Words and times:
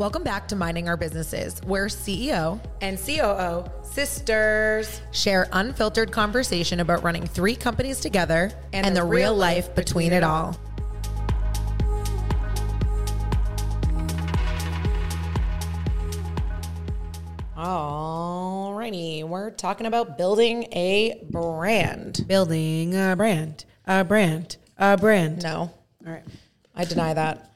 Welcome 0.00 0.22
back 0.22 0.48
to 0.48 0.56
Minding 0.56 0.88
Our 0.88 0.96
Businesses, 0.96 1.60
where 1.66 1.84
CEO 1.88 2.58
and 2.80 2.98
COO 2.98 3.70
sisters 3.82 5.02
share 5.10 5.46
unfiltered 5.52 6.10
conversation 6.10 6.80
about 6.80 7.02
running 7.02 7.26
three 7.26 7.54
companies 7.54 8.00
together 8.00 8.50
and, 8.72 8.86
and 8.86 8.96
the, 8.96 9.02
the, 9.02 9.06
real 9.06 9.34
life, 9.34 9.66
life 9.66 9.74
between, 9.74 10.08
between 10.08 10.12
it 10.14 10.24
all. 10.24 10.56
Alrighty, 17.58 19.24
we're 19.24 19.50
talking 19.50 19.84
about 19.84 20.16
building 20.16 20.62
a 20.72 21.22
brand. 21.28 22.24
Building 22.26 22.96
a 22.96 23.14
brand, 23.14 23.66
a 23.86 24.02
brand, 24.02 24.56
a 24.78 24.96
brand. 24.96 25.42
No. 25.42 25.70
All 26.06 26.12
right. 26.12 26.24
I 26.74 26.86
deny 26.86 27.12
that. 27.12 27.49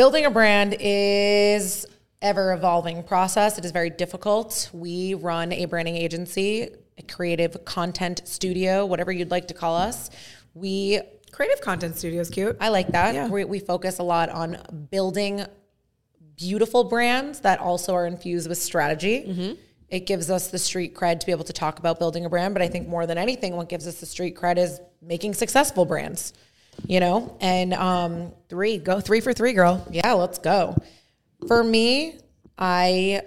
Building 0.00 0.24
a 0.24 0.30
brand 0.30 0.78
is 0.80 1.84
ever 2.22 2.54
evolving 2.54 3.02
process. 3.02 3.58
It 3.58 3.66
is 3.66 3.70
very 3.70 3.90
difficult. 3.90 4.70
We 4.72 5.12
run 5.12 5.52
a 5.52 5.66
branding 5.66 5.94
agency, 5.94 6.70
a 6.96 7.02
creative 7.02 7.66
content 7.66 8.22
studio, 8.24 8.86
whatever 8.86 9.12
you'd 9.12 9.30
like 9.30 9.48
to 9.48 9.52
call 9.52 9.76
us. 9.76 10.08
We 10.54 11.02
creative 11.32 11.60
content 11.60 11.98
studio 11.98 12.22
is 12.22 12.30
cute. 12.30 12.56
I 12.62 12.70
like 12.70 12.88
that. 12.92 13.14
Yeah. 13.14 13.28
We, 13.28 13.44
we 13.44 13.58
focus 13.58 13.98
a 13.98 14.02
lot 14.02 14.30
on 14.30 14.88
building 14.90 15.44
beautiful 16.34 16.84
brands 16.84 17.40
that 17.40 17.60
also 17.60 17.92
are 17.92 18.06
infused 18.06 18.48
with 18.48 18.56
strategy. 18.56 19.26
Mm-hmm. 19.28 19.52
It 19.90 20.06
gives 20.06 20.30
us 20.30 20.48
the 20.48 20.58
street 20.58 20.94
cred 20.94 21.20
to 21.20 21.26
be 21.26 21.32
able 21.32 21.44
to 21.44 21.52
talk 21.52 21.78
about 21.78 21.98
building 21.98 22.24
a 22.24 22.30
brand, 22.30 22.54
but 22.54 22.62
I 22.62 22.68
think 22.68 22.88
more 22.88 23.06
than 23.06 23.18
anything, 23.18 23.54
what 23.54 23.68
gives 23.68 23.86
us 23.86 24.00
the 24.00 24.06
street 24.06 24.34
cred 24.34 24.56
is 24.56 24.80
making 25.02 25.34
successful 25.34 25.84
brands 25.84 26.32
you 26.86 27.00
know? 27.00 27.36
And 27.40 27.74
um, 27.74 28.32
three, 28.48 28.78
go 28.78 29.00
three 29.00 29.20
for 29.20 29.32
three, 29.32 29.52
girl. 29.52 29.86
Yeah, 29.90 30.12
let's 30.12 30.38
go. 30.38 30.76
For 31.46 31.62
me, 31.62 32.18
I 32.58 33.22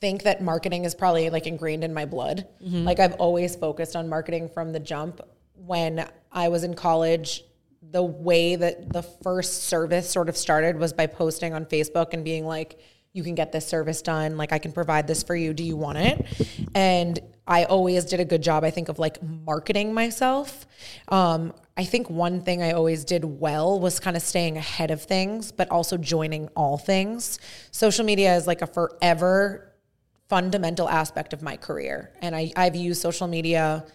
think 0.00 0.22
that 0.22 0.42
marketing 0.42 0.84
is 0.84 0.94
probably 0.94 1.30
like 1.30 1.46
ingrained 1.46 1.84
in 1.84 1.92
my 1.92 2.04
blood. 2.04 2.46
Mm-hmm. 2.64 2.84
Like 2.84 3.00
I've 3.00 3.14
always 3.14 3.56
focused 3.56 3.96
on 3.96 4.08
marketing 4.08 4.48
from 4.48 4.72
the 4.72 4.80
jump. 4.80 5.20
When 5.54 6.08
I 6.30 6.48
was 6.48 6.64
in 6.64 6.74
college, 6.74 7.42
the 7.82 8.02
way 8.02 8.56
that 8.56 8.92
the 8.92 9.02
first 9.02 9.64
service 9.64 10.10
sort 10.10 10.28
of 10.28 10.36
started 10.36 10.78
was 10.78 10.92
by 10.92 11.06
posting 11.06 11.54
on 11.54 11.64
Facebook 11.64 12.12
and 12.12 12.24
being 12.24 12.44
like, 12.44 12.78
you 13.12 13.22
can 13.22 13.34
get 13.34 13.52
this 13.52 13.66
service 13.66 14.02
done. 14.02 14.36
Like, 14.36 14.52
I 14.52 14.58
can 14.58 14.72
provide 14.72 15.06
this 15.06 15.22
for 15.22 15.34
you. 15.34 15.52
Do 15.54 15.64
you 15.64 15.76
want 15.76 15.98
it? 15.98 16.26
And 16.74 17.18
I 17.46 17.64
always 17.64 18.04
did 18.04 18.20
a 18.20 18.24
good 18.24 18.42
job, 18.42 18.64
I 18.64 18.70
think, 18.70 18.88
of 18.88 18.98
like 18.98 19.22
marketing 19.22 19.94
myself. 19.94 20.66
Um, 21.08 21.54
I 21.78 21.84
think 21.84 22.10
one 22.10 22.40
thing 22.40 22.60
I 22.60 22.72
always 22.72 23.04
did 23.04 23.24
well 23.24 23.78
was 23.78 24.00
kind 24.00 24.16
of 24.16 24.22
staying 24.22 24.56
ahead 24.56 24.90
of 24.90 25.00
things, 25.00 25.52
but 25.52 25.70
also 25.70 25.96
joining 25.96 26.48
all 26.56 26.76
things. 26.76 27.38
Social 27.70 28.04
media 28.04 28.34
is 28.34 28.48
like 28.48 28.62
a 28.62 28.66
forever 28.66 29.72
fundamental 30.28 30.88
aspect 30.88 31.32
of 31.32 31.40
my 31.40 31.56
career. 31.56 32.10
And 32.20 32.34
I, 32.34 32.50
I've 32.56 32.74
used 32.74 33.00
social 33.00 33.28
media, 33.28 33.86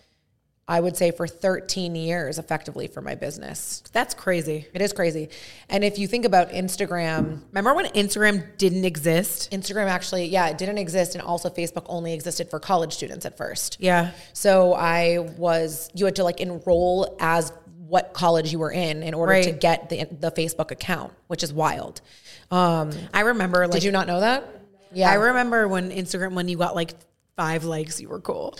I 0.66 0.80
would 0.80 0.96
say, 0.96 1.12
for 1.12 1.28
13 1.28 1.94
years 1.94 2.40
effectively 2.40 2.88
for 2.88 3.02
my 3.02 3.16
business. 3.16 3.84
That's 3.92 4.14
crazy. 4.14 4.66
It 4.74 4.82
is 4.82 4.94
crazy. 4.94 5.28
And 5.68 5.84
if 5.84 6.00
you 6.00 6.08
think 6.08 6.24
about 6.24 6.52
Instagram, 6.52 7.42
remember 7.52 7.74
when 7.74 7.88
Instagram 7.88 8.58
didn't 8.58 8.86
exist? 8.86 9.52
Instagram 9.52 9.88
actually, 9.88 10.28
yeah, 10.28 10.48
it 10.48 10.58
didn't 10.58 10.78
exist. 10.78 11.16
And 11.16 11.22
also, 11.22 11.50
Facebook 11.50 11.86
only 11.90 12.14
existed 12.14 12.50
for 12.50 12.62
college 12.62 12.94
students 12.94 13.26
at 13.26 13.36
first. 13.36 13.76
Yeah. 13.82 14.12
So 14.32 14.74
I 14.74 15.20
was, 15.38 15.90
you 15.94 16.06
had 16.06 16.16
to 16.16 16.24
like 16.24 16.40
enroll 16.40 17.18
as 17.20 17.52
what 17.94 18.12
college 18.12 18.52
you 18.52 18.58
were 18.58 18.72
in 18.72 19.04
in 19.04 19.14
order 19.14 19.34
right. 19.34 19.44
to 19.44 19.52
get 19.52 19.88
the 19.90 20.06
the 20.06 20.32
Facebook 20.32 20.72
account, 20.72 21.14
which 21.28 21.44
is 21.44 21.54
wild. 21.54 22.02
Um, 22.50 22.92
I 23.14 23.20
remember. 23.20 23.68
Like, 23.68 23.74
did 23.74 23.84
you 23.84 23.92
not 23.92 24.08
know 24.08 24.22
that? 24.22 24.50
Yeah, 24.92 25.12
I 25.12 25.14
remember 25.14 25.68
when 25.68 25.92
Instagram 25.92 26.34
when 26.34 26.48
you 26.48 26.58
got 26.58 26.74
like 26.74 26.96
five 27.36 27.66
likes, 27.66 28.02
you 28.02 28.10
were 28.10 28.20
cool. 28.20 28.58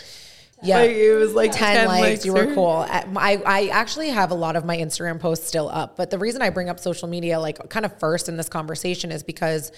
Yeah, 0.62 0.78
like 0.78 0.92
it 0.92 1.14
was 1.16 1.34
like 1.34 1.50
10, 1.50 1.76
10 1.76 1.86
likes, 1.88 2.00
likes. 2.00 2.24
You 2.24 2.32
were 2.32 2.54
cool. 2.54 2.86
I, 2.88 3.42
I 3.44 3.66
actually 3.72 4.10
have 4.10 4.30
a 4.30 4.34
lot 4.34 4.54
of 4.54 4.64
my 4.64 4.76
Instagram 4.76 5.18
posts 5.18 5.48
still 5.48 5.68
up. 5.68 5.96
But 5.96 6.10
the 6.10 6.18
reason 6.18 6.40
I 6.40 6.50
bring 6.50 6.68
up 6.68 6.78
social 6.78 7.08
media, 7.08 7.40
like 7.40 7.68
kind 7.68 7.84
of 7.84 7.98
first 7.98 8.28
in 8.28 8.36
this 8.36 8.48
conversation, 8.48 9.10
is 9.10 9.24
because 9.24 9.72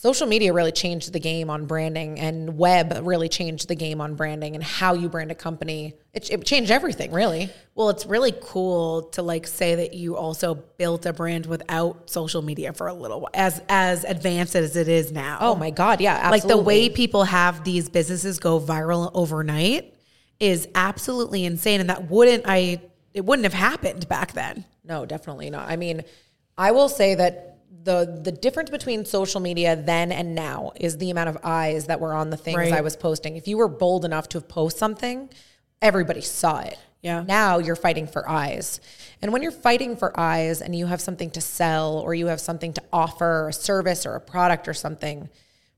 social 0.00 0.28
media 0.28 0.52
really 0.52 0.70
changed 0.70 1.12
the 1.12 1.18
game 1.18 1.50
on 1.50 1.66
branding 1.66 2.20
and 2.20 2.56
web 2.56 3.00
really 3.02 3.28
changed 3.28 3.66
the 3.66 3.74
game 3.74 4.00
on 4.00 4.14
branding 4.14 4.54
and 4.54 4.62
how 4.62 4.94
you 4.94 5.08
brand 5.08 5.32
a 5.32 5.34
company. 5.34 5.92
It, 6.14 6.30
it 6.30 6.44
changed 6.44 6.70
everything, 6.70 7.10
really. 7.10 7.50
Well, 7.74 7.90
it's 7.90 8.06
really 8.06 8.32
cool 8.40 9.02
to 9.10 9.22
like 9.22 9.48
say 9.48 9.74
that 9.74 9.94
you 9.94 10.16
also 10.16 10.54
built 10.54 11.04
a 11.04 11.12
brand 11.12 11.46
without 11.46 12.08
social 12.08 12.42
media 12.42 12.72
for 12.72 12.86
a 12.86 12.94
little 12.94 13.20
while, 13.20 13.30
as 13.34 13.60
as 13.68 14.04
advanced 14.04 14.54
as 14.54 14.76
it 14.76 14.86
is 14.86 15.10
now. 15.10 15.38
Oh 15.40 15.56
my 15.56 15.70
God, 15.70 16.00
yeah, 16.00 16.14
absolutely. 16.14 16.38
Like 16.38 16.48
the 16.48 16.62
way 16.62 16.88
people 16.88 17.24
have 17.24 17.64
these 17.64 17.88
businesses 17.88 18.38
go 18.38 18.60
viral 18.60 19.10
overnight 19.14 19.94
is 20.38 20.68
absolutely 20.76 21.44
insane, 21.44 21.80
and 21.80 21.90
that 21.90 22.08
wouldn't 22.08 22.44
I 22.46 22.80
it 23.14 23.24
wouldn't 23.24 23.44
have 23.44 23.54
happened 23.54 24.08
back 24.08 24.32
then. 24.32 24.64
No, 24.84 25.04
definitely 25.04 25.50
not. 25.50 25.68
I 25.68 25.74
mean, 25.74 26.04
I 26.56 26.70
will 26.70 26.88
say 26.88 27.16
that 27.16 27.47
the 27.88 28.20
the 28.22 28.32
difference 28.32 28.68
between 28.68 29.06
social 29.06 29.40
media 29.40 29.74
then 29.74 30.12
and 30.12 30.34
now 30.34 30.72
is 30.76 30.98
the 30.98 31.10
amount 31.10 31.30
of 31.30 31.38
eyes 31.42 31.86
that 31.86 32.00
were 32.00 32.12
on 32.12 32.28
the 32.28 32.36
things 32.36 32.58
right. 32.58 32.72
I 32.74 32.82
was 32.82 32.96
posting. 32.96 33.36
If 33.36 33.48
you 33.48 33.56
were 33.56 33.68
bold 33.68 34.04
enough 34.04 34.28
to 34.30 34.42
post 34.42 34.76
something, 34.76 35.30
everybody 35.80 36.20
saw 36.20 36.60
it. 36.60 36.78
Yeah. 37.00 37.24
Now 37.26 37.58
you're 37.58 37.76
fighting 37.76 38.06
for 38.06 38.28
eyes. 38.28 38.80
And 39.22 39.32
when 39.32 39.42
you're 39.42 39.52
fighting 39.52 39.96
for 39.96 40.18
eyes 40.20 40.60
and 40.60 40.76
you 40.76 40.86
have 40.86 41.00
something 41.00 41.30
to 41.30 41.40
sell 41.40 41.98
or 41.98 42.14
you 42.14 42.26
have 42.26 42.40
something 42.40 42.74
to 42.74 42.82
offer, 42.92 43.48
a 43.48 43.52
service 43.54 44.04
or 44.04 44.14
a 44.16 44.20
product 44.20 44.68
or 44.68 44.74
something, 44.74 45.30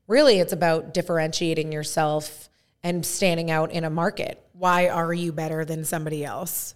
really 0.07 0.39
it's 0.39 0.51
about 0.51 0.93
differentiating 0.93 1.71
yourself 1.71 2.49
and 2.83 3.05
standing 3.05 3.49
out 3.49 3.71
in 3.71 3.85
a 3.85 3.89
market. 3.89 4.43
Why 4.51 4.89
are 4.89 5.13
you 5.13 5.31
better 5.31 5.63
than 5.63 5.85
somebody 5.85 6.25
else? 6.25 6.75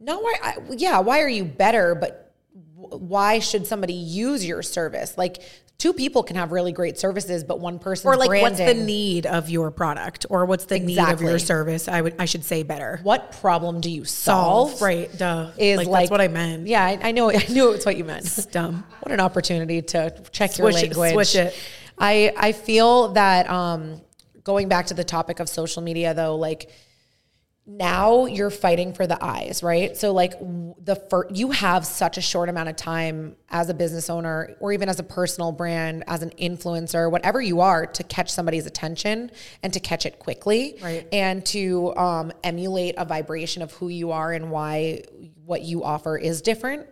No, 0.00 0.18
why 0.18 0.34
I, 0.42 0.56
yeah, 0.76 0.98
why 0.98 1.20
are 1.20 1.28
you 1.28 1.44
better, 1.44 1.94
but 1.94 2.25
why 2.76 3.38
should 3.38 3.66
somebody 3.66 3.94
use 3.94 4.44
your 4.44 4.62
service? 4.62 5.16
Like 5.16 5.42
two 5.78 5.92
people 5.92 6.22
can 6.22 6.36
have 6.36 6.52
really 6.52 6.72
great 6.72 6.98
services, 6.98 7.42
but 7.42 7.58
one 7.60 7.78
person 7.78 8.08
or 8.08 8.16
like 8.16 8.28
branding, 8.28 8.66
what's 8.66 8.78
the 8.78 8.84
need 8.84 9.26
of 9.26 9.48
your 9.48 9.70
product 9.70 10.26
or 10.28 10.44
what's 10.44 10.66
the 10.66 10.76
exactly. 10.76 10.94
need 10.94 11.12
of 11.12 11.20
your 11.22 11.38
service? 11.38 11.88
I 11.88 12.00
would 12.02 12.14
I 12.18 12.26
should 12.26 12.44
say 12.44 12.62
better. 12.62 13.00
What 13.02 13.32
problem 13.40 13.80
do 13.80 13.90
you 13.90 14.04
solve? 14.04 14.70
solve 14.70 14.82
right, 14.82 15.16
duh. 15.16 15.50
Is 15.56 15.78
like, 15.78 15.86
like, 15.86 16.02
that's 16.02 16.10
what 16.10 16.20
I 16.20 16.28
meant. 16.28 16.66
Yeah, 16.66 16.84
I, 16.84 16.98
I 17.02 17.12
know. 17.12 17.30
I 17.34 17.44
knew 17.48 17.72
it's 17.72 17.86
what 17.86 17.96
you 17.96 18.04
meant. 18.04 18.26
It's 18.26 18.46
dumb. 18.46 18.84
What 19.00 19.12
an 19.12 19.20
opportunity 19.20 19.82
to 19.82 20.10
check 20.30 20.52
switch 20.52 20.82
your 20.82 20.92
language. 20.92 21.10
It, 21.10 21.12
switch 21.12 21.34
it. 21.36 21.58
I 21.98 22.32
I 22.36 22.52
feel 22.52 23.12
that 23.14 23.48
um, 23.48 24.02
going 24.44 24.68
back 24.68 24.86
to 24.86 24.94
the 24.94 25.04
topic 25.04 25.40
of 25.40 25.48
social 25.48 25.82
media 25.82 26.14
though, 26.14 26.36
like 26.36 26.70
now 27.66 28.26
you're 28.26 28.50
fighting 28.50 28.92
for 28.92 29.08
the 29.08 29.22
eyes, 29.22 29.60
right? 29.62 29.96
So 29.96 30.12
like 30.12 30.34
the 30.38 30.94
first, 31.10 31.34
you 31.34 31.50
have 31.50 31.84
such 31.84 32.16
a 32.16 32.20
short 32.20 32.48
amount 32.48 32.68
of 32.68 32.76
time 32.76 33.34
as 33.48 33.68
a 33.68 33.74
business 33.74 34.08
owner 34.08 34.56
or 34.60 34.72
even 34.72 34.88
as 34.88 35.00
a 35.00 35.02
personal 35.02 35.50
brand, 35.50 36.04
as 36.06 36.22
an 36.22 36.30
influencer, 36.38 37.10
whatever 37.10 37.40
you 37.40 37.60
are, 37.60 37.86
to 37.86 38.04
catch 38.04 38.30
somebody's 38.30 38.66
attention 38.66 39.32
and 39.64 39.72
to 39.72 39.80
catch 39.80 40.06
it 40.06 40.20
quickly, 40.20 40.78
right. 40.80 41.08
and 41.12 41.44
to 41.46 41.96
um, 41.96 42.32
emulate 42.44 42.94
a 42.98 43.04
vibration 43.04 43.62
of 43.62 43.72
who 43.72 43.88
you 43.88 44.12
are 44.12 44.32
and 44.32 44.50
why 44.50 45.02
what 45.44 45.62
you 45.62 45.82
offer 45.82 46.16
is 46.16 46.42
different 46.42 46.86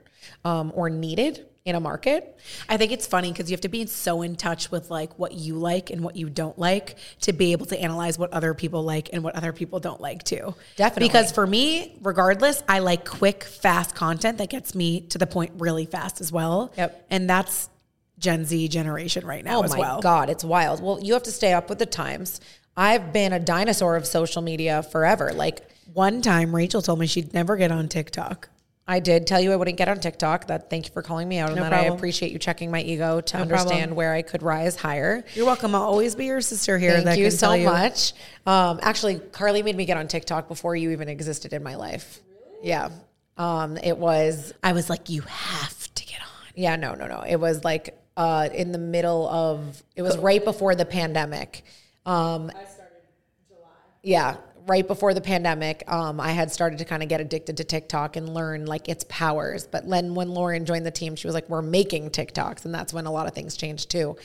um, 0.44 0.72
or 0.74 0.90
needed 0.90 1.46
in 1.64 1.74
a 1.74 1.80
market. 1.80 2.38
I 2.68 2.76
think 2.76 2.92
it's 2.92 3.06
funny 3.06 3.32
because 3.32 3.50
you 3.50 3.54
have 3.54 3.62
to 3.62 3.70
be 3.70 3.86
so 3.86 4.20
in 4.20 4.36
touch 4.36 4.70
with 4.70 4.90
like 4.90 5.18
what 5.18 5.32
you 5.32 5.54
like 5.54 5.88
and 5.88 6.02
what 6.02 6.14
you 6.14 6.28
don't 6.28 6.58
like 6.58 6.96
to 7.22 7.32
be 7.32 7.52
able 7.52 7.64
to 7.66 7.80
analyze 7.80 8.18
what 8.18 8.30
other 8.34 8.52
people 8.52 8.82
like 8.82 9.08
and 9.14 9.24
what 9.24 9.34
other 9.34 9.50
people 9.54 9.80
don't 9.80 10.00
like 10.00 10.22
too. 10.24 10.54
Definitely. 10.76 11.08
Because 11.08 11.32
for 11.32 11.46
me, 11.46 11.96
regardless, 12.02 12.62
I 12.68 12.80
like 12.80 13.08
quick, 13.08 13.44
fast 13.44 13.94
content 13.94 14.36
that 14.38 14.50
gets 14.50 14.74
me 14.74 15.00
to 15.08 15.16
the 15.16 15.26
point 15.26 15.52
really 15.56 15.86
fast 15.86 16.20
as 16.20 16.30
well. 16.30 16.70
Yep. 16.76 17.06
And 17.08 17.30
that's 17.30 17.70
Gen 18.18 18.44
Z 18.44 18.68
generation 18.68 19.26
right 19.26 19.42
now 19.42 19.60
oh 19.60 19.64
as 19.64 19.74
well. 19.74 19.92
Oh 19.92 19.96
my 19.96 20.02
God, 20.02 20.28
it's 20.28 20.44
wild. 20.44 20.82
Well, 20.82 21.00
you 21.02 21.14
have 21.14 21.22
to 21.22 21.32
stay 21.32 21.54
up 21.54 21.70
with 21.70 21.78
the 21.78 21.86
times. 21.86 22.42
I've 22.76 23.10
been 23.10 23.32
a 23.32 23.40
dinosaur 23.40 23.96
of 23.96 24.06
social 24.06 24.42
media 24.42 24.82
forever. 24.82 25.32
Like 25.32 25.66
one 25.94 26.20
time 26.20 26.54
Rachel 26.54 26.82
told 26.82 26.98
me 26.98 27.06
she'd 27.06 27.32
never 27.32 27.56
get 27.56 27.72
on 27.72 27.88
TikTok. 27.88 28.50
I 28.86 29.00
did 29.00 29.26
tell 29.26 29.40
you 29.40 29.52
I 29.52 29.56
wouldn't 29.56 29.78
get 29.78 29.88
on 29.88 29.98
TikTok. 29.98 30.48
That 30.48 30.68
thank 30.68 30.86
you 30.86 30.92
for 30.92 31.00
calling 31.00 31.26
me 31.26 31.38
out 31.38 31.50
on 31.50 31.56
no 31.56 31.62
that. 31.62 31.70
Problem. 31.70 31.92
I 31.92 31.96
appreciate 31.96 32.32
you 32.32 32.38
checking 32.38 32.70
my 32.70 32.82
ego 32.82 33.20
to 33.20 33.36
no 33.36 33.42
understand 33.42 33.78
problem. 33.78 33.96
where 33.96 34.12
I 34.12 34.20
could 34.22 34.42
rise 34.42 34.76
higher. 34.76 35.24
You're 35.34 35.46
welcome. 35.46 35.74
I'll 35.74 35.82
always 35.82 36.14
be 36.14 36.26
your 36.26 36.42
sister 36.42 36.78
here. 36.78 37.00
Thank 37.00 37.18
you 37.18 37.30
so 37.30 37.54
you. 37.54 37.64
much. 37.64 38.12
Um, 38.46 38.78
actually, 38.82 39.16
Carli 39.16 39.64
made 39.64 39.76
me 39.76 39.86
get 39.86 39.96
on 39.96 40.06
TikTok 40.06 40.48
before 40.48 40.76
you 40.76 40.90
even 40.90 41.08
existed 41.08 41.54
in 41.54 41.62
my 41.62 41.76
life. 41.76 42.20
Yeah. 42.62 42.90
Um, 43.38 43.78
it 43.78 43.96
was. 43.96 44.52
I 44.62 44.72
was 44.72 44.90
like, 44.90 45.08
you 45.08 45.22
have 45.22 45.94
to 45.94 46.04
get 46.04 46.20
on. 46.20 46.28
Yeah. 46.54 46.76
No. 46.76 46.94
No. 46.94 47.06
No. 47.06 47.24
It 47.26 47.36
was 47.36 47.64
like 47.64 47.98
uh, 48.18 48.50
in 48.52 48.72
the 48.72 48.78
middle 48.78 49.26
of. 49.28 49.82
It 49.96 50.02
was 50.02 50.18
right 50.18 50.44
before 50.44 50.74
the 50.74 50.84
pandemic. 50.84 51.64
Um, 52.04 52.50
I 52.50 52.64
started 52.66 53.00
July. 53.48 53.68
Yeah 54.02 54.36
right 54.66 54.86
before 54.86 55.12
the 55.14 55.20
pandemic, 55.20 55.84
um, 55.90 56.20
I 56.20 56.32
had 56.32 56.50
started 56.50 56.78
to 56.78 56.84
kind 56.84 57.02
of 57.02 57.08
get 57.08 57.20
addicted 57.20 57.58
to 57.58 57.64
TikTok 57.64 58.16
and 58.16 58.32
learn 58.32 58.66
like 58.66 58.88
its 58.88 59.04
powers. 59.08 59.66
But 59.66 59.88
then 59.88 60.14
when 60.14 60.30
Lauren 60.30 60.64
joined 60.64 60.86
the 60.86 60.90
team, 60.90 61.16
she 61.16 61.26
was 61.26 61.34
like, 61.34 61.48
"We're 61.48 61.62
making 61.62 62.10
TikToks," 62.10 62.64
and 62.64 62.74
that's 62.74 62.92
when 62.92 63.06
a 63.06 63.12
lot 63.12 63.26
of 63.26 63.34
things 63.34 63.56
changed 63.56 63.90
too. 63.90 64.16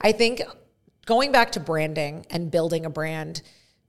I 0.00 0.12
think 0.12 0.42
going 1.06 1.32
back 1.32 1.52
to 1.52 1.60
branding 1.60 2.26
and 2.30 2.50
building 2.50 2.84
a 2.86 2.90
brand, 2.90 3.42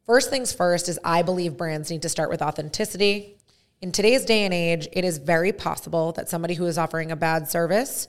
first 0.06 0.30
things 0.30 0.52
first 0.52 0.90
is 0.90 1.00
I 1.04 1.22
believe 1.22 1.58
brands 1.58 1.92
need 1.92 2.02
to 2.04 2.10
start 2.10 2.30
with 2.30 2.42
authenticity. 2.42 3.38
In 3.82 3.92
today's 3.92 4.26
day 4.26 4.44
and 4.46 4.54
age, 4.54 4.88
it 4.92 5.06
is 5.06 5.18
very 5.20 5.54
possible 5.54 6.12
that 6.14 6.28
somebody 6.28 6.54
who 6.56 6.66
is 6.66 6.78
offering 6.78 7.12
a 7.12 7.16
bad 7.16 7.50
service, 7.50 8.08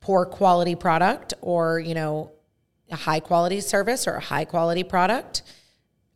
poor 0.00 0.24
quality 0.24 0.74
product, 0.74 1.34
or 1.40 1.80
you 1.80 1.94
know, 1.94 2.32
a 2.90 2.96
high 2.96 3.20
quality 3.20 3.60
service 3.60 4.06
or 4.06 4.14
a 4.14 4.20
high 4.20 4.44
quality 4.44 4.84
product 4.84 5.42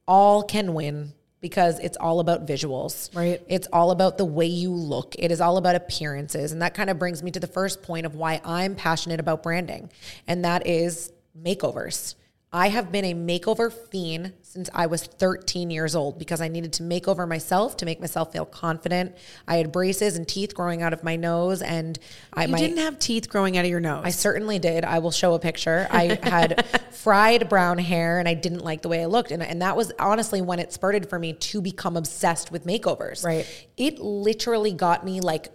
all 0.06 0.42
can 0.42 0.74
win 0.74 1.12
because 1.44 1.78
it's 1.80 1.98
all 1.98 2.20
about 2.20 2.46
visuals. 2.46 3.14
Right. 3.14 3.38
It's 3.48 3.68
all 3.70 3.90
about 3.90 4.16
the 4.16 4.24
way 4.24 4.46
you 4.46 4.70
look. 4.70 5.14
It 5.18 5.30
is 5.30 5.42
all 5.42 5.58
about 5.58 5.74
appearances. 5.76 6.52
And 6.52 6.62
that 6.62 6.72
kind 6.72 6.88
of 6.88 6.98
brings 6.98 7.22
me 7.22 7.30
to 7.32 7.38
the 7.38 7.46
first 7.46 7.82
point 7.82 8.06
of 8.06 8.14
why 8.14 8.40
I'm 8.46 8.74
passionate 8.74 9.20
about 9.20 9.42
branding, 9.42 9.90
and 10.26 10.42
that 10.46 10.66
is 10.66 11.12
makeovers. 11.38 12.14
I 12.54 12.68
have 12.68 12.92
been 12.92 13.04
a 13.04 13.14
makeover 13.14 13.72
fiend 13.72 14.32
since 14.42 14.70
I 14.72 14.86
was 14.86 15.02
13 15.02 15.70
years 15.70 15.96
old 15.96 16.20
because 16.20 16.40
I 16.40 16.46
needed 16.46 16.72
to 16.74 16.84
make 16.84 17.08
over 17.08 17.26
myself 17.26 17.76
to 17.78 17.84
make 17.84 17.98
myself 17.98 18.30
feel 18.30 18.44
confident. 18.44 19.16
I 19.48 19.56
had 19.56 19.72
braces 19.72 20.14
and 20.16 20.26
teeth 20.26 20.54
growing 20.54 20.80
out 20.80 20.92
of 20.92 21.02
my 21.02 21.16
nose, 21.16 21.62
and 21.62 21.98
I 22.32 22.44
You 22.44 22.52
my, 22.52 22.58
didn't 22.58 22.78
have 22.78 23.00
teeth 23.00 23.28
growing 23.28 23.58
out 23.58 23.64
of 23.64 23.70
your 23.72 23.80
nose. 23.80 24.02
I 24.04 24.10
certainly 24.10 24.60
did. 24.60 24.84
I 24.84 25.00
will 25.00 25.10
show 25.10 25.34
a 25.34 25.40
picture. 25.40 25.88
I 25.90 26.16
had 26.22 26.64
fried 26.92 27.48
brown 27.48 27.78
hair 27.78 28.20
and 28.20 28.28
I 28.28 28.34
didn't 28.34 28.62
like 28.62 28.82
the 28.82 28.88
way 28.88 29.02
I 29.02 29.06
looked. 29.06 29.32
And, 29.32 29.42
and 29.42 29.60
that 29.60 29.76
was 29.76 29.90
honestly 29.98 30.40
when 30.40 30.60
it 30.60 30.72
spurted 30.72 31.10
for 31.10 31.18
me 31.18 31.32
to 31.32 31.60
become 31.60 31.96
obsessed 31.96 32.52
with 32.52 32.64
makeovers. 32.64 33.24
Right. 33.24 33.66
It 33.76 33.98
literally 33.98 34.72
got 34.72 35.04
me 35.04 35.20
like 35.20 35.48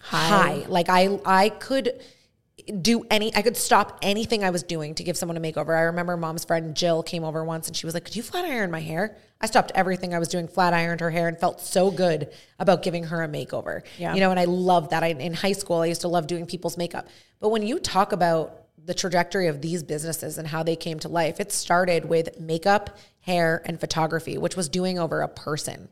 high. 0.00 0.66
Like 0.68 0.86
I 0.88 1.18
I 1.24 1.48
could 1.48 2.00
do 2.80 3.04
any 3.10 3.34
I 3.34 3.42
could 3.42 3.56
stop 3.56 3.98
anything 4.02 4.42
I 4.42 4.50
was 4.50 4.62
doing 4.62 4.94
to 4.94 5.04
give 5.04 5.16
someone 5.16 5.36
a 5.36 5.40
makeover. 5.40 5.76
I 5.76 5.82
remember 5.82 6.16
mom's 6.16 6.44
friend 6.44 6.74
Jill 6.74 7.02
came 7.02 7.24
over 7.24 7.44
once 7.44 7.68
and 7.68 7.76
she 7.76 7.86
was 7.86 7.94
like, 7.94 8.04
Could 8.04 8.16
you 8.16 8.22
flat 8.22 8.44
iron 8.44 8.70
my 8.70 8.80
hair? 8.80 9.16
I 9.40 9.46
stopped 9.46 9.72
everything 9.74 10.14
I 10.14 10.18
was 10.18 10.28
doing, 10.28 10.48
flat 10.48 10.72
ironed 10.72 11.00
her 11.00 11.10
hair 11.10 11.28
and 11.28 11.38
felt 11.38 11.60
so 11.60 11.90
good 11.90 12.32
about 12.58 12.82
giving 12.82 13.04
her 13.04 13.22
a 13.22 13.28
makeover. 13.28 13.82
Yeah. 13.98 14.14
You 14.14 14.20
know, 14.20 14.30
and 14.30 14.40
I 14.40 14.44
love 14.44 14.90
that. 14.90 15.02
I 15.02 15.08
in 15.08 15.34
high 15.34 15.52
school 15.52 15.78
I 15.78 15.86
used 15.86 16.02
to 16.02 16.08
love 16.08 16.26
doing 16.26 16.46
people's 16.46 16.78
makeup. 16.78 17.06
But 17.40 17.50
when 17.50 17.62
you 17.62 17.78
talk 17.78 18.12
about 18.12 18.62
the 18.86 18.94
trajectory 18.94 19.48
of 19.48 19.60
these 19.60 19.82
businesses 19.82 20.38
and 20.38 20.48
how 20.48 20.62
they 20.62 20.76
came 20.76 20.98
to 21.00 21.08
life, 21.08 21.40
it 21.40 21.52
started 21.52 22.06
with 22.06 22.38
makeup, 22.40 22.96
hair, 23.20 23.62
and 23.64 23.80
photography, 23.80 24.38
which 24.38 24.56
was 24.56 24.68
doing 24.68 24.98
over 24.98 25.22
a 25.22 25.28
person. 25.28 25.88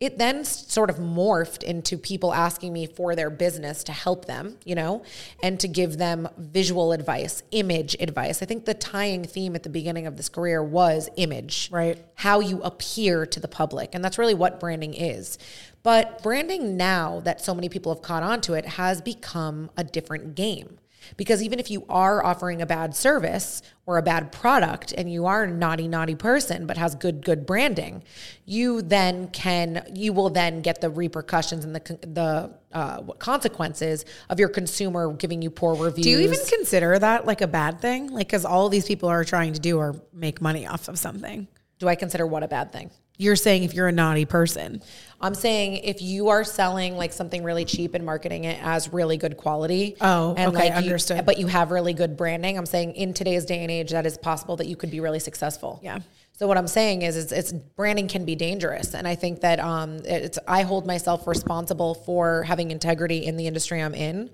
It 0.00 0.18
then 0.18 0.44
sort 0.44 0.90
of 0.90 0.96
morphed 0.96 1.62
into 1.62 1.96
people 1.96 2.34
asking 2.34 2.72
me 2.72 2.86
for 2.86 3.14
their 3.14 3.30
business 3.30 3.84
to 3.84 3.92
help 3.92 4.24
them, 4.26 4.58
you 4.64 4.74
know, 4.74 5.02
and 5.42 5.58
to 5.60 5.68
give 5.68 5.98
them 5.98 6.28
visual 6.36 6.92
advice, 6.92 7.42
image 7.52 7.96
advice. 8.00 8.42
I 8.42 8.46
think 8.46 8.64
the 8.64 8.74
tying 8.74 9.24
theme 9.24 9.54
at 9.54 9.62
the 9.62 9.68
beginning 9.68 10.06
of 10.06 10.16
this 10.16 10.28
career 10.28 10.62
was 10.62 11.08
image, 11.16 11.70
Right. 11.72 12.04
How 12.16 12.40
you 12.40 12.60
appear 12.62 13.24
to 13.24 13.40
the 13.40 13.48
public. 13.48 13.94
And 13.94 14.04
that's 14.04 14.18
really 14.18 14.34
what 14.34 14.58
branding 14.58 14.94
is. 14.94 15.38
But 15.84 16.22
branding 16.22 16.76
now 16.76 17.20
that 17.20 17.40
so 17.40 17.54
many 17.54 17.68
people 17.68 17.94
have 17.94 18.02
caught 18.02 18.22
on 18.22 18.40
to 18.42 18.54
it 18.54 18.64
has 18.64 19.00
become 19.00 19.70
a 19.76 19.84
different 19.84 20.34
game. 20.34 20.78
Because 21.16 21.42
even 21.42 21.58
if 21.58 21.70
you 21.70 21.84
are 21.88 22.24
offering 22.24 22.62
a 22.62 22.66
bad 22.66 22.94
service 22.94 23.62
or 23.86 23.98
a 23.98 24.02
bad 24.02 24.32
product 24.32 24.92
and 24.92 25.12
you 25.12 25.26
are 25.26 25.44
a 25.44 25.50
naughty, 25.50 25.88
naughty 25.88 26.14
person, 26.14 26.66
but 26.66 26.76
has 26.76 26.94
good, 26.94 27.24
good 27.24 27.46
branding, 27.46 28.02
you 28.44 28.82
then 28.82 29.28
can, 29.28 29.86
you 29.94 30.12
will 30.12 30.30
then 30.30 30.62
get 30.62 30.80
the 30.80 30.90
repercussions 30.90 31.64
and 31.64 31.74
the, 31.74 31.98
the 32.02 32.50
uh, 32.72 33.02
consequences 33.14 34.04
of 34.30 34.38
your 34.38 34.48
consumer 34.48 35.12
giving 35.12 35.42
you 35.42 35.50
poor 35.50 35.74
reviews. 35.74 36.04
Do 36.04 36.10
you 36.10 36.20
even 36.20 36.38
consider 36.48 36.98
that 36.98 37.26
like 37.26 37.40
a 37.40 37.46
bad 37.46 37.80
thing? 37.80 38.10
Like, 38.10 38.26
because 38.26 38.44
all 38.44 38.68
these 38.68 38.86
people 38.86 39.08
are 39.08 39.24
trying 39.24 39.52
to 39.52 39.60
do 39.60 39.78
are 39.78 39.94
make 40.12 40.40
money 40.40 40.66
off 40.66 40.88
of 40.88 40.98
something. 40.98 41.48
Do 41.78 41.88
I 41.88 41.94
consider 41.94 42.26
what 42.26 42.42
a 42.42 42.48
bad 42.48 42.72
thing? 42.72 42.90
You're 43.16 43.36
saying 43.36 43.62
if 43.62 43.74
you're 43.74 43.88
a 43.88 43.92
naughty 43.92 44.24
person, 44.24 44.82
I'm 45.20 45.34
saying 45.34 45.76
if 45.84 46.02
you 46.02 46.28
are 46.28 46.44
selling 46.44 46.96
like 46.96 47.12
something 47.12 47.44
really 47.44 47.64
cheap 47.64 47.94
and 47.94 48.04
marketing 48.04 48.44
it 48.44 48.58
as 48.62 48.92
really 48.92 49.16
good 49.16 49.36
quality. 49.36 49.96
Oh, 50.00 50.32
okay, 50.32 50.46
like 50.48 50.70
you- 50.70 50.72
understood. 50.72 51.24
but 51.24 51.38
you 51.38 51.46
have 51.46 51.70
really 51.70 51.94
good 51.94 52.16
branding. 52.16 52.58
I'm 52.58 52.66
saying 52.66 52.96
in 52.96 53.14
today's 53.14 53.44
day 53.44 53.60
and 53.60 53.70
age, 53.70 53.92
that 53.92 54.04
is 54.04 54.18
possible 54.18 54.56
that 54.56 54.66
you 54.66 54.76
could 54.76 54.90
be 54.90 55.00
really 55.00 55.20
successful. 55.20 55.80
Yeah. 55.82 56.00
So 56.36 56.48
what 56.48 56.58
I'm 56.58 56.66
saying 56.66 57.02
is, 57.02 57.16
it's, 57.16 57.30
it's 57.30 57.52
branding 57.52 58.08
can 58.08 58.24
be 58.24 58.34
dangerous, 58.34 58.94
and 58.94 59.06
I 59.06 59.14
think 59.14 59.42
that 59.42 59.60
um, 59.60 60.00
it's 60.04 60.36
I 60.48 60.62
hold 60.62 60.84
myself 60.84 61.28
responsible 61.28 61.94
for 61.94 62.42
having 62.42 62.72
integrity 62.72 63.24
in 63.24 63.36
the 63.36 63.46
industry 63.46 63.80
I'm 63.80 63.94
in. 63.94 64.30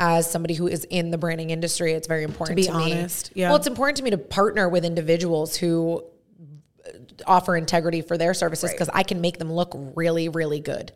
As 0.00 0.28
somebody 0.28 0.54
who 0.54 0.66
is 0.66 0.82
in 0.90 1.12
the 1.12 1.18
branding 1.18 1.50
industry, 1.50 1.92
it's 1.92 2.08
very 2.08 2.24
important 2.24 2.56
be 2.56 2.64
to, 2.64 2.76
me. 2.76 2.92
honest, 2.92 3.30
yeah. 3.34 3.48
Well, 3.48 3.56
it's 3.56 3.68
important 3.68 3.98
to 3.98 4.02
me 4.02 4.10
to 4.10 4.18
partner 4.18 4.68
with 4.68 4.84
individuals 4.84 5.54
who 5.54 6.04
offer 7.26 7.56
integrity 7.56 8.00
for 8.00 8.18
their 8.18 8.34
services 8.34 8.70
because 8.72 8.90
I 8.92 9.02
can 9.02 9.20
make 9.20 9.38
them 9.38 9.52
look 9.52 9.72
really, 9.94 10.28
really 10.28 10.60
good. 10.60 10.92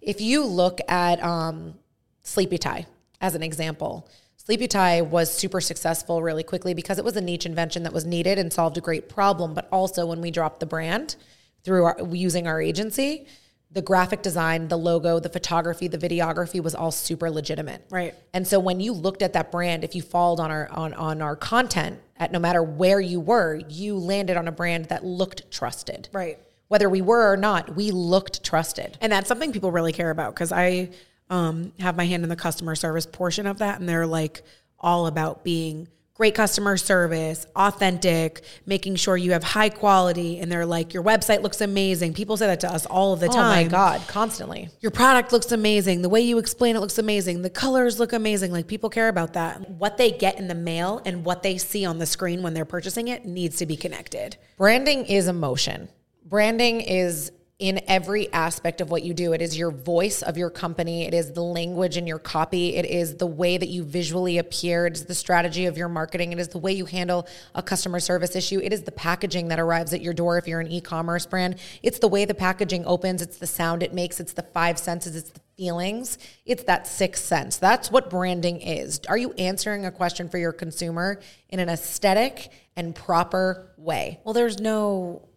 If 0.00 0.20
you 0.20 0.44
look 0.44 0.80
at 0.88 1.22
um, 1.22 1.74
Sleepy 2.22 2.58
Tie 2.58 2.86
as 3.20 3.34
an 3.34 3.42
example, 3.42 4.08
Sleepy 4.36 4.66
Tie 4.66 5.02
was 5.02 5.32
super 5.32 5.60
successful 5.60 6.20
really 6.20 6.42
quickly 6.42 6.74
because 6.74 6.98
it 6.98 7.04
was 7.04 7.16
a 7.16 7.20
niche 7.20 7.46
invention 7.46 7.84
that 7.84 7.92
was 7.92 8.04
needed 8.04 8.38
and 8.38 8.52
solved 8.52 8.76
a 8.76 8.80
great 8.80 9.08
problem. 9.08 9.54
But 9.54 9.68
also, 9.70 10.04
when 10.06 10.20
we 10.20 10.32
dropped 10.32 10.58
the 10.58 10.66
brand 10.66 11.14
through 11.62 11.84
our, 11.84 11.96
using 12.10 12.48
our 12.48 12.60
agency, 12.60 13.26
the 13.72 13.82
graphic 13.82 14.22
design, 14.22 14.68
the 14.68 14.76
logo, 14.76 15.18
the 15.18 15.28
photography, 15.28 15.88
the 15.88 15.98
videography 15.98 16.62
was 16.62 16.74
all 16.74 16.90
super 16.90 17.30
legitimate. 17.30 17.84
Right. 17.90 18.14
And 18.34 18.46
so 18.46 18.60
when 18.60 18.80
you 18.80 18.92
looked 18.92 19.22
at 19.22 19.32
that 19.32 19.50
brand, 19.50 19.82
if 19.84 19.94
you 19.94 20.02
followed 20.02 20.40
on 20.40 20.50
our 20.50 20.68
on 20.70 20.92
on 20.94 21.22
our 21.22 21.36
content 21.36 22.00
at 22.16 22.32
no 22.32 22.38
matter 22.38 22.62
where 22.62 23.00
you 23.00 23.20
were, 23.20 23.62
you 23.68 23.96
landed 23.96 24.36
on 24.36 24.46
a 24.46 24.52
brand 24.52 24.86
that 24.86 25.04
looked 25.04 25.50
trusted. 25.50 26.08
Right. 26.12 26.38
Whether 26.68 26.88
we 26.88 27.02
were 27.02 27.32
or 27.32 27.36
not, 27.36 27.74
we 27.74 27.90
looked 27.90 28.44
trusted. 28.44 28.96
and 29.00 29.12
that's 29.12 29.28
something 29.28 29.52
people 29.52 29.70
really 29.70 29.92
care 29.92 30.10
about 30.10 30.34
because 30.34 30.52
I 30.52 30.90
um, 31.28 31.72
have 31.80 31.96
my 31.96 32.06
hand 32.06 32.22
in 32.22 32.28
the 32.28 32.36
customer 32.36 32.74
service 32.74 33.06
portion 33.06 33.46
of 33.46 33.58
that, 33.58 33.80
and 33.80 33.88
they're 33.88 34.06
like 34.06 34.42
all 34.78 35.06
about 35.06 35.44
being 35.44 35.88
great 36.14 36.34
customer 36.34 36.76
service, 36.76 37.46
authentic, 37.56 38.42
making 38.66 38.96
sure 38.96 39.16
you 39.16 39.32
have 39.32 39.42
high 39.42 39.68
quality, 39.68 40.38
and 40.38 40.52
they're 40.52 40.66
like 40.66 40.92
your 40.94 41.02
website 41.02 41.42
looks 41.42 41.60
amazing. 41.60 42.12
People 42.14 42.36
say 42.36 42.46
that 42.46 42.60
to 42.60 42.70
us 42.72 42.86
all 42.86 43.12
of 43.12 43.20
the 43.20 43.26
Oh 43.28 43.32
time. 43.32 43.64
my 43.66 43.70
God, 43.70 44.00
constantly. 44.06 44.68
your 44.80 44.90
product 44.90 45.32
looks 45.32 45.50
amazing. 45.52 46.02
The 46.02 46.08
way 46.08 46.20
you 46.20 46.38
explain 46.38 46.76
it 46.76 46.80
looks 46.80 46.98
amazing. 46.98 47.42
The 47.42 47.50
colors 47.50 47.98
look 47.98 48.12
amazing. 48.12 48.52
Like 48.52 48.66
people 48.66 48.90
care 48.90 49.08
about 49.08 49.32
that. 49.32 49.68
What 49.70 49.96
they 49.96 50.10
get 50.12 50.38
in 50.38 50.48
the 50.48 50.54
mail 50.54 51.00
and 51.04 51.24
what 51.24 51.42
they 51.42 51.58
see 51.58 51.84
on 51.84 51.98
the 51.98 52.06
screen 52.06 52.42
when 52.42 52.54
they're 52.54 52.64
purchasing 52.64 53.08
it 53.08 53.24
needs 53.24 53.56
to 53.56 53.66
be 53.66 53.76
connected. 53.76 54.36
Branding 54.58 55.06
is 55.06 55.28
emotion. 55.28 55.88
Branding 56.24 56.80
is 56.82 57.32
in 57.58 57.80
every 57.86 58.32
aspect 58.32 58.80
of 58.80 58.90
what 58.90 59.04
you 59.04 59.14
do. 59.14 59.32
It 59.32 59.40
is 59.40 59.56
your 59.56 59.70
voice 59.70 60.22
of 60.22 60.36
your 60.36 60.50
company. 60.50 61.06
It 61.06 61.14
is 61.14 61.32
the 61.32 61.42
language 61.42 61.96
in 61.96 62.08
your 62.08 62.18
copy. 62.18 62.74
It 62.74 62.84
is 62.84 63.16
the 63.16 63.26
way 63.26 63.56
that 63.56 63.68
you 63.68 63.84
visually 63.84 64.38
appear. 64.38 64.86
It 64.86 64.94
is 64.94 65.04
the 65.04 65.14
strategy 65.14 65.66
of 65.66 65.76
your 65.76 65.88
marketing. 65.88 66.32
It 66.32 66.40
is 66.40 66.48
the 66.48 66.58
way 66.58 66.72
you 66.72 66.86
handle 66.86 67.28
a 67.54 67.62
customer 67.62 68.00
service 68.00 68.34
issue. 68.34 68.58
It 68.60 68.72
is 68.72 68.82
the 68.82 68.90
packaging 68.90 69.48
that 69.48 69.60
arrives 69.60 69.94
at 69.94 70.00
your 70.00 70.12
door 70.12 70.38
if 70.38 70.48
you're 70.48 70.58
an 70.58 70.72
e-commerce 70.72 71.24
brand. 71.24 71.56
It's 71.84 72.00
the 72.00 72.08
way 72.08 72.24
the 72.24 72.34
packaging 72.34 72.84
opens. 72.84 73.22
It's 73.22 73.36
the 73.36 73.46
sound 73.46 73.84
it 73.84 73.94
makes. 73.94 74.18
It's 74.18 74.32
the 74.32 74.42
five 74.42 74.76
senses. 74.78 75.14
It's 75.14 75.30
the 75.30 75.40
feelings. 75.56 76.18
It's 76.44 76.64
that 76.64 76.88
sixth 76.88 77.24
sense. 77.24 77.58
That's 77.58 77.92
what 77.92 78.10
branding 78.10 78.60
is. 78.60 79.00
Are 79.08 79.18
you 79.18 79.32
answering 79.34 79.86
a 79.86 79.92
question 79.92 80.28
for 80.28 80.38
your 80.38 80.52
consumer 80.52 81.20
in 81.48 81.60
an 81.60 81.68
aesthetic 81.68 82.48
and 82.74 82.92
proper 82.92 83.72
way? 83.76 84.18
Well, 84.24 84.34
there's 84.34 84.58
no 84.58 85.28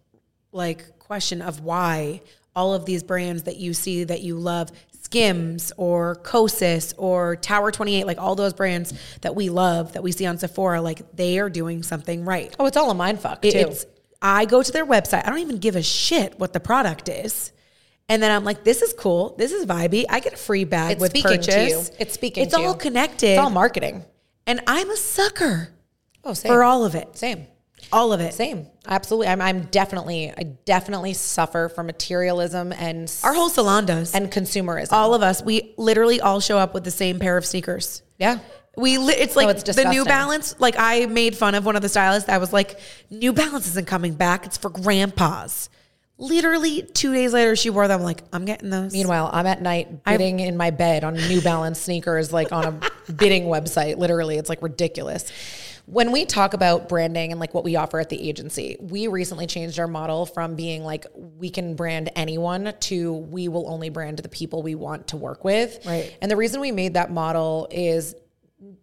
like 0.50 0.95
question 1.06 1.40
of 1.42 1.60
why 1.60 2.20
all 2.54 2.74
of 2.74 2.84
these 2.84 3.02
brands 3.02 3.44
that 3.44 3.56
you 3.56 3.72
see 3.74 4.04
that 4.04 4.22
you 4.22 4.36
love, 4.36 4.70
Skims 5.02 5.72
or 5.76 6.16
Kosas 6.16 6.92
or 6.96 7.36
Tower 7.36 7.70
28, 7.70 8.06
like 8.06 8.18
all 8.18 8.34
those 8.34 8.52
brands 8.54 8.92
that 9.20 9.34
we 9.36 9.48
love 9.50 9.92
that 9.92 10.02
we 10.02 10.10
see 10.10 10.26
on 10.26 10.36
Sephora, 10.38 10.80
like 10.82 11.02
they 11.14 11.38
are 11.38 11.48
doing 11.48 11.82
something 11.82 12.24
right. 12.24 12.54
Oh, 12.58 12.66
it's 12.66 12.76
all 12.76 12.90
a 12.90 12.94
mind 12.94 13.20
fuck 13.20 13.42
too. 13.42 13.48
It's 13.54 13.86
I 14.20 14.46
go 14.46 14.62
to 14.62 14.72
their 14.72 14.86
website. 14.86 15.24
I 15.26 15.30
don't 15.30 15.38
even 15.38 15.58
give 15.58 15.76
a 15.76 15.82
shit 15.82 16.38
what 16.40 16.52
the 16.52 16.60
product 16.60 17.08
is. 17.08 17.52
And 18.08 18.22
then 18.22 18.30
I'm 18.32 18.44
like, 18.44 18.64
this 18.64 18.82
is 18.82 18.92
cool. 18.94 19.34
This 19.36 19.52
is 19.52 19.66
vibey. 19.66 20.04
I 20.08 20.20
get 20.20 20.32
a 20.34 20.36
free 20.36 20.64
bag 20.64 20.92
It's 20.92 21.00
with 21.00 21.10
speaking 21.10 21.30
purchase. 21.38 21.54
to 21.54 21.68
you. 21.92 21.96
It's 21.98 22.14
speaking 22.14 22.44
It's 22.44 22.54
all 22.54 22.72
you. 22.72 22.74
connected. 22.78 23.30
it's 23.30 23.38
all 23.40 23.50
marketing. 23.50 24.04
and 24.46 24.60
I'm 24.66 24.90
a 24.90 24.96
sucker 24.96 25.68
Oh, 26.24 26.32
same. 26.32 26.50
for 26.50 26.64
all 26.64 26.84
of 26.84 26.94
it. 26.96 27.16
same. 27.16 27.46
All 27.92 28.12
of 28.12 28.20
it. 28.20 28.34
Same. 28.34 28.66
Absolutely. 28.86 29.28
I'm, 29.28 29.40
I'm 29.40 29.62
definitely, 29.66 30.32
I 30.36 30.42
definitely 30.64 31.12
suffer 31.14 31.68
from 31.68 31.86
materialism 31.86 32.72
and 32.72 33.12
Our 33.24 33.34
whole 33.34 33.48
salon 33.48 33.86
does. 33.86 34.14
and 34.14 34.30
consumerism. 34.30 34.92
all 34.92 35.14
of 35.14 35.22
us, 35.22 35.42
we 35.42 35.74
literally 35.76 36.20
all 36.20 36.40
show 36.40 36.58
up 36.58 36.74
with 36.74 36.84
the 36.84 36.90
same 36.90 37.18
pair 37.18 37.36
of 37.36 37.44
sneakers. 37.46 38.02
yeah. 38.18 38.38
We 38.78 38.98
li- 38.98 39.14
it's 39.16 39.34
like 39.36 39.46
oh, 39.46 39.50
it's 39.50 39.62
the 39.74 39.84
New. 39.90 40.04
Balance. 40.04 40.54
Like 40.58 40.74
I 40.76 41.06
made 41.06 41.34
fun 41.34 41.54
of 41.54 41.64
one 41.64 41.76
of 41.76 41.82
the 41.82 41.88
stylists. 41.88 42.28
I 42.28 42.36
was 42.36 42.52
like, 42.52 42.78
New 43.08 43.32
Balance 43.32 43.66
isn't 43.68 43.86
coming 43.86 44.12
back. 44.12 44.44
It's 44.44 44.58
for 44.58 44.68
grandpas. 44.68 45.70
Literally 46.18 46.82
two 46.82 47.12
days 47.12 47.34
later, 47.34 47.54
she 47.56 47.68
wore 47.68 47.88
them. 47.88 48.02
Like, 48.02 48.22
I'm 48.32 48.46
getting 48.46 48.70
those. 48.70 48.92
Meanwhile, 48.92 49.28
I'm 49.32 49.46
at 49.46 49.60
night 49.60 50.02
bidding 50.04 50.40
in 50.40 50.56
my 50.56 50.70
bed 50.70 51.04
on 51.04 51.14
New 51.14 51.42
Balance 51.42 51.78
sneakers, 51.78 52.32
like 52.32 52.52
on 52.52 52.64
a 52.64 53.12
bidding 53.12 53.44
website. 53.44 53.98
Literally, 53.98 54.38
it's 54.38 54.48
like 54.48 54.62
ridiculous. 54.62 55.30
When 55.84 56.12
we 56.12 56.24
talk 56.24 56.54
about 56.54 56.88
branding 56.88 57.32
and 57.32 57.38
like 57.38 57.52
what 57.54 57.64
we 57.64 57.76
offer 57.76 58.00
at 58.00 58.08
the 58.08 58.28
agency, 58.28 58.76
we 58.80 59.08
recently 59.08 59.46
changed 59.46 59.78
our 59.78 59.86
model 59.86 60.26
from 60.26 60.56
being 60.56 60.82
like 60.82 61.06
we 61.14 61.50
can 61.50 61.76
brand 61.76 62.10
anyone 62.16 62.74
to 62.80 63.12
we 63.12 63.46
will 63.48 63.70
only 63.70 63.90
brand 63.90 64.18
the 64.18 64.28
people 64.28 64.62
we 64.62 64.74
want 64.74 65.08
to 65.08 65.16
work 65.16 65.44
with. 65.44 65.84
Right. 65.86 66.16
And 66.20 66.30
the 66.30 66.36
reason 66.36 66.60
we 66.60 66.72
made 66.72 66.94
that 66.94 67.12
model 67.12 67.68
is 67.70 68.16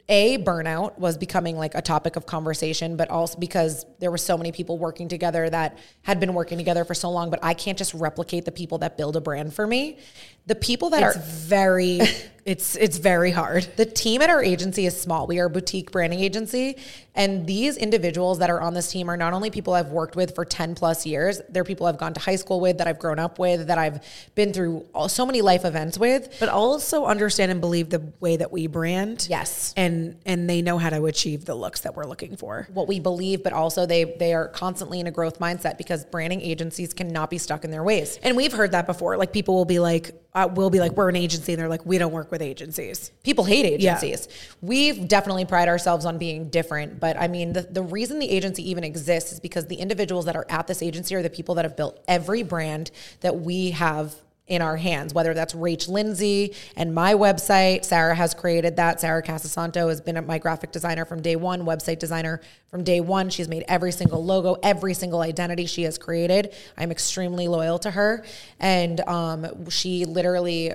a 0.08 0.38
burnout 0.38 1.00
was 1.00 1.18
becoming 1.18 1.58
like 1.58 1.74
a 1.74 1.82
topic 1.82 2.16
of 2.16 2.28
conversation 2.28 2.96
but 2.96 3.10
also 3.10 3.40
because 3.40 3.88
there 4.00 4.12
were 4.12 4.20
so 4.20 4.38
many 4.38 4.52
people 4.52 4.78
working 4.78 5.08
together 5.08 5.50
that 5.50 5.80
had 6.04 6.20
been 6.20 6.36
working 6.36 6.60
together 6.60 6.86
for 6.86 6.94
so 6.94 7.10
long 7.10 7.32
but 7.32 7.40
i 7.42 7.56
can't 7.56 7.78
just 7.78 7.92
replicate 7.96 8.46
the 8.46 8.52
people 8.52 8.78
that 8.78 8.98
build 8.98 9.16
a 9.16 9.22
brand 9.22 9.52
for 9.52 9.66
me 9.66 9.98
the 10.46 10.56
people 10.56 10.90
that 10.92 11.04
it's 11.04 11.16
are 11.16 11.20
very, 11.20 12.00
it's 12.46 12.76
it's 12.76 12.98
very 12.98 13.32
hard. 13.32 13.68
the 13.78 13.86
team 13.86 14.22
at 14.22 14.30
our 14.30 14.44
agency 14.44 14.86
is 14.86 15.00
small. 15.00 15.28
We 15.28 15.40
are 15.40 15.46
a 15.46 15.50
boutique 15.50 15.92
branding 15.92 16.20
agency. 16.20 16.78
And 17.16 17.46
these 17.46 17.78
individuals 17.78 18.40
that 18.40 18.50
are 18.50 18.60
on 18.60 18.74
this 18.74 18.92
team 18.92 19.08
are 19.10 19.16
not 19.16 19.34
only 19.34 19.52
people 19.52 19.74
I've 19.74 19.90
worked 19.90 20.16
with 20.16 20.34
for 20.34 20.46
10 20.46 20.74
plus 20.74 21.06
years, 21.06 21.42
they're 21.50 21.64
people 21.64 21.86
I've 21.86 22.00
gone 22.00 22.14
to 22.16 22.20
high 22.20 22.38
school 22.38 22.60
with, 22.60 22.80
that 22.80 22.88
I've 22.88 22.98
grown 22.98 23.20
up 23.20 23.38
with, 23.38 23.68
that 23.68 23.78
I've 23.78 24.04
been 24.34 24.52
through 24.52 24.86
all, 24.96 25.08
so 25.08 25.26
many 25.26 25.42
life 25.44 25.64
events 25.64 25.98
with. 25.98 26.36
But 26.40 26.50
also 26.50 27.06
understand 27.06 27.52
and 27.52 27.62
believe 27.62 27.92
the 27.92 28.02
way 28.20 28.38
that 28.38 28.52
we 28.52 28.68
brand. 28.68 29.28
Yes. 29.30 29.74
And 29.78 30.18
and 30.26 30.50
they 30.50 30.62
know 30.62 30.78
how 30.78 30.90
to 30.90 31.06
achieve 31.06 31.46
the 31.46 31.56
looks 31.56 31.82
that 31.82 31.96
we're 31.96 32.06
looking 32.06 32.36
for. 32.36 32.68
What 32.74 32.88
we 32.88 33.00
believe, 33.00 33.44
but 33.44 33.54
also 33.54 33.86
they 33.86 34.04
they 34.04 34.34
are 34.34 34.48
constantly 34.48 35.00
in 35.00 35.08
a 35.08 35.12
growth 35.12 35.40
mindset 35.40 35.78
because 35.78 36.06
branding 36.06 36.42
agencies 36.42 36.94
cannot 36.94 37.30
be 37.30 37.38
stuck 37.38 37.64
in 37.64 37.72
their 37.72 37.84
ways. 37.84 38.20
And 38.24 38.36
we've 38.36 38.54
heard 38.54 38.72
that 38.72 38.88
before. 38.88 39.18
Like 39.18 39.32
people 39.32 39.54
will 39.54 39.66
be 39.66 39.80
like, 39.80 40.16
uh, 40.36 40.50
we'll 40.52 40.70
be 40.70 40.80
like, 40.80 40.94
we're 40.94 41.10
an 41.10 41.16
agency, 41.16 41.54
and 41.54 41.62
they're 41.62 41.70
like, 41.70 41.86
we 41.86 41.98
don't 41.98 42.12
work 42.12 42.32
with 42.32 42.42
agencies. 42.42 43.12
people 43.24 43.44
hate 43.44 43.66
agencies. 43.66 44.28
We've 44.62 45.08
definitely 45.08 45.46
pride 45.46 45.68
ourselves 45.68 46.06
on 46.06 46.18
being 46.18 46.50
different, 46.50 47.00
but 47.00 47.18
I 47.18 47.28
mean, 47.28 47.54
the, 47.54 47.62
the 47.62 47.84
reason 47.84 48.20
the 48.20 48.30
agency 48.30 48.68
even 48.70 48.84
exists 48.84 49.32
is 49.32 49.40
because 49.40 49.68
the 49.68 49.76
individuals 49.76 50.26
that 50.26 50.36
are 50.36 50.46
at 50.50 50.68
this 50.68 50.82
agency 50.82 51.14
are 51.16 51.22
the 51.22 51.30
people 51.30 51.56
that 51.56 51.66
have 51.66 51.78
built 51.78 52.04
every 52.08 52.42
brand 52.42 52.90
that 53.22 53.42
we 53.42 53.72
have 53.72 54.16
in 54.54 54.62
our 54.62 54.78
hands, 54.78 55.14
whether 55.14 55.34
that's 55.34 55.54
Rach 55.54 55.90
Lindsay 55.90 56.56
and 56.76 56.94
my 56.94 57.14
website. 57.14 57.86
Sarah 57.86 58.16
has 58.16 58.34
created 58.34 58.76
that. 58.76 59.02
Sarah 59.02 59.24
Casasanto 59.24 59.90
has 59.90 60.02
been 60.02 60.26
my 60.26 60.38
graphic 60.38 60.72
designer 60.72 61.06
from 61.06 61.22
day 61.22 61.36
one, 61.36 61.64
website 61.64 62.00
designer 62.00 62.42
from 62.68 62.84
day 62.84 63.02
one. 63.02 63.30
She's 63.30 63.48
made 63.48 63.66
every 63.68 63.92
single 63.92 64.24
logo, 64.24 64.58
every 64.64 64.94
single 64.94 65.22
identity 65.22 65.66
she 65.66 65.84
has 65.84 65.98
created. 65.98 66.54
I'm 66.78 66.92
extremely 66.92 67.48
loyal 67.48 67.80
to 67.80 67.92
her. 67.92 68.24
And 68.60 69.02
um, 69.02 69.70
she 69.70 70.06
literally 70.06 70.74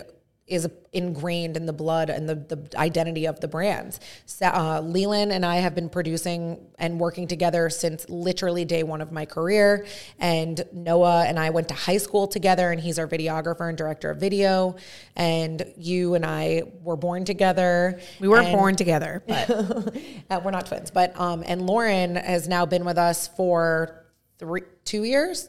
is 0.48 0.68
ingrained 0.92 1.56
in 1.56 1.66
the 1.66 1.72
blood 1.72 2.08
and 2.10 2.28
the, 2.28 2.34
the 2.34 2.78
identity 2.78 3.26
of 3.26 3.40
the 3.40 3.48
brands. 3.48 4.00
So, 4.26 4.46
uh, 4.46 4.80
Leland 4.80 5.32
and 5.32 5.44
I 5.44 5.56
have 5.56 5.74
been 5.74 5.88
producing 5.88 6.66
and 6.78 6.98
working 6.98 7.28
together 7.28 7.68
since 7.70 8.08
literally 8.08 8.64
day 8.64 8.82
one 8.82 9.00
of 9.00 9.12
my 9.12 9.26
career. 9.26 9.86
And 10.18 10.62
Noah 10.72 11.24
and 11.26 11.38
I 11.38 11.50
went 11.50 11.68
to 11.68 11.74
high 11.74 11.98
school 11.98 12.26
together, 12.26 12.70
and 12.72 12.80
he's 12.80 12.98
our 12.98 13.06
videographer 13.06 13.68
and 13.68 13.76
director 13.76 14.10
of 14.10 14.18
video. 14.18 14.76
And 15.16 15.64
you 15.76 16.14
and 16.14 16.24
I 16.24 16.62
were 16.82 16.96
born 16.96 17.24
together. 17.24 18.00
We 18.20 18.28
weren't 18.28 18.46
And- 18.48 18.56
born 18.56 18.76
together, 18.76 19.22
but 19.28 19.50
uh, 20.30 20.40
we're 20.44 20.50
not 20.50 20.66
twins, 20.66 20.90
but 20.90 21.18
um, 21.20 21.42
and 21.46 21.66
Lauren 21.66 22.16
has 22.16 22.48
now 22.48 22.64
been 22.66 22.84
with 22.84 22.98
us 22.98 23.28
for 23.28 24.06
three, 24.38 24.62
two 24.84 25.04
years, 25.04 25.48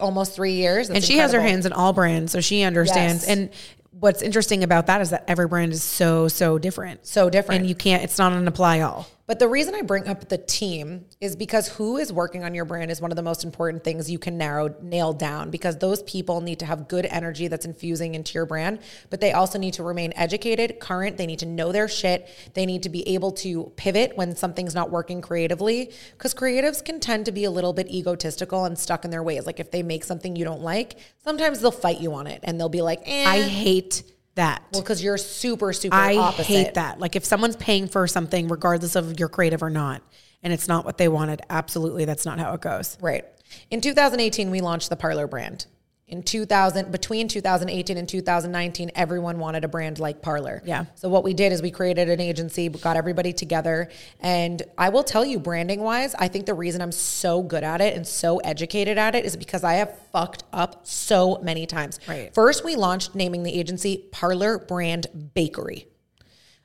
almost 0.00 0.34
three 0.34 0.54
years, 0.54 0.88
and 0.88 0.96
That's 0.96 1.06
she 1.06 1.18
has 1.18 1.32
her 1.32 1.40
hands 1.40 1.66
in 1.66 1.72
all 1.72 1.92
brands, 1.92 2.32
so 2.32 2.40
she 2.40 2.62
understands. 2.62 3.26
Yes. 3.26 3.36
And 3.36 3.50
what's 3.90 4.22
interesting 4.22 4.64
about 4.64 4.86
that 4.88 5.00
is 5.00 5.10
that 5.10 5.24
every 5.28 5.46
brand 5.46 5.72
is 5.72 5.82
so 5.82 6.28
so 6.28 6.58
different, 6.58 7.06
so 7.06 7.30
different. 7.30 7.60
and 7.60 7.68
you 7.68 7.74
can't. 7.74 8.02
It's 8.02 8.18
not 8.18 8.32
an 8.32 8.46
apply 8.48 8.80
all. 8.80 9.08
But 9.26 9.38
the 9.38 9.48
reason 9.48 9.74
I 9.74 9.80
bring 9.80 10.06
up 10.06 10.28
the 10.28 10.36
team 10.36 11.06
is 11.18 11.34
because 11.34 11.68
who 11.68 11.96
is 11.96 12.12
working 12.12 12.44
on 12.44 12.54
your 12.54 12.66
brand 12.66 12.90
is 12.90 13.00
one 13.00 13.10
of 13.10 13.16
the 13.16 13.22
most 13.22 13.42
important 13.42 13.82
things 13.82 14.10
you 14.10 14.18
can 14.18 14.36
narrow 14.36 14.74
nail 14.82 15.14
down 15.14 15.50
because 15.50 15.78
those 15.78 16.02
people 16.02 16.42
need 16.42 16.58
to 16.58 16.66
have 16.66 16.88
good 16.88 17.06
energy 17.06 17.48
that's 17.48 17.64
infusing 17.64 18.14
into 18.14 18.34
your 18.34 18.44
brand, 18.44 18.80
but 19.08 19.22
they 19.22 19.32
also 19.32 19.58
need 19.58 19.72
to 19.74 19.82
remain 19.82 20.12
educated, 20.14 20.78
current, 20.78 21.16
they 21.16 21.24
need 21.24 21.38
to 21.38 21.46
know 21.46 21.72
their 21.72 21.88
shit. 21.88 22.28
They 22.52 22.66
need 22.66 22.82
to 22.82 22.90
be 22.90 23.08
able 23.08 23.32
to 23.32 23.72
pivot 23.76 24.14
when 24.14 24.36
something's 24.36 24.74
not 24.74 24.90
working 24.90 25.22
creatively 25.22 25.90
cuz 26.18 26.34
creatives 26.34 26.84
can 26.84 27.00
tend 27.00 27.24
to 27.24 27.32
be 27.32 27.44
a 27.44 27.50
little 27.50 27.72
bit 27.72 27.88
egotistical 27.88 28.66
and 28.66 28.78
stuck 28.78 29.06
in 29.06 29.10
their 29.10 29.22
ways. 29.22 29.46
Like 29.46 29.58
if 29.58 29.70
they 29.70 29.82
make 29.82 30.04
something 30.04 30.36
you 30.36 30.44
don't 30.44 30.62
like, 30.62 30.96
sometimes 31.24 31.60
they'll 31.60 31.70
fight 31.70 32.00
you 32.00 32.12
on 32.12 32.26
it 32.26 32.40
and 32.42 32.60
they'll 32.60 32.68
be 32.68 32.82
like, 32.82 33.00
"Eh, 33.06 33.24
I 33.26 33.40
hate 33.40 34.02
that. 34.34 34.62
well 34.72 34.82
cuz 34.82 35.02
you're 35.02 35.18
super 35.18 35.72
super 35.72 35.96
I 35.96 36.16
opposite." 36.16 36.46
hate 36.46 36.74
that. 36.74 36.98
Like 37.00 37.16
if 37.16 37.24
someone's 37.24 37.56
paying 37.56 37.88
for 37.88 38.06
something, 38.06 38.48
regardless 38.48 38.96
of 38.96 39.18
your 39.18 39.28
creative 39.28 39.62
or 39.62 39.70
not, 39.70 40.02
and 40.42 40.52
it's 40.52 40.68
not 40.68 40.84
what 40.84 40.98
they 40.98 41.08
wanted, 41.08 41.42
absolutely, 41.50 42.04
that's 42.04 42.26
not 42.26 42.38
how 42.38 42.52
it 42.54 42.60
goes. 42.60 42.98
Right. 43.00 43.24
In 43.70 43.80
2018, 43.80 44.50
we 44.50 44.60
launched 44.60 44.90
the 44.90 44.96
Parlor 44.96 45.26
brand. 45.26 45.66
In 46.06 46.22
2000, 46.22 46.92
between 46.92 47.28
2018 47.28 47.96
and 47.96 48.06
2019, 48.06 48.90
everyone 48.94 49.38
wanted 49.38 49.64
a 49.64 49.68
brand 49.68 49.98
like 49.98 50.20
Parlor. 50.20 50.60
Yeah. 50.66 50.84
So 50.96 51.08
what 51.08 51.24
we 51.24 51.32
did 51.32 51.50
is 51.50 51.62
we 51.62 51.70
created 51.70 52.10
an 52.10 52.20
agency, 52.20 52.68
we 52.68 52.78
got 52.78 52.98
everybody 52.98 53.32
together, 53.32 53.88
and 54.20 54.62
I 54.76 54.90
will 54.90 55.02
tell 55.02 55.24
you, 55.24 55.38
branding 55.38 55.80
wise, 55.80 56.14
I 56.14 56.28
think 56.28 56.44
the 56.44 56.52
reason 56.52 56.82
I'm 56.82 56.92
so 56.92 57.42
good 57.42 57.64
at 57.64 57.80
it 57.80 57.96
and 57.96 58.06
so 58.06 58.36
educated 58.38 58.98
at 58.98 59.14
it 59.14 59.24
is 59.24 59.34
because 59.34 59.64
I 59.64 59.74
have 59.74 59.98
fucked 60.12 60.44
up 60.52 60.86
so 60.86 61.38
many 61.42 61.64
times. 61.64 61.98
Right. 62.06 62.34
First, 62.34 62.64
we 62.66 62.76
launched 62.76 63.14
naming 63.14 63.42
the 63.42 63.58
agency 63.58 64.04
Parlor 64.12 64.58
Brand 64.58 65.06
Bakery. 65.32 65.88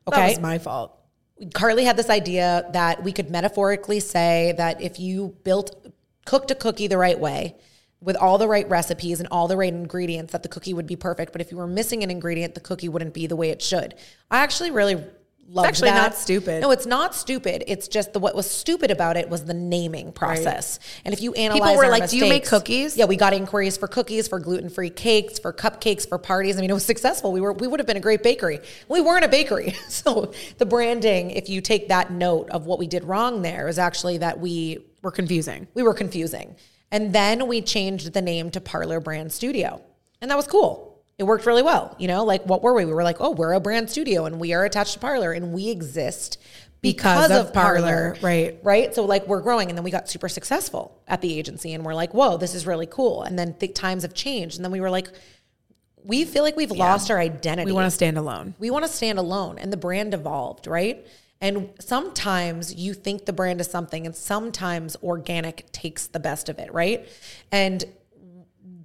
That 0.05 0.15
Okay. 0.15 0.29
was 0.31 0.39
my 0.41 0.57
fault. 0.57 0.97
Carly 1.53 1.85
had 1.85 1.95
this 1.95 2.09
idea 2.09 2.69
that 2.73 3.03
we 3.03 3.13
could 3.13 3.29
metaphorically 3.31 4.01
say 4.01 4.53
that 4.57 4.81
if 4.81 4.99
you 4.99 5.37
built 5.45 5.87
cooked 6.25 6.51
a 6.51 6.55
cookie 6.55 6.87
the 6.87 6.97
right 6.97 7.17
way 7.17 7.55
with 8.01 8.15
all 8.15 8.37
the 8.37 8.47
right 8.47 8.69
recipes 8.69 9.19
and 9.19 9.27
all 9.31 9.47
the 9.47 9.57
right 9.57 9.73
ingredients 9.73 10.31
that 10.31 10.43
the 10.43 10.49
cookie 10.49 10.73
would 10.73 10.87
be 10.87 10.95
perfect 10.95 11.31
but 11.31 11.41
if 11.41 11.51
you 11.51 11.57
were 11.57 11.67
missing 11.67 12.03
an 12.03 12.09
ingredient 12.09 12.53
the 12.55 12.61
cookie 12.61 12.89
wouldn't 12.89 13.13
be 13.13 13.27
the 13.27 13.35
way 13.35 13.49
it 13.49 13.61
should 13.61 13.95
i 14.31 14.39
actually 14.39 14.71
really 14.71 15.03
love 15.49 15.63
that. 15.63 15.69
It's 15.69 15.79
actually 15.79 15.89
that. 15.89 15.95
not 15.95 16.15
stupid. 16.15 16.61
no 16.61 16.71
it's 16.71 16.85
not 16.85 17.15
stupid 17.15 17.63
it's 17.67 17.87
just 17.87 18.13
the 18.13 18.19
what 18.19 18.35
was 18.35 18.49
stupid 18.49 18.91
about 18.91 19.17
it 19.17 19.29
was 19.29 19.45
the 19.45 19.53
naming 19.53 20.11
process 20.11 20.79
and 21.03 21.13
if 21.13 21.21
you 21.21 21.33
analyze 21.33 21.71
People 21.71 21.77
were 21.77 21.89
like, 21.89 22.09
"Do 22.09 22.17
you 22.17 22.29
make 22.29 22.45
cookies?" 22.45 22.95
yeah 22.95 23.05
we 23.05 23.15
got 23.15 23.33
inquiries 23.33 23.75
for 23.75 23.87
cookies 23.87 24.27
for 24.27 24.39
gluten-free 24.39 24.91
cakes 24.91 25.39
for 25.39 25.51
cupcakes 25.51 26.07
for 26.07 26.17
parties 26.17 26.57
i 26.57 26.61
mean 26.61 26.69
it 26.69 26.73
was 26.73 26.85
successful 26.85 27.31
we 27.31 27.41
were 27.41 27.53
we 27.53 27.67
would 27.67 27.79
have 27.79 27.87
been 27.87 27.97
a 27.97 28.01
great 28.01 28.23
bakery 28.23 28.59
we 28.87 29.01
weren't 29.01 29.25
a 29.25 29.29
bakery 29.29 29.71
so 29.89 30.31
the 30.57 30.65
branding 30.65 31.31
if 31.31 31.49
you 31.49 31.61
take 31.61 31.87
that 31.87 32.11
note 32.11 32.49
of 32.51 32.65
what 32.65 32.79
we 32.79 32.87
did 32.87 33.03
wrong 33.03 33.41
there 33.41 33.67
is 33.67 33.79
actually 33.79 34.19
that 34.19 34.39
we 34.39 34.85
We're 35.01 35.11
confusing. 35.11 35.67
we 35.73 35.83
were 35.83 35.93
confusing 35.93 36.55
and 36.91 37.13
then 37.13 37.47
we 37.47 37.61
changed 37.61 38.13
the 38.13 38.21
name 38.21 38.49
to 38.51 38.61
parlor 38.61 38.99
brand 38.99 39.31
studio. 39.31 39.81
And 40.21 40.29
that 40.31 40.37
was 40.37 40.47
cool. 40.47 41.01
It 41.17 41.23
worked 41.23 41.45
really 41.45 41.63
well 41.63 41.95
you 41.99 42.07
know 42.07 42.23
like 42.23 42.45
what 42.45 42.61
were 42.63 42.73
we? 42.73 42.85
We 42.85 42.93
were 42.93 43.03
like 43.03 43.17
oh 43.19 43.31
we're 43.31 43.53
a 43.53 43.59
brand 43.59 43.89
studio 43.89 44.25
and 44.25 44.39
we 44.39 44.53
are 44.53 44.63
attached 44.65 44.93
to 44.93 44.99
parlor 44.99 45.31
and 45.33 45.51
we 45.53 45.69
exist 45.69 46.37
because, 46.81 47.27
Because 47.27 47.31
of 47.31 47.47
of 47.47 47.53
parlor, 47.53 48.15
right. 48.21 48.57
right? 48.63 48.95
So 48.95 49.03
like 49.03 49.27
we're 49.27 49.41
growing 49.41 49.67
and 49.67 49.77
then 49.77 49.83
we 49.83 49.91
got 49.91 50.07
super 50.09 50.29
successful 50.29 50.97
at 51.09 51.19
the 51.19 51.37
agency 51.37 51.73
and 51.73 51.83
we're 51.83 51.93
like 51.93 52.13
whoa 52.13 52.37
this 52.37 52.55
is 52.55 52.65
really 52.65 52.85
cool. 52.87 53.23
And 53.23 53.37
then 53.37 53.53
th- 53.55 53.73
times 53.73 54.03
have 54.03 54.13
changed 54.13 54.55
and 54.57 54.63
then 54.63 54.71
we 54.71 54.79
were 54.79 54.89
like 54.89 55.09
we 56.01 56.23
feel 56.23 56.43
like 56.43 56.55
we've 56.55 56.71
lost 56.71 57.11
our 57.11 57.19
identity. 57.19 57.65
We 57.65 57.73
want 57.73 57.87
to 57.87 57.91
stand 57.91 58.17
alone. 58.17 58.55
we 58.57 58.71
want 58.71 58.85
to 58.85 58.91
stand 58.91 59.19
alone 59.19 59.57
and 59.59 59.73
the 59.73 59.77
brand 59.77 60.13
evolved, 60.13 60.65
right? 60.67 61.05
And 61.41 61.71
sometimes 61.79 62.75
you 62.75 62.93
think 62.93 63.25
the 63.25 63.33
brand 63.33 63.61
is 63.61 63.71
something 63.71 64.05
and 64.05 64.15
sometimes 64.15 64.97
organic 65.01 65.71
takes 65.71 66.07
the 66.07 66.19
best 66.19 66.49
of 66.49 66.59
it, 66.59 66.73
right? 66.73 67.07
And 67.51 67.85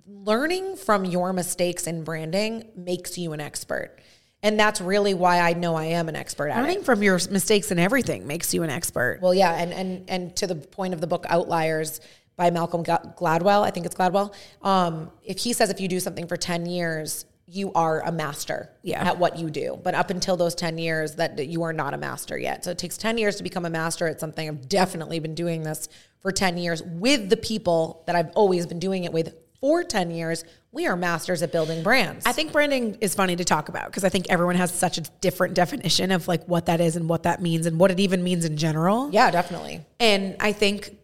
learning 0.07 0.77
from 0.77 1.05
your 1.05 1.33
mistakes 1.33 1.87
in 1.87 2.05
branding 2.05 2.69
makes 2.77 3.19
you 3.19 3.33
an 3.33 3.41
expert. 3.41 3.99
And 4.43 4.61
that's 4.61 4.81
really 4.81 5.15
why 5.15 5.41
I 5.41 5.55
know 5.55 5.75
I 5.75 5.87
am 5.87 6.09
an 6.09 6.17
expert 6.17 6.49
at 6.49 6.59
it. 6.59 6.63
Learning 6.63 6.83
from 6.85 7.03
your 7.03 7.19
mistakes 7.31 7.71
and 7.71 7.81
everything 7.81 8.27
makes 8.27 8.53
you 8.53 8.63
an 8.63 8.71
expert. 8.71 9.19
Well, 9.23 9.35
yeah, 9.35 9.55
and 9.55 9.73
and 9.73 10.11
and 10.11 10.37
to 10.37 10.47
the 10.47 10.55
point 10.55 10.93
of 10.93 11.01
the 11.01 11.07
book 11.07 11.25
Outliers 11.31 12.03
by 12.37 12.51
Malcolm 12.51 12.85
Gladwell, 12.85 13.63
I 13.63 13.71
think 13.71 13.87
it's 13.87 13.95
Gladwell. 13.95 14.35
Um, 14.61 15.11
if 15.23 15.39
he 15.39 15.55
says 15.55 15.71
if 15.71 15.81
you 15.81 15.89
do 15.89 15.99
something 15.99 16.27
for 16.27 16.37
ten 16.37 16.67
years, 16.67 17.25
you 17.47 17.73
are 17.75 18.01
a 18.01 18.11
master 18.13 18.71
Yeah. 18.83 19.07
at 19.07 19.19
what 19.19 19.39
you 19.39 19.51
do. 19.51 19.79
But 19.83 19.95
up 19.95 20.11
until 20.11 20.37
those 20.37 20.55
ten 20.55 20.79
years, 20.79 21.17
that 21.17 21.37
that 21.37 21.47
you 21.47 21.63
are 21.63 21.73
not 21.73 21.93
a 21.95 21.99
master 21.99 22.39
yet. 22.39 22.65
So 22.65 22.71
it 22.71 22.79
takes 22.79 22.97
ten 22.97 23.19
years 23.19 23.37
to 23.37 23.43
become 23.43 23.65
a 23.65 23.71
master 23.71 24.07
at 24.09 24.21
something. 24.21 24.49
I've 24.49 24.69
definitely 24.69 25.19
been 25.19 25.35
doing 25.35 25.63
this 25.63 25.89
for 26.21 26.33
ten 26.33 26.57
years 26.57 26.83
with 26.83 27.29
the 27.29 27.37
people 27.37 28.03
that 28.07 28.17
I've 28.17 28.31
always 28.35 28.67
been 28.67 28.79
doing 28.79 29.05
it 29.05 29.13
with 29.13 29.35
for 29.61 29.83
ten 29.85 30.11
years. 30.11 30.45
We 30.73 30.87
are 30.87 30.97
masters 30.97 31.43
at 31.43 31.53
building 31.53 31.83
brands. 31.83 32.27
I 32.27 32.33
think 32.33 32.51
branding 32.51 32.99
is 33.01 33.15
funny 33.15 33.37
to 33.37 33.45
talk 33.45 33.69
about 33.69 33.87
because 33.87 34.05
I 34.05 34.09
think 34.09 34.27
everyone 34.29 34.57
has 34.57 34.73
such 34.73 34.99
a 34.99 35.03
different 35.21 35.55
definition 35.55 36.11
of 36.11 36.27
like 36.27 36.45
what 36.47 36.67
that 36.67 36.81
is 36.81 36.97
and 36.97 37.09
what 37.09 37.23
that 37.25 37.41
means 37.41 37.67
and 37.67 37.79
what 37.79 37.91
it 37.91 38.01
even 38.01 38.25
means 38.25 38.45
in 38.45 38.57
general. 38.57 39.11
yeah, 39.13 39.31
definitely. 39.31 39.83
And 40.01 40.35
I 40.41 40.53
think 40.53 40.97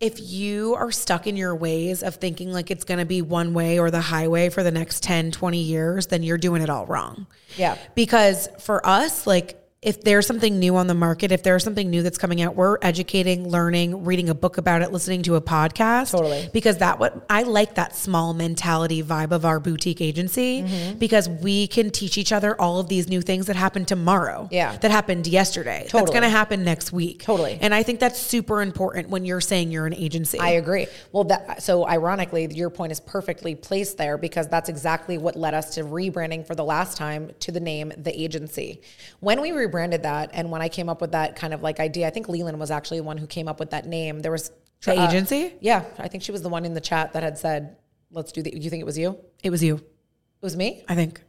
if 0.00 0.20
you 0.20 0.74
are 0.76 0.92
stuck 0.92 1.26
in 1.26 1.36
your 1.36 1.54
ways 1.56 2.02
of 2.02 2.16
thinking 2.16 2.52
like 2.52 2.70
it's 2.70 2.84
going 2.84 2.98
to 2.98 3.04
be 3.04 3.20
one 3.20 3.52
way 3.52 3.78
or 3.78 3.90
the 3.90 4.00
highway 4.00 4.48
for 4.48 4.62
the 4.62 4.70
next 4.70 5.02
10, 5.02 5.32
20 5.32 5.58
years, 5.58 6.06
then 6.06 6.22
you're 6.22 6.38
doing 6.38 6.62
it 6.62 6.70
all 6.70 6.86
wrong. 6.86 7.26
Yeah. 7.56 7.76
Because 7.94 8.48
for 8.60 8.86
us, 8.86 9.26
like 9.26 9.60
if 9.80 10.00
there's 10.02 10.26
something 10.26 10.58
new 10.58 10.74
on 10.74 10.88
the 10.88 10.94
market, 10.94 11.30
if 11.30 11.44
there's 11.44 11.62
something 11.62 11.88
new 11.88 12.02
that's 12.02 12.18
coming 12.18 12.42
out, 12.42 12.56
we're 12.56 12.78
educating, 12.82 13.48
learning, 13.48 14.04
reading 14.04 14.28
a 14.28 14.34
book 14.34 14.58
about 14.58 14.82
it, 14.82 14.90
listening 14.90 15.22
to 15.22 15.36
a 15.36 15.40
podcast. 15.40 16.10
Totally. 16.10 16.48
Because 16.52 16.78
that 16.78 16.98
what 16.98 17.24
I 17.30 17.44
like 17.44 17.76
that 17.76 17.94
small 17.94 18.34
mentality 18.34 19.04
vibe 19.04 19.30
of 19.30 19.44
our 19.44 19.60
boutique 19.60 20.00
agency 20.00 20.48
Mm-hmm. 20.48 20.98
because 20.98 21.28
we 21.28 21.66
can 21.68 21.90
teach 21.90 22.18
each 22.18 22.32
other 22.32 22.60
all 22.60 22.80
of 22.80 22.88
these 22.88 23.08
new 23.08 23.20
things 23.20 23.46
that 23.46 23.56
happen 23.56 23.84
tomorrow. 23.84 24.48
Yeah. 24.50 24.76
That 24.78 24.90
happened 24.90 25.26
yesterday. 25.26 25.86
That's 25.92 26.10
going 26.10 26.22
to 26.22 26.28
happen 26.28 26.64
next 26.64 26.92
week. 26.92 27.22
Totally. 27.22 27.58
And 27.60 27.72
I 27.72 27.82
think 27.82 28.00
that's 28.00 28.18
super 28.18 28.62
important 28.62 29.10
when 29.10 29.24
you're 29.24 29.40
saying 29.40 29.70
you're 29.70 29.86
an 29.86 29.94
agency. 29.94 30.38
I 30.40 30.50
agree. 30.50 30.86
Well, 31.12 31.24
that 31.24 31.62
so 31.62 31.86
ironically, 31.86 32.52
your 32.52 32.70
point 32.70 32.92
is 32.92 33.00
perfectly 33.00 33.54
placed 33.54 33.96
there 33.98 34.18
because 34.18 34.48
that's 34.48 34.68
exactly 34.68 35.18
what 35.18 35.36
led 35.36 35.54
us 35.54 35.74
to 35.76 35.84
rebranding 35.84 36.46
for 36.46 36.54
the 36.54 36.64
last 36.64 36.96
time 36.96 37.30
to 37.40 37.52
the 37.52 37.60
name 37.60 37.92
the 37.96 38.20
agency. 38.20 38.80
When 39.20 39.40
we 39.40 39.52
rebranded 39.68 40.02
that, 40.02 40.30
and 40.32 40.50
when 40.50 40.62
I 40.62 40.68
came 40.68 40.88
up 40.88 41.00
with 41.00 41.12
that 41.12 41.36
kind 41.36 41.54
of 41.54 41.62
like 41.62 41.78
idea, 41.80 42.06
I 42.06 42.10
think 42.10 42.28
Leland 42.28 42.58
was 42.58 42.70
actually 42.70 42.98
the 42.98 43.04
one 43.04 43.18
who 43.18 43.26
came 43.26 43.48
up 43.48 43.60
with 43.60 43.70
that 43.70 43.86
name. 43.86 44.20
There 44.20 44.32
was 44.32 44.50
The 44.82 44.98
uh, 44.98 45.08
agency? 45.08 45.54
Yeah, 45.60 45.84
I 45.98 46.08
think 46.08 46.22
she 46.22 46.32
was 46.32 46.42
the 46.42 46.48
one 46.48 46.64
in 46.64 46.74
the 46.74 46.80
chat 46.80 47.12
that 47.12 47.22
had 47.22 47.38
said, 47.38 47.76
"Let's 48.10 48.32
do 48.32 48.42
the." 48.42 48.56
You 48.56 48.70
think 48.70 48.80
it 48.80 48.86
was 48.86 48.98
you? 48.98 49.18
It 49.42 49.50
was 49.50 49.62
you, 49.62 49.76
It 49.76 50.42
was 50.42 50.56
me. 50.56 50.82
I 50.88 50.94
think. 50.94 51.20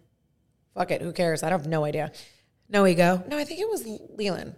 Fuck 0.75 0.91
it. 0.91 1.01
Who 1.01 1.11
cares? 1.11 1.43
I 1.43 1.49
don't 1.49 1.59
have 1.59 1.67
no 1.67 1.83
idea. 1.83 2.11
No 2.69 2.85
ego. 2.85 3.23
No, 3.27 3.37
I 3.37 3.43
think 3.43 3.59
it 3.59 3.69
was 3.69 3.85
Leland. 4.15 4.55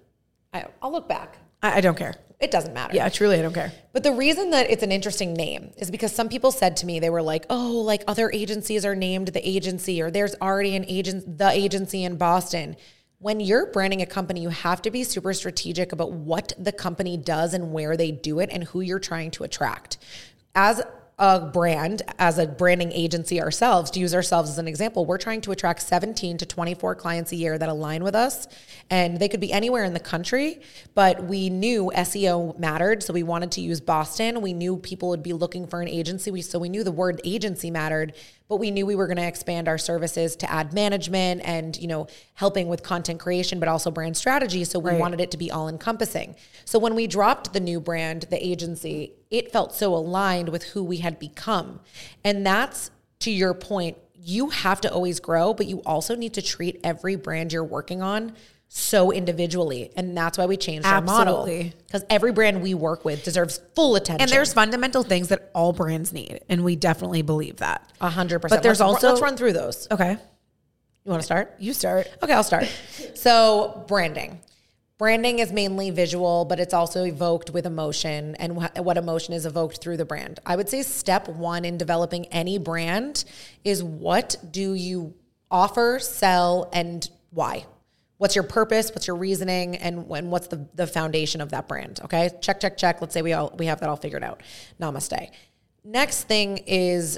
I, 0.53 0.65
I'll 0.81 0.91
look 0.91 1.07
back. 1.07 1.38
I, 1.63 1.77
I 1.77 1.81
don't 1.81 1.97
care. 1.97 2.15
It 2.39 2.51
doesn't 2.51 2.73
matter. 2.73 2.95
Yeah, 2.95 3.07
truly, 3.09 3.38
I 3.38 3.43
don't 3.43 3.53
care. 3.53 3.71
But 3.93 4.03
the 4.03 4.11
reason 4.11 4.50
that 4.50 4.69
it's 4.69 4.81
an 4.81 4.91
interesting 4.91 5.33
name 5.33 5.71
is 5.77 5.91
because 5.91 6.11
some 6.13 6.27
people 6.27 6.51
said 6.51 6.75
to 6.77 6.85
me, 6.88 7.00
they 7.00 7.11
were 7.11 7.21
like, 7.21 7.45
oh, 7.51 7.81
like 7.85 8.03
other 8.07 8.31
agencies 8.33 8.83
are 8.83 8.95
named 8.95 9.29
the 9.29 9.47
agency, 9.47 10.01
or 10.01 10.09
there's 10.09 10.35
already 10.41 10.75
an 10.75 10.83
agent, 10.88 11.38
the 11.38 11.50
agency 11.50 12.03
in 12.03 12.17
Boston. 12.17 12.75
When 13.21 13.39
you're 13.39 13.67
branding 13.67 14.01
a 14.01 14.07
company, 14.07 14.41
you 14.41 14.49
have 14.49 14.81
to 14.81 14.89
be 14.89 15.03
super 15.03 15.31
strategic 15.35 15.91
about 15.91 16.11
what 16.11 16.53
the 16.57 16.71
company 16.71 17.17
does 17.17 17.53
and 17.53 17.71
where 17.71 17.95
they 17.95 18.11
do 18.11 18.39
it 18.39 18.49
and 18.51 18.63
who 18.63 18.81
you're 18.81 18.97
trying 18.97 19.29
to 19.31 19.43
attract. 19.43 19.99
As 20.55 20.81
a 21.19 21.39
brand, 21.39 22.01
as 22.17 22.39
a 22.39 22.47
branding 22.47 22.91
agency 22.91 23.39
ourselves, 23.39 23.91
to 23.91 23.99
use 23.99 24.15
ourselves 24.15 24.49
as 24.49 24.57
an 24.57 24.67
example, 24.67 25.05
we're 25.05 25.19
trying 25.19 25.39
to 25.41 25.51
attract 25.51 25.83
17 25.83 26.39
to 26.39 26.47
24 26.47 26.95
clients 26.95 27.31
a 27.31 27.35
year 27.35 27.59
that 27.59 27.69
align 27.69 28.03
with 28.03 28.15
us. 28.15 28.47
And 28.89 29.19
they 29.19 29.29
could 29.29 29.39
be 29.39 29.53
anywhere 29.53 29.83
in 29.83 29.93
the 29.93 29.99
country, 29.99 30.59
but 30.95 31.23
we 31.25 31.51
knew 31.51 31.91
SEO 31.95 32.57
mattered. 32.57 33.03
So 33.03 33.13
we 33.13 33.21
wanted 33.21 33.51
to 33.51 33.61
use 33.61 33.79
Boston. 33.79 34.41
We 34.41 34.53
knew 34.53 34.77
people 34.77 35.09
would 35.09 35.21
be 35.21 35.33
looking 35.33 35.67
for 35.67 35.79
an 35.79 35.87
agency. 35.87 36.31
We, 36.31 36.41
so 36.41 36.57
we 36.57 36.69
knew 36.69 36.83
the 36.83 36.91
word 36.91 37.21
agency 37.23 37.69
mattered, 37.69 38.15
but 38.51 38.58
we 38.58 38.70
knew 38.70 38.86
we 38.86 38.96
were 38.96 39.08
going 39.08 39.15
to 39.15 39.25
expand 39.25 39.70
our 39.70 39.77
services 39.77 40.36
to 40.36 40.51
ad 40.51 40.74
management 40.74 41.39
and, 41.46 41.77
you 41.77 41.88
know, 41.88 42.05
helping 42.34 42.67
with 42.67 42.84
content 42.84 43.17
creation, 43.17 43.62
but 43.62 43.70
also 43.70 43.89
brand 43.89 44.17
strategy. 44.17 44.65
So 44.65 44.77
we 44.77 44.93
wanted 44.93 45.22
it 45.22 45.31
to 45.31 45.38
be 45.38 45.50
all 45.50 45.70
encompassing. 45.70 46.36
So 46.65 46.77
when 46.77 46.93
we 46.93 47.08
dropped 47.08 47.53
the 47.53 47.62
new 47.62 47.79
brand, 47.79 48.24
the 48.24 48.46
agency, 48.46 49.13
it 49.29 49.53
felt 49.53 49.74
so 49.74 49.96
aligned 49.96 50.50
with 50.50 50.63
who 50.63 50.84
we 50.84 50.98
had 50.98 51.17
become. 51.17 51.79
And 52.25 52.46
that's 52.46 52.91
to 53.20 53.31
your 53.31 53.53
point, 53.53 53.98
you 54.15 54.50
have 54.50 54.81
to 54.81 54.91
always 54.91 55.22
grow, 55.22 55.53
but 55.53 55.67
you 55.67 55.77
also 55.86 56.13
need 56.13 56.34
to 56.34 56.41
treat 56.41 56.77
every 56.84 57.15
brand 57.15 57.53
you're 57.53 57.63
working 57.63 58.01
on 58.01 58.34
so 58.73 59.11
individually. 59.11 59.91
And 59.97 60.15
that's 60.15 60.37
why 60.37 60.45
we 60.45 60.55
changed 60.55 60.87
our 60.87 61.01
model. 61.01 61.39
Absolutely. 61.39 61.73
Because 61.87 62.05
every 62.09 62.31
brand 62.31 62.61
we 62.61 62.73
work 62.73 63.03
with 63.03 63.21
deserves 63.23 63.59
full 63.75 63.97
attention. 63.97 64.21
And 64.21 64.31
there's 64.31 64.53
fundamental 64.53 65.03
things 65.03 65.27
that 65.27 65.51
all 65.53 65.73
brands 65.73 66.13
need, 66.13 66.39
and 66.47 66.63
we 66.63 66.77
definitely 66.77 67.21
believe 67.21 67.57
that. 67.57 67.85
a 67.99 68.09
hundred 68.09 68.39
percent. 68.39 68.59
But 68.59 68.63
there's 68.63 68.79
Let's- 68.79 68.93
also- 69.03 69.09
let's 69.09 69.21
run 69.21 69.35
through 69.35 69.53
those. 69.53 69.89
Okay, 69.91 70.11
You 71.03 71.09
want 71.11 71.21
to 71.21 71.25
start? 71.25 71.53
you 71.59 71.73
start. 71.73 72.07
Okay, 72.23 72.31
I'll 72.33 72.43
start. 72.43 72.65
So, 73.15 73.83
branding. 73.87 74.39
Branding 74.97 75.39
is 75.39 75.51
mainly 75.51 75.89
visual, 75.89 76.46
but 76.46 76.59
it's 76.59 76.74
also 76.74 77.03
evoked 77.03 77.50
with 77.50 77.65
emotion 77.65 78.35
and 78.35 78.61
wh- 78.63 78.77
what 78.77 78.98
emotion 78.98 79.33
is 79.33 79.46
evoked 79.46 79.79
through 79.81 79.98
the 79.98 80.05
brand. 80.05 80.39
I 80.46 80.55
would 80.55 80.69
say 80.69 80.81
step 80.83 81.27
one 81.27 81.65
in 81.65 81.77
developing 81.77 82.27
any 82.27 82.57
brand 82.57 83.25
is 83.65 83.83
what 83.83 84.35
do 84.50 84.74
you 84.75 85.13
offer, 85.50 86.00
sell, 86.00 86.69
and 86.72 87.09
why? 87.31 87.65
What's 88.22 88.36
your 88.36 88.44
purpose? 88.44 88.92
What's 88.92 89.07
your 89.07 89.16
reasoning? 89.16 89.77
And, 89.77 90.05
and 90.12 90.29
what's 90.29 90.46
the, 90.46 90.70
the 90.75 90.86
foundation 90.86 91.42
of 91.42 91.50
that 91.50 91.68
brand? 91.68 92.01
Okay, 92.03 92.29
check, 92.40 92.60
check, 92.60 92.77
check. 92.77 93.01
Let's 93.01 93.16
say 93.16 93.24
we 93.24 93.34
all 93.34 93.51
we 93.57 93.66
have 93.66 93.79
that 93.79 93.90
all 93.90 93.96
figured 93.96 94.24
out. 94.24 94.44
Namaste. 94.79 95.31
Next 95.84 96.25
thing 96.25 96.60
is, 96.68 97.18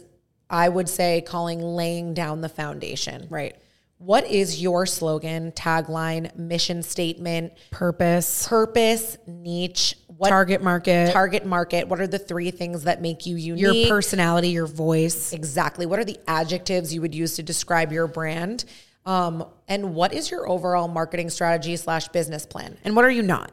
I 0.49 0.69
would 0.69 0.87
say, 0.87 1.19
calling 1.19 1.61
laying 1.61 2.13
down 2.13 2.39
the 2.39 2.47
foundation. 2.47 3.27
Right. 3.29 3.57
What 3.97 4.25
is 4.31 4.61
your 4.61 4.85
slogan, 4.85 5.51
tagline, 5.51 6.33
mission 6.37 6.81
statement, 6.81 7.51
Purpose, 7.69 8.47
purpose, 8.47 9.17
niche, 9.27 9.95
what 10.07 10.29
target 10.29 10.63
market, 10.63 11.11
target 11.11 11.45
market? 11.45 11.89
What 11.89 11.99
are 11.99 12.07
the 12.07 12.17
three 12.17 12.49
things 12.49 12.83
that 12.83 13.01
make 13.01 13.25
you 13.25 13.35
unique? 13.35 13.61
your 13.61 13.87
personality, 13.89 14.51
your 14.51 14.67
voice. 14.67 15.33
exactly. 15.33 15.85
What 15.85 15.99
are 15.99 16.05
the 16.05 16.19
adjectives 16.29 16.93
you 16.93 17.01
would 17.01 17.13
use 17.13 17.35
to 17.35 17.43
describe 17.43 17.91
your 17.91 18.07
brand? 18.07 18.63
Um, 19.05 19.45
and 19.67 19.95
what 19.95 20.13
is 20.13 20.31
your 20.31 20.47
overall 20.47 20.87
marketing 20.87 21.29
strategy 21.29 21.75
slash 21.75 22.07
business 22.09 22.45
plan? 22.45 22.77
And 22.83 22.95
what 22.95 23.05
are 23.05 23.11
you 23.11 23.21
not? 23.21 23.51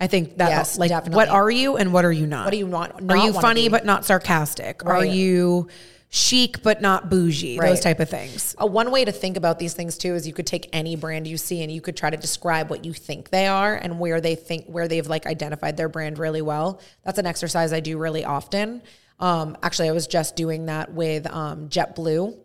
I 0.00 0.06
think 0.06 0.38
that 0.38 0.50
Yes, 0.50 0.78
like 0.78 0.90
definitely. 0.90 1.16
what 1.16 1.28
are 1.28 1.50
you 1.50 1.76
and 1.76 1.92
what 1.92 2.04
are 2.04 2.12
you 2.12 2.26
not? 2.26 2.46
What 2.46 2.50
do 2.50 2.56
you 2.56 2.68
not? 2.68 3.00
are 3.08 3.16
you 3.16 3.32
funny 3.32 3.68
but 3.68 3.84
not 3.84 4.04
sarcastic? 4.04 4.84
Are 4.84 5.04
you 5.04 5.68
chic 6.10 6.62
but 6.62 6.82
not 6.82 7.08
bougie? 7.08 7.58
Those 7.58 7.80
type 7.80 8.00
of 8.00 8.10
things. 8.10 8.54
A 8.58 8.66
one 8.66 8.90
way 8.90 9.04
to 9.04 9.12
think 9.12 9.36
about 9.36 9.58
these 9.58 9.72
things 9.72 9.96
too 9.96 10.14
is 10.14 10.26
you 10.26 10.32
could 10.32 10.46
take 10.46 10.68
any 10.72 10.96
brand 10.96 11.26
you 11.26 11.36
see 11.36 11.62
and 11.62 11.70
you 11.70 11.80
could 11.80 11.96
try 11.96 12.10
to 12.10 12.16
describe 12.16 12.70
what 12.70 12.84
you 12.84 12.92
think 12.92 13.30
they 13.30 13.46
are 13.46 13.74
and 13.74 14.00
where 14.00 14.20
they 14.20 14.34
think 14.34 14.66
where 14.66 14.88
they've 14.88 15.06
like 15.06 15.26
identified 15.26 15.76
their 15.76 15.88
brand 15.88 16.18
really 16.18 16.42
well. 16.42 16.80
That's 17.04 17.18
an 17.18 17.26
exercise 17.26 17.72
I 17.72 17.80
do 17.80 17.96
really 17.96 18.24
often. 18.24 18.82
Um, 19.20 19.56
actually, 19.62 19.88
I 19.88 19.92
was 19.92 20.08
just 20.08 20.34
doing 20.34 20.66
that 20.66 20.92
with 20.92 21.30
um, 21.30 21.68
JetBlue. 21.68 22.36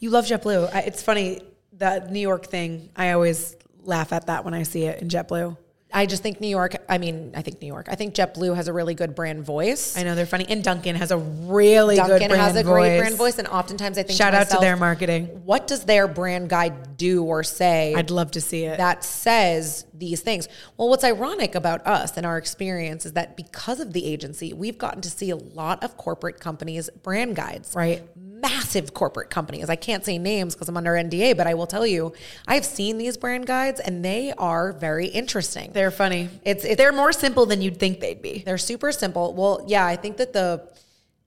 You 0.00 0.10
love 0.10 0.24
JetBlue. 0.24 0.74
I, 0.74 0.80
it's 0.80 1.02
funny 1.02 1.42
the 1.78 2.06
New 2.10 2.20
York 2.20 2.46
thing. 2.46 2.90
I 2.96 3.12
always 3.12 3.56
laugh 3.82 4.12
at 4.12 4.26
that 4.26 4.44
when 4.44 4.54
I 4.54 4.64
see 4.64 4.84
it 4.84 5.00
in 5.00 5.08
JetBlue. 5.08 5.56
I 5.92 6.04
just 6.04 6.22
think 6.22 6.38
New 6.40 6.48
York. 6.48 6.76
I 6.86 6.98
mean, 6.98 7.32
I 7.34 7.40
think 7.40 7.62
New 7.62 7.66
York. 7.66 7.86
I 7.90 7.94
think 7.94 8.14
JetBlue 8.14 8.54
has 8.54 8.68
a 8.68 8.74
really 8.74 8.94
good 8.94 9.14
brand 9.14 9.44
voice. 9.44 9.96
I 9.96 10.02
know 10.02 10.14
they're 10.14 10.26
funny, 10.26 10.44
and 10.46 10.62
Dunkin' 10.62 10.96
has 10.96 11.10
a 11.10 11.16
really 11.16 11.96
good 11.96 12.08
Dunkin' 12.08 12.28
brand 12.28 12.42
has 12.42 12.56
a 12.56 12.62
voice. 12.62 12.72
great 12.72 12.98
brand 12.98 13.14
voice, 13.16 13.38
and 13.38 13.48
oftentimes 13.48 13.96
I 13.96 14.02
think 14.02 14.18
Shout 14.18 14.34
out 14.34 14.50
to 14.50 14.58
their 14.58 14.76
marketing. 14.76 15.26
What 15.46 15.66
does 15.66 15.84
their 15.84 16.06
brand 16.06 16.50
guide 16.50 16.98
do 16.98 17.24
or 17.24 17.42
say? 17.42 17.94
I'd 17.96 18.10
love 18.10 18.32
to 18.32 18.40
see 18.40 18.64
it. 18.64 18.76
that 18.76 19.02
says 19.02 19.86
these 19.94 20.20
things. 20.20 20.46
Well, 20.76 20.90
what's 20.90 21.04
ironic 21.04 21.54
about 21.54 21.86
us 21.86 22.18
and 22.18 22.26
our 22.26 22.36
experience 22.36 23.06
is 23.06 23.14
that 23.14 23.34
because 23.34 23.80
of 23.80 23.94
the 23.94 24.04
agency, 24.04 24.52
we've 24.52 24.76
gotten 24.76 25.00
to 25.00 25.10
see 25.10 25.30
a 25.30 25.36
lot 25.36 25.82
of 25.82 25.96
corporate 25.96 26.38
companies' 26.38 26.90
brand 27.02 27.34
guides. 27.34 27.74
Right. 27.74 28.02
Massive 28.40 28.94
corporate 28.94 29.30
companies. 29.30 29.68
I 29.68 29.76
can't 29.76 30.04
say 30.04 30.18
names 30.18 30.54
because 30.54 30.68
I'm 30.68 30.76
under 30.76 30.92
NDA, 30.92 31.36
but 31.36 31.46
I 31.46 31.54
will 31.54 31.66
tell 31.66 31.86
you, 31.86 32.12
I've 32.46 32.64
seen 32.64 32.98
these 32.98 33.16
brand 33.16 33.46
guides 33.46 33.80
and 33.80 34.04
they 34.04 34.32
are 34.38 34.72
very 34.72 35.06
interesting. 35.06 35.70
they're 35.72 35.90
funny. 35.90 36.28
It's, 36.44 36.64
it's 36.64 36.76
They're 36.76 36.92
more 36.92 37.12
simple 37.12 37.46
than 37.46 37.60
you'd 37.62 37.78
think 37.78 38.00
they'd 38.00 38.22
be. 38.22 38.42
they're 38.44 38.58
super 38.58 38.92
simple. 38.92 39.34
Well, 39.34 39.64
yeah, 39.66 39.84
I 39.84 39.96
think 39.96 40.18
that 40.18 40.32
the 40.32 40.68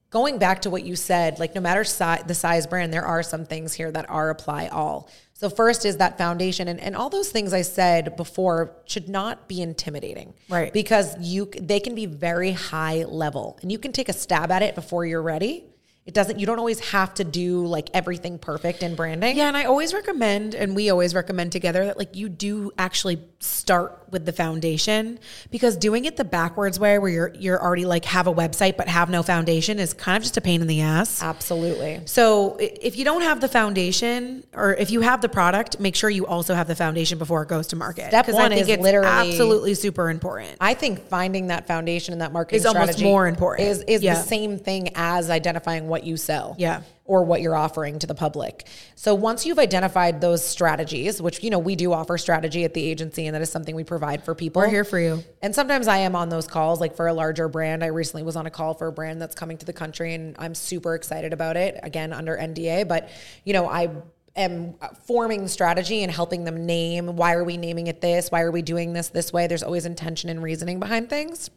going 0.10 0.38
back 0.38 0.62
to 0.64 0.70
what 0.70 0.84
you 0.84 0.96
said, 0.96 1.40
like 1.40 1.56
no 1.56 1.62
matter 1.62 1.84
si- 1.84 2.24
the 2.28 2.34
size 2.36 2.68
brand, 2.68 2.94
there 2.94 3.06
are 3.06 3.24
some 3.24 3.46
things 3.46 3.74
here 3.74 3.92
that 3.92 4.10
are 4.10 4.30
apply 4.30 4.68
all. 4.68 5.10
So 5.34 5.50
first 5.50 5.86
is 5.86 5.98
that 5.98 6.18
foundation, 6.20 6.68
and, 6.68 6.80
and 6.80 6.96
all 6.96 7.10
those 7.10 7.30
things 7.32 7.52
I 7.52 7.64
said 7.64 8.16
before 8.16 8.76
should 8.86 9.10
not 9.10 9.48
be 9.48 9.60
intimidating, 9.62 10.36
Right. 10.50 10.72
Because 10.72 11.18
you 11.20 11.46
they 11.60 11.80
can 11.80 11.96
be 11.96 12.06
very 12.06 12.52
high 12.52 13.06
level, 13.06 13.58
and 13.64 13.72
you 13.72 13.80
can 13.80 13.92
take 13.92 14.08
a 14.08 14.14
stab 14.14 14.52
at 14.52 14.62
it 14.62 14.76
before 14.76 15.04
you're 15.06 15.22
ready. 15.24 15.64
It 16.04 16.16
doesn't. 16.16 16.40
You 16.40 16.48
don't 16.48 16.58
always 16.58 16.80
have 16.92 17.14
to 17.16 17.24
do 17.24 17.64
like 17.68 17.90
everything 17.94 18.40
perfect 18.40 18.82
in 18.82 18.96
branding. 18.96 19.38
Yeah, 19.38 19.48
and 19.48 19.56
I 19.56 19.66
always 19.66 19.94
recommend, 19.94 20.56
and 20.56 20.76
we 20.76 20.90
always 20.90 21.14
recommend 21.14 21.52
together 21.52 21.86
that 21.86 21.98
like 21.98 22.16
you 22.16 22.28
do 22.28 22.72
actually 22.80 23.22
start 23.40 24.00
with 24.10 24.26
the 24.26 24.32
foundation 24.34 25.20
because 25.52 25.78
doing 25.78 26.06
it 26.06 26.18
the 26.18 26.24
backwards 26.24 26.80
way, 26.80 26.98
where 26.98 27.10
you're 27.10 27.34
you're 27.36 27.62
already 27.62 27.86
like 27.86 28.06
have 28.06 28.26
a 28.26 28.34
website 28.34 28.78
but 28.78 28.88
have 28.88 29.12
no 29.12 29.22
foundation, 29.22 29.78
is 29.78 29.94
kind 29.94 30.18
of 30.18 30.24
just 30.24 30.38
a 30.38 30.42
pain 30.42 30.60
in 30.62 30.68
the 30.68 30.82
ass. 30.82 31.22
Absolutely. 31.22 32.02
So 32.06 32.58
if 32.60 32.98
you 32.98 33.06
don't 33.06 33.22
have 33.22 33.40
the 33.40 33.48
foundation, 33.48 34.44
or 34.56 34.74
if 34.74 34.90
you 34.90 35.02
have 35.02 35.22
the 35.22 35.30
product, 35.30 35.80
make 35.80 35.96
sure 35.96 36.10
you 36.10 36.26
also 36.26 36.56
have 36.56 36.68
the 36.68 36.76
foundation 36.76 37.20
before 37.20 37.44
it 37.44 37.48
goes 37.50 37.68
to 37.68 37.76
market. 37.76 38.08
Step 38.08 38.28
one 38.30 38.46
I 38.52 38.56
think 38.56 38.62
is 38.62 38.68
it's 38.70 38.82
literally- 38.82 39.08
absolutely 39.30 39.76
super 39.76 40.10
important. 40.10 40.58
I 40.60 40.74
think 40.74 41.08
finding 41.08 41.48
that 41.48 41.68
foundation 41.68 42.14
and 42.14 42.22
that 42.24 42.34
marketing 42.34 42.58
Is 42.58 42.66
almost 42.66 43.04
more 43.04 43.28
important. 43.28 43.70
Is 43.70 43.84
is 43.88 44.02
Yeah. 44.02 44.16
the 44.16 44.24
same 44.24 44.58
thing 44.58 44.90
as 44.96 45.30
identifying 45.30 45.91
what 45.92 46.04
you 46.04 46.18
sell. 46.18 46.56
Yeah. 46.58 46.82
or 47.06 47.26
what 47.26 47.42
you're 47.42 47.56
offering 47.58 48.00
to 48.00 48.08
the 48.08 48.16
public. 48.16 48.66
So 48.96 49.14
once 49.14 49.46
you've 49.46 49.60
identified 49.60 50.22
those 50.22 50.44
strategies, 50.44 51.22
which 51.22 51.44
you 51.44 51.50
know 51.50 51.60
we 51.60 51.76
do 51.76 51.92
offer 51.92 52.18
strategy 52.18 52.64
at 52.64 52.74
the 52.74 52.84
agency 52.84 53.28
and 53.28 53.36
that 53.36 53.42
is 53.42 53.52
something 53.52 53.76
we 53.76 53.84
provide 53.84 54.24
for 54.24 54.34
people. 54.34 54.62
We're 54.62 54.70
here 54.70 54.86
for 54.86 54.98
you. 54.98 55.24
And 55.42 55.54
sometimes 55.54 55.90
I 55.90 55.98
am 55.98 56.16
on 56.16 56.30
those 56.30 56.48
calls 56.48 56.80
like 56.80 56.96
for 56.96 57.08
a 57.08 57.14
larger 57.14 57.50
brand. 57.50 57.84
I 57.84 57.88
recently 57.88 58.24
was 58.24 58.38
on 58.38 58.46
a 58.46 58.50
call 58.50 58.74
for 58.74 58.88
a 58.88 58.92
brand 58.94 59.22
that's 59.22 59.36
coming 59.36 59.58
to 59.58 59.66
the 59.66 59.74
country 59.74 60.14
and 60.14 60.38
I'm 60.40 60.56
super 60.56 60.96
excited 60.96 61.34
about 61.34 61.58
it. 61.58 61.78
Again, 61.84 62.14
under 62.14 62.38
NDA, 62.38 62.88
but 62.88 63.10
you 63.44 63.52
know, 63.52 63.68
I 63.68 63.90
am 64.38 64.76
forming 65.06 65.50
strategy 65.50 66.04
and 66.04 66.12
helping 66.12 66.46
them 66.46 66.66
name 66.66 67.18
why 67.18 67.34
are 67.34 67.44
we 67.44 67.58
naming 67.58 67.88
it 67.88 68.00
this? 68.00 68.32
Why 68.32 68.42
are 68.42 68.52
we 68.52 68.62
doing 68.62 68.94
this 68.94 69.10
this 69.10 69.34
way? 69.34 69.48
There's 69.48 69.64
always 69.64 69.86
intention 69.86 70.30
and 70.30 70.42
reasoning 70.42 70.80
behind 70.80 71.10
things. 71.10 71.50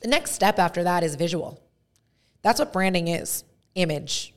The 0.00 0.08
next 0.08 0.32
step 0.32 0.58
after 0.58 0.82
that 0.84 1.02
is 1.04 1.14
visual. 1.14 1.60
That's 2.42 2.58
what 2.58 2.72
branding 2.72 3.08
is 3.08 3.44
image. 3.74 4.34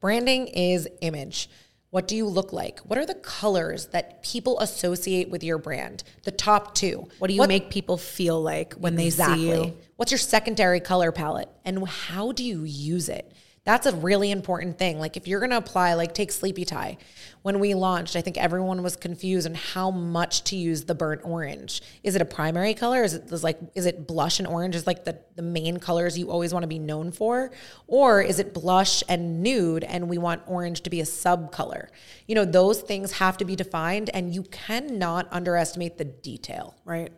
Branding 0.00 0.48
is 0.48 0.88
image. 1.00 1.48
What 1.90 2.08
do 2.08 2.16
you 2.16 2.26
look 2.26 2.52
like? 2.52 2.80
What 2.80 2.98
are 2.98 3.06
the 3.06 3.14
colors 3.14 3.86
that 3.86 4.22
people 4.24 4.58
associate 4.58 5.30
with 5.30 5.44
your 5.44 5.58
brand? 5.58 6.02
The 6.24 6.32
top 6.32 6.74
two. 6.74 7.08
What 7.18 7.28
do 7.28 7.34
you 7.34 7.38
what, 7.38 7.48
make 7.48 7.70
people 7.70 7.96
feel 7.96 8.42
like 8.42 8.74
when 8.74 8.98
exactly. 8.98 9.46
they 9.46 9.52
see 9.52 9.68
you? 9.68 9.76
What's 9.94 10.10
your 10.10 10.18
secondary 10.18 10.80
color 10.80 11.12
palette? 11.12 11.48
And 11.64 11.86
how 11.86 12.32
do 12.32 12.42
you 12.42 12.64
use 12.64 13.08
it? 13.08 13.32
That's 13.64 13.86
a 13.86 13.96
really 13.96 14.30
important 14.30 14.78
thing. 14.78 14.98
Like 14.98 15.16
if 15.16 15.26
you're 15.26 15.40
going 15.40 15.50
to 15.50 15.56
apply, 15.56 15.94
like 15.94 16.12
take 16.12 16.30
Sleepy 16.30 16.66
Tie. 16.66 16.98
When 17.40 17.60
we 17.60 17.72
launched, 17.72 18.14
I 18.14 18.20
think 18.20 18.36
everyone 18.36 18.82
was 18.82 18.94
confused 18.94 19.46
on 19.46 19.54
how 19.54 19.90
much 19.90 20.44
to 20.44 20.56
use 20.56 20.84
the 20.84 20.94
burnt 20.94 21.22
orange. 21.24 21.80
Is 22.02 22.14
it 22.14 22.20
a 22.20 22.26
primary 22.26 22.74
color? 22.74 23.02
Is 23.02 23.14
it 23.14 23.32
like 23.42 23.58
is 23.74 23.86
it 23.86 24.06
blush 24.06 24.38
and 24.38 24.46
orange 24.46 24.74
is 24.74 24.86
like 24.86 25.04
the, 25.04 25.18
the 25.34 25.42
main 25.42 25.78
colors 25.78 26.18
you 26.18 26.30
always 26.30 26.52
want 26.52 26.62
to 26.62 26.68
be 26.68 26.78
known 26.78 27.10
for? 27.10 27.52
Or 27.86 28.20
is 28.20 28.38
it 28.38 28.52
blush 28.52 29.02
and 29.08 29.42
nude 29.42 29.84
and 29.84 30.08
we 30.10 30.18
want 30.18 30.42
orange 30.46 30.82
to 30.82 30.90
be 30.90 31.00
a 31.00 31.06
sub 31.06 31.50
color? 31.50 31.88
You 32.26 32.34
know, 32.34 32.44
those 32.44 32.82
things 32.82 33.12
have 33.12 33.38
to 33.38 33.46
be 33.46 33.56
defined 33.56 34.10
and 34.12 34.34
you 34.34 34.42
cannot 34.42 35.26
underestimate 35.30 35.96
the 35.96 36.04
detail. 36.04 36.74
Right. 36.84 37.12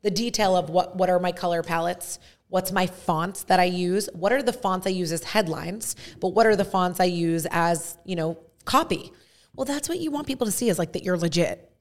The 0.00 0.10
detail 0.10 0.56
of 0.56 0.70
what 0.70 0.96
what 0.96 1.10
are 1.10 1.18
my 1.18 1.32
color 1.32 1.62
palettes? 1.62 2.18
What's 2.52 2.70
my 2.70 2.86
fonts 2.86 3.44
that 3.44 3.58
I 3.60 3.64
use? 3.64 4.10
What 4.12 4.30
are 4.30 4.42
the 4.42 4.52
fonts 4.52 4.86
I 4.86 4.90
use 4.90 5.10
as 5.10 5.24
headlines? 5.24 5.96
But 6.20 6.34
what 6.34 6.44
are 6.44 6.54
the 6.54 6.66
fonts 6.66 7.00
I 7.00 7.04
use 7.04 7.46
as, 7.50 7.96
you 8.04 8.14
know, 8.14 8.36
copy? 8.66 9.10
Well, 9.54 9.64
that's 9.64 9.88
what 9.88 10.00
you 10.00 10.10
want 10.10 10.26
people 10.26 10.44
to 10.44 10.52
see 10.52 10.68
is 10.68 10.78
like 10.78 10.92
that 10.92 11.02
you're 11.02 11.16
legit. 11.16 11.72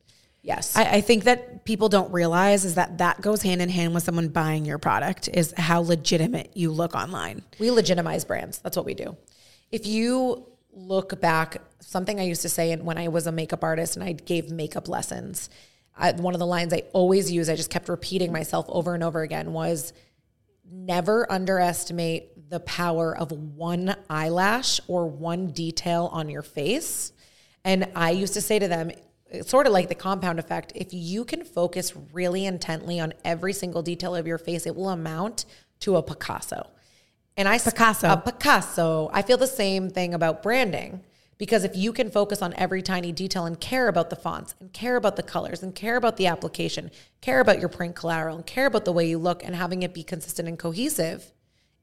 Yes. 0.43 0.77
I, 0.77 0.83
I, 0.85 1.01
think 1.01 1.25
that 1.25 1.65
people 1.65 1.89
don't 1.89 2.09
realize 2.13 2.63
is 2.63 2.75
that 2.75 2.99
that 2.99 3.19
goes 3.19 3.41
hand 3.41 3.61
in 3.61 3.67
hand 3.67 3.93
with 3.93 4.03
someone 4.03 4.29
buying 4.29 4.63
your 4.63 4.77
product 4.77 5.27
is 5.33 5.53
how 5.57 5.81
legitimate 5.81 6.51
you 6.55 6.71
look 6.71 6.95
online. 6.95 7.43
We 7.59 7.69
legitimize 7.69 8.23
brands. 8.23 8.59
That's 8.59 8.77
what 8.77 8.85
we 8.85 8.93
do. 8.93 9.17
If 9.73 9.85
you 9.85 10.47
look 10.71 11.19
back, 11.19 11.57
something 11.81 12.17
I 12.17 12.23
used 12.23 12.43
to 12.43 12.49
say 12.49 12.73
when 12.77 12.97
I 12.97 13.09
was 13.09 13.27
a 13.27 13.31
makeup 13.33 13.65
artist 13.65 13.97
and 13.97 14.05
I 14.05 14.13
gave 14.13 14.49
makeup 14.49 14.87
lessons, 14.87 15.49
I, 15.97 16.13
one 16.13 16.33
of 16.33 16.39
the 16.39 16.47
lines 16.47 16.71
I 16.71 16.83
always 16.93 17.29
use, 17.29 17.49
I 17.49 17.57
just 17.57 17.69
kept 17.69 17.89
repeating 17.89 18.31
myself 18.31 18.65
over 18.69 18.93
and 18.93 19.03
over 19.03 19.21
again 19.21 19.51
was, 19.51 19.91
never 20.71 21.29
underestimate 21.31 22.49
the 22.49 22.59
power 22.61 23.15
of 23.15 23.31
one 23.31 23.95
eyelash 24.09 24.79
or 24.87 25.07
one 25.07 25.47
detail 25.47 26.09
on 26.11 26.29
your 26.29 26.41
face. 26.41 27.13
And 27.63 27.89
I 27.95 28.11
used 28.11 28.33
to 28.33 28.41
say 28.41 28.59
to 28.59 28.67
them, 28.67 28.91
it's 29.27 29.49
sort 29.49 29.67
of 29.67 29.73
like 29.73 29.87
the 29.87 29.95
compound 29.95 30.39
effect. 30.39 30.73
If 30.75 30.89
you 30.91 31.23
can 31.23 31.45
focus 31.45 31.93
really 32.11 32.45
intently 32.45 32.99
on 32.99 33.13
every 33.23 33.53
single 33.53 33.81
detail 33.81 34.15
of 34.15 34.27
your 34.27 34.37
face, 34.37 34.65
it 34.65 34.75
will 34.75 34.89
amount 34.89 35.45
to 35.81 35.95
a 35.95 36.03
Picasso. 36.03 36.69
And 37.37 37.47
I 37.47 37.57
Picasso. 37.57 38.09
A 38.09 38.17
Picasso. 38.17 39.09
I 39.13 39.21
feel 39.21 39.37
the 39.37 39.47
same 39.47 39.89
thing 39.89 40.13
about 40.13 40.43
branding. 40.43 41.01
Because 41.41 41.63
if 41.63 41.75
you 41.75 41.91
can 41.91 42.11
focus 42.11 42.43
on 42.43 42.53
every 42.53 42.83
tiny 42.83 43.11
detail 43.11 43.47
and 43.47 43.59
care 43.59 43.87
about 43.87 44.11
the 44.11 44.15
fonts 44.15 44.53
and 44.59 44.71
care 44.73 44.95
about 44.95 45.15
the 45.15 45.23
colors 45.23 45.63
and 45.63 45.73
care 45.73 45.95
about 45.95 46.17
the 46.17 46.27
application, 46.27 46.91
care 47.19 47.39
about 47.39 47.59
your 47.59 47.67
print 47.67 47.95
collateral 47.95 48.35
and 48.35 48.45
care 48.45 48.67
about 48.67 48.85
the 48.85 48.91
way 48.91 49.09
you 49.09 49.17
look 49.17 49.43
and 49.43 49.55
having 49.55 49.81
it 49.81 49.91
be 49.91 50.03
consistent 50.03 50.47
and 50.47 50.59
cohesive, 50.59 51.33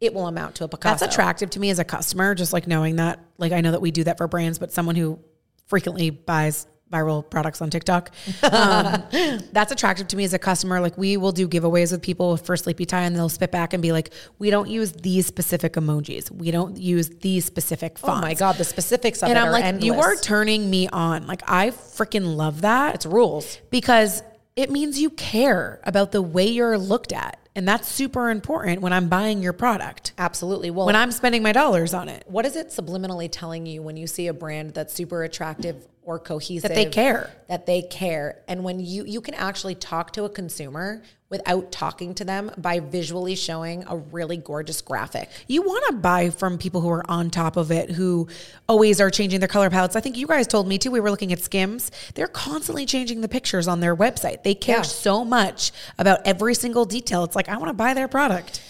it 0.01 0.15
will 0.15 0.29
amount 0.29 0.55
to 0.55 0.65
a 0.65 0.69
Picasso. 0.69 1.05
That's 1.05 1.13
attractive 1.13 1.51
to 1.51 1.59
me 1.59 1.71
as 1.71 1.81
a 1.81 1.85
customer, 1.85 2.37
just 2.37 2.53
like 2.53 2.69
knowing 2.69 2.97
that. 2.97 3.19
Like 3.37 3.51
I 3.51 3.61
know 3.61 3.73
that 3.73 3.81
we 3.81 3.91
do 3.91 4.05
that 4.05 4.17
for 4.19 4.29
brands, 4.29 4.61
but 4.61 4.71
someone 4.71 4.95
who 4.95 5.19
frequently 5.67 6.11
buys 6.11 6.69
viral 6.91 7.29
products 7.29 7.61
on 7.61 7.71
TikTok. 7.71 8.11
Um, 8.43 9.03
that's 9.53 9.73
attractive 9.73 10.09
to 10.09 10.17
me 10.17 10.25
as 10.25 10.33
a 10.33 10.39
customer. 10.39 10.81
Like 10.81 10.97
we 10.97 11.17
will 11.17 11.33
do 11.33 11.49
giveaways 11.49 11.93
with 11.93 12.03
people 12.03 12.37
for 12.37 12.57
Sleepy 12.57 12.85
Tie 12.85 13.03
and 13.03 13.15
they'll 13.15 13.29
spit 13.29 13.51
back 13.51 13.73
and 13.73 13.83
be 13.83 13.93
like, 13.93 14.13
we 14.39 14.51
don't 14.51 14.69
use 14.69 14.93
these 14.93 15.27
specific 15.27 15.75
emojis. 15.75 16.31
We 16.31 16.51
don't 16.51 16.77
use 16.77 17.09
these 17.21 17.45
specific 17.45 17.99
fonts. 17.99 18.19
Oh 18.19 18.21
my 18.23 18.35
God, 18.35 18.57
the 18.57 18.65
specifics 18.65 19.23
of 19.23 19.29
and 19.29 19.39
it 19.39 19.41
I'm 19.41 19.49
are 19.49 19.53
like, 19.53 19.65
endless. 19.65 19.85
you 19.85 19.95
are 19.95 20.17
turning 20.17 20.69
me 20.71 20.89
on. 20.89 21.27
Like 21.27 21.43
I 21.47 21.71
freaking 21.71 22.37
love 22.37 22.63
that. 22.63 22.95
It's 22.97 23.07
rules. 23.07 23.59
Because 23.71 24.23
it 24.57 24.71
means 24.71 25.01
you 25.01 25.11
care 25.11 25.81
about 25.85 26.11
the 26.11 26.21
way 26.23 26.49
you're 26.49 26.79
looked 26.79 27.13
at. 27.13 27.39
And 27.55 27.67
that's 27.67 27.89
super 27.89 28.31
important 28.31 28.83
when 28.83 28.93
I'm 28.93 29.09
buying 29.09 29.43
your 29.43 29.53
product. 29.53 30.13
Absolutely. 30.17 30.71
Well, 30.71 30.87
when 30.87 30.95
I'm 30.97 31.11
spending 31.11 31.43
my 31.43 31.53
dollars 31.53 31.93
on 31.93 32.09
it. 32.09 32.25
What 32.29 32.47
is 32.47 32.55
it 32.55 32.69
subliminally 32.69 33.29
telling 33.31 33.67
you 33.67 33.83
when 33.83 33.97
you 33.97 34.07
see 34.07 34.29
a 34.29 34.33
brand 34.33 34.75
that's 34.75 34.95
super 34.95 35.25
attractive 35.25 35.87
or 36.09 36.19
cohesive? 36.19 36.71
That 36.71 36.75
they 36.75 36.87
care. 36.87 37.31
That 37.49 37.67
they 37.67 37.83
care. 37.83 38.41
And 38.49 38.65
when 38.65 38.81
you 38.81 39.05
you 39.05 39.21
can 39.21 39.35
actually 39.35 39.75
talk 39.75 40.15
to 40.15 40.25
a 40.25 40.29
consumer 40.31 41.03
without 41.29 41.71
talking 41.71 42.15
to 42.15 42.25
them 42.25 42.51
by 42.57 42.81
visually 42.81 43.37
showing 43.37 43.85
a 43.87 43.95
really 43.95 44.39
gorgeous 44.39 44.81
graphic. 44.81 45.29
You 45.47 45.61
want 45.61 45.85
to 45.89 45.93
buy 45.93 46.31
from 46.31 46.57
people 46.57 46.81
who 46.81 46.89
are 46.89 47.09
on 47.11 47.29
top 47.29 47.59
of 47.59 47.71
it, 47.71 47.91
who 47.91 48.27
always 48.67 49.03
are 49.03 49.11
changing 49.11 49.41
their 49.41 49.49
color 49.49 49.69
palettes. 49.69 49.97
I 49.97 50.01
think 50.01 50.17
you 50.17 50.27
guys 50.27 50.47
told 50.47 50.67
me 50.67 50.79
too. 50.79 50.91
We 50.91 51.01
were 51.01 51.11
looking 51.11 51.31
at 51.31 51.41
Skims. 51.41 51.91
They're 52.15 52.27
constantly 52.27 52.87
changing 52.87 53.21
the 53.21 53.29
pictures 53.29 53.69
on 53.69 53.81
their 53.81 53.95
website. 53.95 54.43
They 54.43 54.55
care 54.55 54.79
yeah. 54.79 54.83
so 54.83 55.27
much 55.27 55.73
about 55.99 56.21
every 56.27 56.55
single 56.55 56.87
detail. 56.87 57.23
It's 57.25 57.37
like, 57.37 57.51
I 57.51 57.59
want 57.59 57.69
to 57.69 57.75
buy 57.75 57.93
their 57.93 58.09
product. 58.09 58.63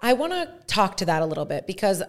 I 0.00 0.14
want 0.14 0.32
to 0.32 0.52
talk 0.66 0.96
to 0.96 1.04
that 1.04 1.22
a 1.22 1.26
little 1.26 1.44
bit 1.44 1.68
because 1.68 2.02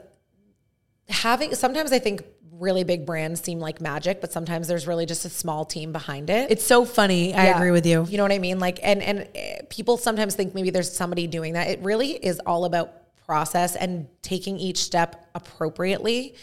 having 1.10 1.54
sometimes 1.54 1.92
I 1.92 2.00
think 2.00 2.24
really 2.60 2.84
big 2.84 3.06
brands 3.06 3.42
seem 3.42 3.60
like 3.60 3.82
magic, 3.82 4.22
but 4.22 4.32
sometimes 4.32 4.68
there's 4.68 4.88
really 4.88 5.06
just 5.06 5.26
a 5.26 5.30
small 5.30 5.66
team 5.66 5.92
behind 5.92 6.30
it. 6.30 6.52
It's 6.52 6.66
so 6.66 6.86
funny. 6.86 7.34
I 7.34 7.46
agree 7.46 7.72
with 7.72 7.86
you. 7.86 8.06
You 8.10 8.18
know 8.18 8.24
what 8.24 8.32
I 8.32 8.40
mean? 8.40 8.60
Like, 8.60 8.80
and 8.84 9.02
and 9.02 9.28
eh, 9.36 9.62
people 9.70 9.98
sometimes 9.98 10.36
think 10.36 10.54
maybe 10.54 10.70
there's 10.70 10.92
somebody 10.92 11.28
doing 11.28 11.54
that. 11.54 11.68
It 11.68 11.80
really 11.82 12.12
is 12.12 12.40
all 12.46 12.66
about 12.66 12.94
process 13.26 13.76
and 13.76 14.08
taking 14.22 14.58
each 14.58 14.78
step 14.78 15.30
appropriately. 15.34 16.36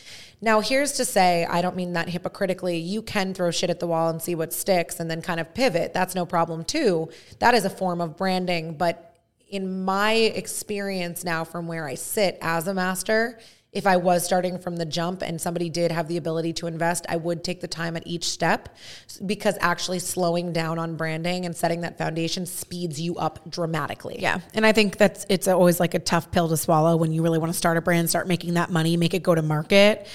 Now, 0.42 0.60
here's 0.60 0.92
to 0.92 1.04
say, 1.04 1.44
I 1.44 1.60
don't 1.60 1.76
mean 1.76 1.92
that 1.92 2.08
hypocritically. 2.08 2.78
You 2.78 3.02
can 3.02 3.34
throw 3.34 3.50
shit 3.50 3.68
at 3.68 3.78
the 3.78 3.86
wall 3.86 4.08
and 4.08 4.22
see 4.22 4.34
what 4.34 4.52
sticks 4.54 4.98
and 4.98 5.10
then 5.10 5.20
kind 5.20 5.38
of 5.38 5.52
pivot. 5.52 5.92
That's 5.92 6.14
no 6.14 6.24
problem, 6.24 6.64
too. 6.64 7.10
That 7.40 7.54
is 7.54 7.66
a 7.66 7.70
form 7.70 8.00
of 8.00 8.16
branding. 8.16 8.78
But 8.78 9.18
in 9.48 9.84
my 9.84 10.12
experience 10.12 11.24
now, 11.24 11.44
from 11.44 11.66
where 11.66 11.86
I 11.86 11.94
sit 11.94 12.38
as 12.40 12.66
a 12.68 12.72
master, 12.72 13.38
if 13.72 13.86
I 13.86 13.96
was 13.96 14.24
starting 14.24 14.58
from 14.58 14.76
the 14.76 14.84
jump 14.84 15.22
and 15.22 15.40
somebody 15.40 15.70
did 15.70 15.92
have 15.92 16.08
the 16.08 16.16
ability 16.16 16.52
to 16.54 16.66
invest, 16.66 17.06
I 17.08 17.16
would 17.16 17.44
take 17.44 17.60
the 17.60 17.68
time 17.68 17.96
at 17.96 18.04
each 18.04 18.24
step 18.24 18.76
because 19.24 19.56
actually 19.60 20.00
slowing 20.00 20.52
down 20.52 20.78
on 20.78 20.96
branding 20.96 21.46
and 21.46 21.54
setting 21.54 21.82
that 21.82 21.96
foundation 21.96 22.46
speeds 22.46 23.00
you 23.00 23.16
up 23.16 23.48
dramatically. 23.48 24.16
Yeah. 24.18 24.40
And 24.54 24.66
I 24.66 24.72
think 24.72 24.96
that's 24.96 25.24
it's 25.28 25.46
always 25.46 25.78
like 25.78 25.94
a 25.94 26.00
tough 26.00 26.32
pill 26.32 26.48
to 26.48 26.56
swallow 26.56 26.96
when 26.96 27.12
you 27.12 27.22
really 27.22 27.38
want 27.38 27.52
to 27.52 27.56
start 27.56 27.76
a 27.76 27.80
brand, 27.80 28.10
start 28.10 28.26
making 28.26 28.54
that 28.54 28.70
money, 28.70 28.96
make 28.96 29.14
it 29.14 29.22
go 29.22 29.36
to 29.36 29.42
market, 29.42 30.08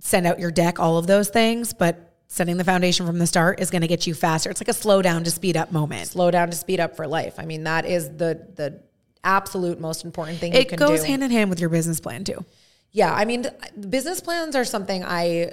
send 0.00 0.26
out 0.26 0.40
your 0.40 0.50
deck, 0.50 0.80
all 0.80 0.98
of 0.98 1.06
those 1.06 1.28
things, 1.28 1.72
but 1.72 2.10
setting 2.26 2.56
the 2.56 2.64
foundation 2.64 3.06
from 3.06 3.18
the 3.18 3.26
start 3.26 3.60
is 3.60 3.70
going 3.70 3.82
to 3.82 3.88
get 3.88 4.06
you 4.06 4.14
faster. 4.14 4.50
It's 4.50 4.60
like 4.60 4.68
a 4.68 4.72
slow 4.72 5.00
down 5.00 5.22
to 5.24 5.30
speed 5.30 5.56
up 5.56 5.70
moment. 5.70 6.08
Slow 6.08 6.30
down 6.32 6.50
to 6.50 6.56
speed 6.56 6.80
up 6.80 6.96
for 6.96 7.06
life. 7.06 7.38
I 7.38 7.44
mean, 7.44 7.64
that 7.64 7.86
is 7.86 8.08
the 8.08 8.48
the 8.56 8.80
absolute 9.22 9.78
most 9.78 10.04
important 10.04 10.38
thing 10.38 10.54
it 10.54 10.74
goes 10.76 11.02
do. 11.02 11.06
hand 11.06 11.22
in 11.22 11.30
hand 11.30 11.50
with 11.50 11.60
your 11.60 11.68
business 11.68 12.00
plan 12.00 12.24
too. 12.24 12.44
Yeah, 12.92 13.12
I 13.14 13.24
mean, 13.24 13.46
business 13.88 14.20
plans 14.20 14.56
are 14.56 14.64
something 14.64 15.04
I, 15.04 15.52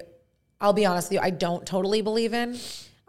I'll 0.59 0.73
be 0.73 0.85
honest 0.85 1.09
with 1.09 1.17
you, 1.17 1.19
I 1.21 1.29
don't 1.29 1.65
totally 1.65 2.01
believe 2.01 2.33
in. 2.33 2.57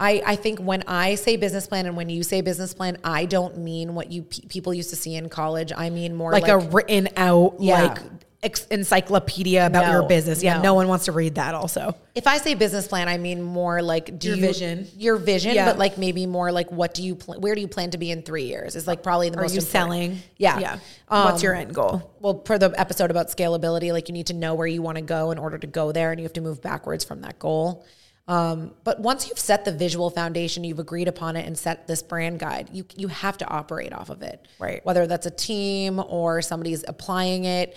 I, 0.00 0.22
I 0.24 0.36
think 0.36 0.60
when 0.60 0.84
I 0.86 1.16
say 1.16 1.36
business 1.36 1.66
plan 1.66 1.86
and 1.86 1.96
when 1.96 2.08
you 2.08 2.22
say 2.22 2.40
business 2.40 2.72
plan, 2.72 2.98
I 3.02 3.24
don't 3.24 3.58
mean 3.58 3.94
what 3.94 4.12
you 4.12 4.22
people 4.22 4.72
used 4.72 4.90
to 4.90 4.96
see 4.96 5.16
in 5.16 5.28
college. 5.28 5.72
I 5.76 5.90
mean 5.90 6.14
more 6.14 6.30
like, 6.30 6.42
like 6.42 6.52
a 6.52 6.58
written 6.58 7.08
out, 7.16 7.56
yeah. 7.58 7.86
like 7.86 7.98
encyclopedia 8.42 9.66
about 9.66 9.86
no, 9.86 9.92
your 9.92 10.08
business. 10.08 10.42
Yeah, 10.42 10.58
no. 10.58 10.62
no. 10.62 10.74
one 10.74 10.86
wants 10.86 11.06
to 11.06 11.12
read 11.12 11.34
that. 11.34 11.54
Also, 11.56 11.96
if 12.14 12.28
I 12.28 12.38
say 12.38 12.54
business 12.54 12.86
plan, 12.86 13.08
I 13.08 13.18
mean 13.18 13.42
more 13.42 13.82
like 13.82 14.16
do 14.18 14.28
your 14.28 14.36
you, 14.36 14.42
vision, 14.42 14.86
your 14.96 15.16
vision, 15.16 15.54
yeah. 15.54 15.64
but 15.64 15.76
like 15.76 15.98
maybe 15.98 16.24
more 16.24 16.52
like 16.52 16.70
what 16.70 16.94
do 16.94 17.02
you 17.02 17.16
pl- 17.16 17.40
where 17.40 17.56
do 17.56 17.60
you 17.60 17.66
plan 17.66 17.90
to 17.90 17.98
be 17.98 18.12
in 18.12 18.22
three 18.22 18.44
years? 18.44 18.76
Is 18.76 18.86
like 18.86 19.02
probably 19.02 19.30
the 19.30 19.38
Are 19.38 19.42
most. 19.42 19.52
Are 19.52 19.54
you 19.54 19.60
important. 19.60 19.90
selling? 19.90 20.18
Yeah, 20.36 20.58
yeah. 20.60 20.78
Um, 21.08 21.24
What's 21.24 21.42
your 21.42 21.54
end 21.54 21.74
goal? 21.74 22.14
Well, 22.20 22.42
for 22.44 22.58
the 22.58 22.72
episode 22.78 23.10
about 23.10 23.26
scalability, 23.28 23.92
like 23.92 24.08
you 24.08 24.12
need 24.12 24.28
to 24.28 24.34
know 24.34 24.54
where 24.54 24.68
you 24.68 24.82
want 24.82 24.96
to 24.96 25.02
go 25.02 25.32
in 25.32 25.38
order 25.38 25.58
to 25.58 25.66
go 25.66 25.90
there, 25.90 26.12
and 26.12 26.20
you 26.20 26.24
have 26.24 26.34
to 26.34 26.40
move 26.40 26.62
backwards 26.62 27.04
from 27.04 27.22
that 27.22 27.40
goal. 27.40 27.84
Um, 28.28 28.72
but 28.84 29.00
once 29.00 29.26
you've 29.28 29.38
set 29.38 29.64
the 29.64 29.72
visual 29.72 30.10
foundation, 30.10 30.62
you've 30.62 30.78
agreed 30.78 31.08
upon 31.08 31.34
it 31.34 31.46
and 31.46 31.58
set 31.58 31.88
this 31.88 32.02
brand 32.02 32.38
guide, 32.38 32.68
you 32.72 32.84
you 32.94 33.08
have 33.08 33.38
to 33.38 33.48
operate 33.48 33.92
off 33.92 34.10
of 34.10 34.22
it. 34.22 34.46
Right. 34.60 34.84
Whether 34.84 35.08
that's 35.08 35.26
a 35.26 35.30
team 35.30 35.98
or 35.98 36.40
somebody's 36.40 36.84
applying 36.86 37.44
it 37.46 37.74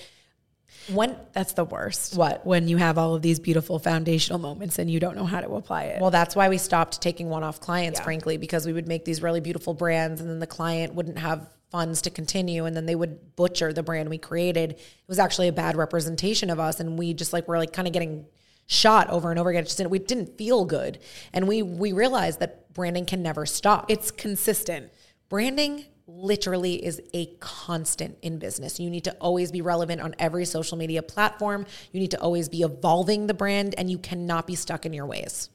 When 0.92 1.16
That's 1.34 1.54
the 1.54 1.64
worst. 1.66 2.16
What? 2.18 2.46
When 2.46 2.68
you 2.68 2.78
have 2.78 2.98
all 2.98 3.16
of 3.16 3.22
these 3.22 3.40
beautiful 3.40 3.78
foundational 3.80 4.40
moments 4.40 4.80
and 4.80 4.90
you 4.90 5.00
don't 5.00 5.16
know 5.16 5.26
how 5.26 5.40
to 5.42 5.50
apply 5.54 5.84
it. 5.86 6.02
Well, 6.02 6.12
that's 6.12 6.36
why 6.36 6.50
we 6.50 6.58
stopped 6.58 7.02
taking 7.02 7.30
one 7.30 7.44
off 7.44 7.60
clients, 7.60 8.00
Yeah. 8.00 8.04
frankly, 8.04 8.38
because 8.38 8.66
we 8.66 8.74
would 8.74 8.88
make 8.88 9.06
these 9.06 9.22
really 9.22 9.40
beautiful 9.42 9.74
brands 9.74 10.20
and 10.22 10.30
then 10.30 10.40
the 10.40 10.48
client 10.48 10.96
wouldn't 10.96 11.20
have 11.20 11.48
funds 11.70 12.02
to 12.02 12.10
continue 12.10 12.66
and 12.66 12.76
then 12.76 12.86
they 12.86 12.96
would 12.96 13.36
butcher 13.36 13.72
the 13.72 13.84
brand 13.84 14.10
we 14.10 14.18
created. 14.18 14.72
It 14.72 14.80
was 15.08 15.20
actually 15.20 15.48
a 15.48 15.54
bad 15.54 15.76
representation 15.78 16.50
of 16.50 16.60
us 16.60 16.80
and 16.80 16.98
we 16.98 17.14
just 17.14 17.32
like 17.32 17.48
were 17.48 17.58
like 17.58 17.72
kind 17.74 17.88
of 17.88 17.94
getting 17.94 18.26
shot 18.66 19.10
over 19.10 19.30
and 19.30 19.40
over 19.40 19.50
again. 19.50 19.62
It 19.64 19.68
just 19.68 19.78
didn't, 19.78 19.92
we 19.92 20.00
didn't 20.00 20.38
feel 20.38 20.66
good. 20.66 20.98
And 21.32 21.48
we 21.48 21.62
we 21.62 21.94
realized 21.94 22.40
that 22.40 22.74
branding 22.74 23.06
can 23.06 23.22
never 23.22 23.46
stop. 23.46 23.86
it's 23.90 24.12
consistent. 24.12 24.92
branding 25.30 25.86
literally 26.16 26.84
is 26.84 27.02
a 27.14 27.28
constant 27.40 28.18
in 28.22 28.38
business. 28.38 28.80
You 28.80 28.90
need 28.90 29.06
to 29.06 29.14
always 29.14 29.52
be 29.52 29.62
relevant 29.62 30.02
on 30.02 30.16
every 30.20 30.46
social 30.46 30.78
media 30.78 31.02
platform. 31.02 31.66
You 31.92 32.00
need 32.00 32.12
to 32.12 32.22
always 32.22 32.50
be 32.50 32.62
evolving 32.62 33.28
the 33.28 33.34
brand 33.34 33.76
and 33.78 33.90
you 33.90 33.98
cannot 33.98 34.48
be 34.48 34.56
stuck 34.56 34.86
in 34.86 34.94
your 34.94 35.06
ways 35.06 35.50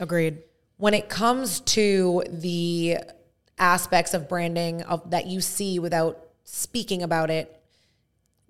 Agreed. 0.00 0.38
when 0.76 0.94
it 0.94 1.08
comes 1.08 1.60
to 1.60 2.24
the 2.28 2.98
aspects 3.58 4.14
of 4.14 4.28
branding 4.28 4.82
of 4.82 5.10
that 5.10 5.26
you 5.26 5.40
see 5.40 5.78
without 5.78 6.28
speaking 6.44 7.02
about 7.02 7.28
it 7.30 7.60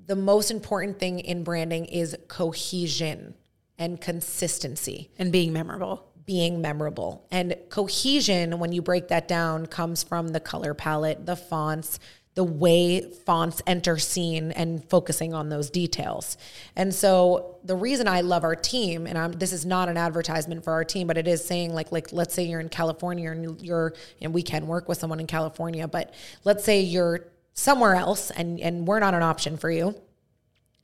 the 0.07 0.17
most 0.17 0.51
important 0.51 0.99
thing 0.99 1.21
in 1.21 1.45
branding 1.45 1.85
is 1.87 2.17
cohesion 2.29 3.35
and 3.79 4.01
consistency 4.01 5.11
And 5.19 5.31
being 5.31 5.53
memorable. 5.53 6.08
Being 6.29 6.61
memorable. 6.61 7.27
And 7.31 7.57
cohesion 7.71 8.61
when 8.61 8.71
you 8.71 8.83
break 8.83 9.09
that 9.09 9.27
down 9.27 9.67
comes 9.67 10.03
from 10.03 10.29
the 10.29 10.41
color 10.41 10.75
palette 10.75 11.25
the 11.27 11.35
fonts 11.37 11.99
the 12.35 12.45
way 12.45 13.01
fonts 13.01 13.61
enter 13.67 13.99
scene 13.99 14.53
and 14.53 14.89
focusing 14.89 15.35
on 15.35 15.49
those 15.49 15.71
details. 15.71 16.37
And 16.77 16.95
so 16.95 17.57
the 17.65 17.75
reason 17.75 18.07
i 18.07 18.21
love 18.21 18.45
our 18.45 18.55
team 18.55 19.07
and 19.07 19.19
I'm, 19.19 19.33
this 19.33 19.53
is 19.53 19.67
not 19.67 19.89
an 19.89 19.97
advertisement 19.97 20.63
for 20.65 20.73
our 20.75 20.85
team 20.85 21.07
but 21.07 21.17
it 21.19 21.27
is 21.27 21.45
saying 21.45 21.75
like 21.75 21.91
like 21.91 22.13
let's 22.13 22.35
say 22.35 22.45
you're 22.45 22.61
in 22.61 22.69
california 22.69 23.33
and 23.33 23.61
you're 23.61 23.95
and 24.23 24.33
we 24.33 24.43
can 24.43 24.67
work 24.67 24.89
with 24.89 24.99
someone 24.99 25.19
in 25.19 25.27
california 25.27 25.89
but 25.89 26.15
let's 26.45 26.63
say 26.65 26.81
you're 26.81 27.27
somewhere 27.59 27.97
else 27.97 28.31
and 28.31 28.61
and 28.61 28.87
we're 28.87 29.01
not 29.01 29.15
an 29.15 29.23
option 29.23 29.57
for 29.57 29.71
you. 29.71 29.95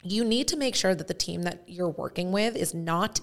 You 0.02 0.24
need 0.24 0.48
to 0.48 0.56
make 0.56 0.74
sure 0.74 0.94
that 0.94 1.06
the 1.06 1.14
team 1.14 1.42
that 1.42 1.62
you're 1.68 1.88
working 1.88 2.32
with 2.32 2.56
is 2.56 2.74
not 2.74 3.20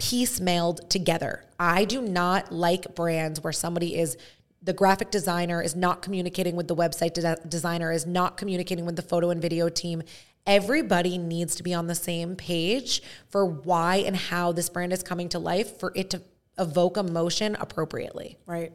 piecemealed 0.00 0.88
together. 0.88 1.44
I 1.58 1.84
do 1.84 2.00
not 2.00 2.50
like 2.50 2.94
brands 2.94 3.42
where 3.44 3.52
somebody 3.52 3.96
is 3.96 4.16
the 4.62 4.72
graphic 4.72 5.10
designer 5.10 5.62
is 5.62 5.74
not 5.74 6.02
communicating 6.02 6.54
with 6.54 6.68
the 6.68 6.76
website 6.76 7.14
de- 7.14 7.48
designer 7.48 7.92
is 7.92 8.06
not 8.06 8.36
communicating 8.36 8.84
with 8.84 8.96
the 8.96 9.02
photo 9.02 9.30
and 9.30 9.40
video 9.40 9.68
team. 9.68 10.02
Everybody 10.46 11.16
needs 11.16 11.54
to 11.56 11.62
be 11.62 11.72
on 11.72 11.86
the 11.86 11.94
same 11.94 12.36
page 12.36 13.02
for 13.28 13.44
why 13.44 13.96
and 13.96 14.16
how 14.16 14.52
this 14.52 14.68
brand 14.68 14.92
is 14.92 15.02
coming 15.02 15.28
to 15.30 15.38
life 15.38 15.78
for 15.78 15.92
it 15.94 16.10
to 16.10 16.22
evoke 16.58 16.96
emotion 16.96 17.56
appropriately. 17.58 18.36
Right. 18.46 18.72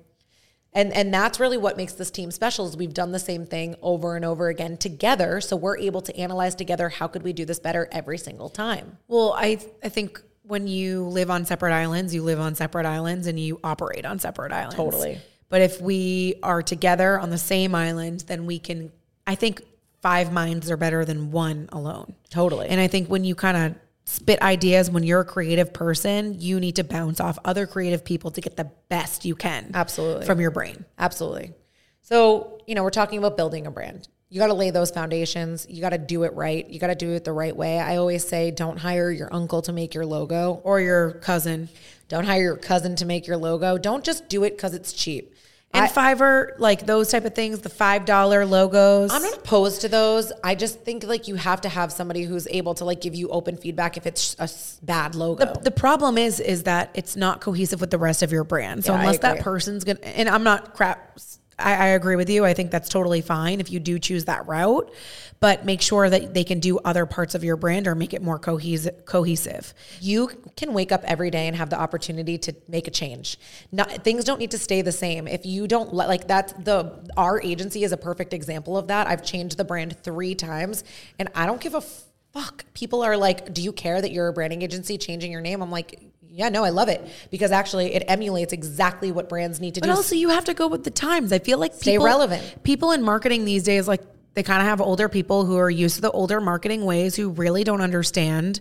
And 0.74 0.92
and 0.92 1.14
that's 1.14 1.40
really 1.40 1.58
what 1.58 1.78
makes 1.78 1.94
this 1.94 2.12
team 2.12 2.32
special 2.32 2.68
is 2.68 2.76
we've 2.76 2.94
done 2.94 3.12
the 3.12 3.20
same 3.20 3.46
thing 3.46 3.76
over 3.82 4.16
and 4.16 4.26
over 4.26 4.50
again 4.50 4.78
together. 4.78 5.40
So 5.40 5.56
we're 5.56 5.78
able 5.78 6.02
to 6.02 6.16
analyze 6.18 6.54
together 6.54 6.90
how 6.90 7.08
could 7.08 7.24
we 7.24 7.32
do 7.32 7.46
this 7.46 7.60
better 7.60 7.88
every 7.92 8.18
single 8.18 8.50
time. 8.50 8.98
Well, 9.08 9.34
I 9.38 9.60
I 9.84 9.90
think 9.90 10.22
when 10.48 10.68
you 10.68 11.06
live 11.06 11.30
on 11.30 11.46
separate 11.46 11.74
islands, 11.74 12.14
you 12.14 12.24
live 12.24 12.40
on 12.40 12.56
separate 12.56 12.86
islands 12.86 13.28
and 13.28 13.40
you 13.40 13.60
operate 13.64 14.06
on 14.06 14.20
separate 14.20 14.52
islands. 14.52 14.76
Totally. 14.76 15.20
But 15.50 15.62
if 15.62 15.80
we 15.82 16.36
are 16.44 16.62
together 16.62 17.20
on 17.20 17.30
the 17.30 17.38
same 17.38 17.76
island, 17.76 18.26
then 18.28 18.46
we 18.46 18.60
can 18.60 18.92
I 19.28 19.36
think 19.36 19.62
five 20.02 20.32
minds 20.32 20.70
are 20.70 20.78
better 20.78 21.04
than 21.04 21.32
one 21.32 21.68
alone. 21.72 22.14
Totally. 22.30 22.68
And 22.68 22.80
I 22.80 22.88
think 22.88 23.10
when 23.10 23.24
you 23.24 23.34
kind 23.34 23.58
of 23.58 23.76
spit 24.06 24.40
ideas 24.42 24.90
when 24.90 25.04
you're 25.04 25.22
a 25.22 25.26
creative 25.26 25.74
person, 25.74 26.40
you 26.40 26.60
need 26.60 26.76
to 26.76 26.84
bounce 26.84 27.20
off 27.20 27.40
other 27.44 27.66
creative 27.66 28.06
people 28.06 28.30
to 28.32 28.42
get 28.42 28.56
the 28.56 28.72
best 28.88 29.26
you 29.26 29.36
can. 29.36 29.72
Absolutely. 29.74 30.26
From 30.26 30.40
your 30.40 30.52
brain. 30.52 30.86
Absolutely. 31.00 31.54
So, 32.02 32.60
you 32.68 32.76
know, 32.76 32.84
we're 32.84 32.92
talking 32.92 33.18
about 33.18 33.36
building 33.36 33.66
a 33.66 33.72
brand. 33.72 34.08
You 34.36 34.40
got 34.40 34.48
to 34.48 34.54
lay 34.54 34.70
those 34.70 34.92
foundations. 34.92 35.66
You 35.70 35.80
got 35.80 35.92
to 35.92 35.98
do 35.98 36.24
it 36.24 36.34
right. 36.34 36.70
You 36.70 36.78
got 36.78 36.88
to 36.88 36.96
do 36.96 37.12
it 37.12 37.24
the 37.24 37.32
right 37.32 37.56
way. 37.56 37.80
I 37.80 37.96
always 37.96 38.28
say 38.28 38.52
don't 38.52 38.76
hire 38.76 39.10
your 39.10 39.34
uncle 39.34 39.62
to 39.62 39.72
make 39.72 39.94
your 39.94 40.06
logo 40.06 40.60
Or 40.66 40.82
your 40.82 41.12
cousin. 41.14 41.70
don't 42.10 42.26
hire 42.26 42.42
your 42.42 42.58
cousin 42.58 42.98
to 42.98 43.06
make 43.06 43.28
your 43.28 43.38
logo. 43.38 43.78
Don't 43.78 44.04
just 44.04 44.28
do 44.28 44.44
it 44.44 44.58
cuz 44.58 44.74
it's 44.74 44.92
cheap. 44.92 45.34
And 45.74 45.90
Fiverr, 45.90 46.50
like 46.58 46.86
those 46.86 47.12
type 47.12 47.24
of 47.24 47.34
things, 47.34 47.60
the 47.60 47.70
five 47.70 48.04
dollar 48.04 48.46
logos. 48.46 49.14
I'm 49.14 49.22
not 49.22 49.38
opposed 49.38 49.80
to 49.82 49.88
those. 49.88 50.34
I 50.44 50.54
just 50.54 50.82
think 50.82 51.06
like 51.06 51.30
you 51.30 51.36
have 51.36 51.62
to 51.62 51.70
have 51.70 51.94
somebody 51.94 52.24
who's 52.24 52.46
able 52.50 52.74
to 52.74 52.84
like 52.84 53.00
give 53.00 53.16
you 53.16 53.30
open 53.30 53.56
feedback 53.56 53.96
if 53.96 54.06
it's 54.06 54.36
a 54.38 54.50
bad 54.86 55.16
logo. 55.16 55.54
the 55.62 55.72
problem 55.72 56.18
is 56.18 56.42
is 56.42 56.64
that 56.64 56.92
it's 56.94 57.16
not 57.16 57.40
cohesive 57.40 57.80
with 57.80 57.90
the 57.90 57.98
rest 57.98 58.22
of 58.22 58.34
your 58.34 58.44
brand. 58.44 58.84
So 58.84 58.92
Yeah, 58.92 59.00
unless 59.00 59.20
that 59.20 59.40
person's 59.40 59.86
gonna 59.86 60.00
and 60.04 60.28
I'm 60.28 60.44
not 60.44 60.74
crap 60.74 61.20
I, 61.58 61.74
I 61.74 61.86
agree 61.88 62.16
with 62.16 62.30
you. 62.30 62.46
I 62.46 62.54
think 62.54 62.72
that's 62.72 62.90
totally 62.90 63.22
fine 63.22 63.60
if 63.60 63.72
you 63.72 63.80
do 63.80 63.98
choose 63.98 64.26
that 64.26 64.48
route, 64.48 64.92
but 65.40 65.66
make 65.66 65.82
sure 65.82 66.10
that 66.10 66.34
they 66.34 66.44
can 66.44 66.60
do 66.60 66.80
other 66.80 67.06
parts 67.06 67.36
of 67.36 67.44
your 67.44 67.56
brand 67.56 67.88
or 67.88 67.96
make 67.96 68.14
it 68.14 68.22
more 68.22 68.40
cohesive. 68.40 69.06
Cohesive. 69.06 69.74
you 70.02 70.30
can 70.58 70.74
wake 70.74 70.92
up 70.92 71.04
every 71.06 71.30
day 71.30 71.48
and 71.48 71.56
have 71.56 71.70
the 71.70 71.80
opportunity 71.80 72.38
to 72.38 72.56
make 72.68 72.88
a 72.88 72.92
change. 72.92 73.38
Not, 73.72 74.04
things 74.04 74.24
don't 74.26 74.40
need 74.40 74.52
to 74.52 74.58
stay 74.58 74.82
the 74.82 74.92
same. 74.92 75.28
If 75.28 75.46
you 75.46 75.68
don't 75.68 75.94
let, 75.94 76.08
like 76.08 76.28
that's 76.28 76.54
the, 76.54 77.10
our 77.16 77.42
agency 77.42 77.84
is 77.84 77.92
a 77.92 77.98
perfect 77.98 78.34
example 78.34 78.78
of 78.78 78.88
that. 78.88 79.08
I've 79.08 79.24
changed 79.24 79.58
the 79.58 79.66
brand 79.66 79.98
three 80.04 80.36
times 80.36 80.84
and 81.20 81.30
I 81.36 81.46
don't 81.46 81.62
give 81.62 81.74
a 81.74 81.82
fuck. 81.82 82.66
People 82.74 83.02
are 83.02 83.16
like, 83.16 83.54
do 83.54 83.62
you 83.62 83.72
care 83.72 84.02
that 84.02 84.12
you're 84.12 84.28
a 84.28 84.34
branding 84.34 84.62
agency 84.62 84.98
changing 84.98 85.32
your 85.32 85.42
name? 85.42 85.62
I'm 85.62 85.72
like, 85.72 86.02
yeah, 86.36 86.50
no, 86.50 86.66
I 86.66 86.70
love 86.70 86.90
it 86.90 87.08
because 87.32 87.52
actually 87.54 87.96
it 87.96 88.04
emulates 88.10 88.52
exactly 88.52 89.10
what 89.10 89.30
brands 89.30 89.62
need 89.62 89.76
to 89.76 89.80
But 89.80 89.88
do. 89.88 89.92
But 89.92 89.98
also 89.98 90.16
you 90.16 90.30
have 90.30 90.44
to 90.46 90.54
go 90.54 90.68
with 90.68 90.84
the 90.84 90.92
times. 90.92 91.32
I 91.32 91.40
feel 91.40 91.58
like 91.58 91.74
Stay 91.74 91.94
people, 91.94 92.06
relevant. 92.06 92.64
People 92.64 92.92
in 92.92 93.02
marketing 93.02 93.46
these 93.46 93.64
days, 93.64 93.88
like 93.88 94.02
they 94.34 94.44
kind 94.44 94.62
of 94.62 94.68
have 94.68 94.82
older 94.82 95.08
people 95.08 95.46
who 95.46 95.58
are 95.58 95.70
used 95.70 95.96
to 95.96 96.02
the 96.02 96.12
older 96.12 96.42
marketing 96.42 96.84
ways 96.84 97.16
who 97.16 97.30
really 97.30 97.64
don't 97.64 97.80
understand 97.80 98.60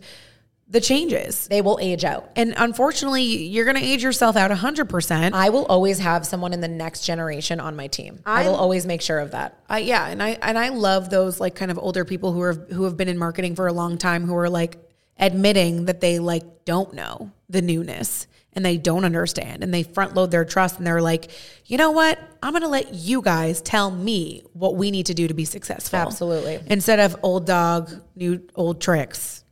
the 0.68 0.80
changes. 0.80 1.48
they 1.48 1.60
will 1.60 1.78
age 1.82 2.04
out. 2.04 2.30
And 2.36 2.54
unfortunately, 2.56 3.22
you're 3.22 3.64
going 3.64 3.76
to 3.76 3.84
age 3.84 4.02
yourself 4.02 4.36
out 4.36 4.50
100%. 4.52 5.32
I 5.32 5.50
will 5.50 5.66
always 5.66 5.98
have 5.98 6.24
someone 6.24 6.52
in 6.52 6.60
the 6.60 6.68
next 6.68 7.04
generation 7.04 7.58
on 7.60 7.76
my 7.76 7.88
team. 7.88 8.20
I, 8.24 8.46
will 8.48 8.54
always 8.54 8.86
make 8.86 9.02
sure 9.02 9.18
of 9.18 9.32
that. 9.32 9.58
Uh, 9.68 9.76
yeah, 9.76 10.06
and 10.06 10.22
I 10.22 10.38
and 10.40 10.56
I 10.56 10.70
love 10.70 11.10
those 11.10 11.40
like 11.40 11.54
kind 11.54 11.70
of 11.70 11.78
older 11.78 12.04
people 12.04 12.32
who 12.32 12.40
are 12.40 12.54
who 12.54 12.84
have 12.84 12.96
been 12.96 13.08
in 13.08 13.18
marketing 13.18 13.56
for 13.56 13.66
a 13.66 13.72
long 13.72 13.98
time 13.98 14.24
who 14.24 14.36
are 14.36 14.48
like 14.48 14.78
admitting 15.18 15.84
that 15.86 16.00
they 16.00 16.18
like 16.18 16.64
don't 16.64 16.94
know 16.94 17.30
the 17.54 17.62
newness 17.62 18.26
and 18.52 18.64
they 18.64 18.76
don't 18.76 19.04
understand 19.04 19.62
and 19.62 19.72
they 19.72 19.82
front 19.82 20.14
load 20.14 20.30
their 20.30 20.44
trust 20.44 20.76
and 20.78 20.86
they're 20.86 21.00
like, 21.00 21.30
"You 21.66 21.78
know 21.78 21.90
what? 21.90 22.18
I'm 22.42 22.52
going 22.52 22.62
to 22.62 22.68
let 22.68 22.92
you 22.94 23.22
guys 23.22 23.62
tell 23.62 23.90
me 23.90 24.42
what 24.52 24.76
we 24.76 24.90
need 24.90 25.06
to 25.06 25.14
do 25.14 25.26
to 25.26 25.34
be 25.34 25.44
successful." 25.44 25.98
Absolutely. 25.98 26.60
Instead 26.66 27.00
of 27.00 27.16
old 27.22 27.46
dog, 27.46 27.90
new 28.14 28.46
old 28.54 28.80
tricks. 28.80 29.44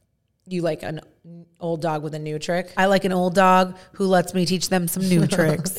You 0.46 0.62
like 0.62 0.82
an 0.82 1.00
old 1.60 1.80
dog 1.80 2.02
with 2.02 2.14
a 2.14 2.18
new 2.18 2.38
trick. 2.38 2.72
I 2.76 2.86
like 2.86 3.04
an 3.04 3.12
old 3.12 3.34
dog 3.34 3.76
who 3.92 4.06
lets 4.06 4.34
me 4.34 4.44
teach 4.44 4.68
them 4.68 4.88
some 4.88 5.08
new 5.08 5.26
tricks. 5.38 5.78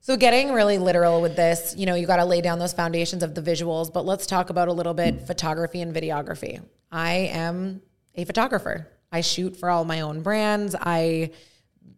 So 0.00 0.16
getting 0.16 0.52
really 0.52 0.78
literal 0.78 1.20
with 1.20 1.36
this, 1.36 1.74
you 1.76 1.84
know, 1.84 1.94
you 1.94 2.06
got 2.06 2.16
to 2.16 2.24
lay 2.24 2.40
down 2.40 2.58
those 2.58 2.72
foundations 2.72 3.22
of 3.22 3.34
the 3.34 3.42
visuals, 3.42 3.92
but 3.92 4.06
let's 4.06 4.26
talk 4.26 4.48
about 4.48 4.68
a 4.68 4.72
little 4.72 4.94
bit 4.94 5.26
photography 5.26 5.82
and 5.82 5.94
videography. 5.94 6.62
I 6.90 7.12
am 7.30 7.82
a 8.14 8.24
photographer. 8.24 8.88
I 9.10 9.20
shoot 9.20 9.56
for 9.56 9.70
all 9.70 9.84
my 9.84 10.00
own 10.00 10.22
brands. 10.22 10.74
I 10.78 11.30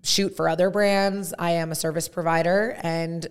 shoot 0.02 0.36
for 0.36 0.48
other 0.48 0.70
brands. 0.70 1.34
I 1.38 1.52
am 1.52 1.72
a 1.72 1.74
service 1.74 2.08
provider 2.08 2.76
and 2.82 3.26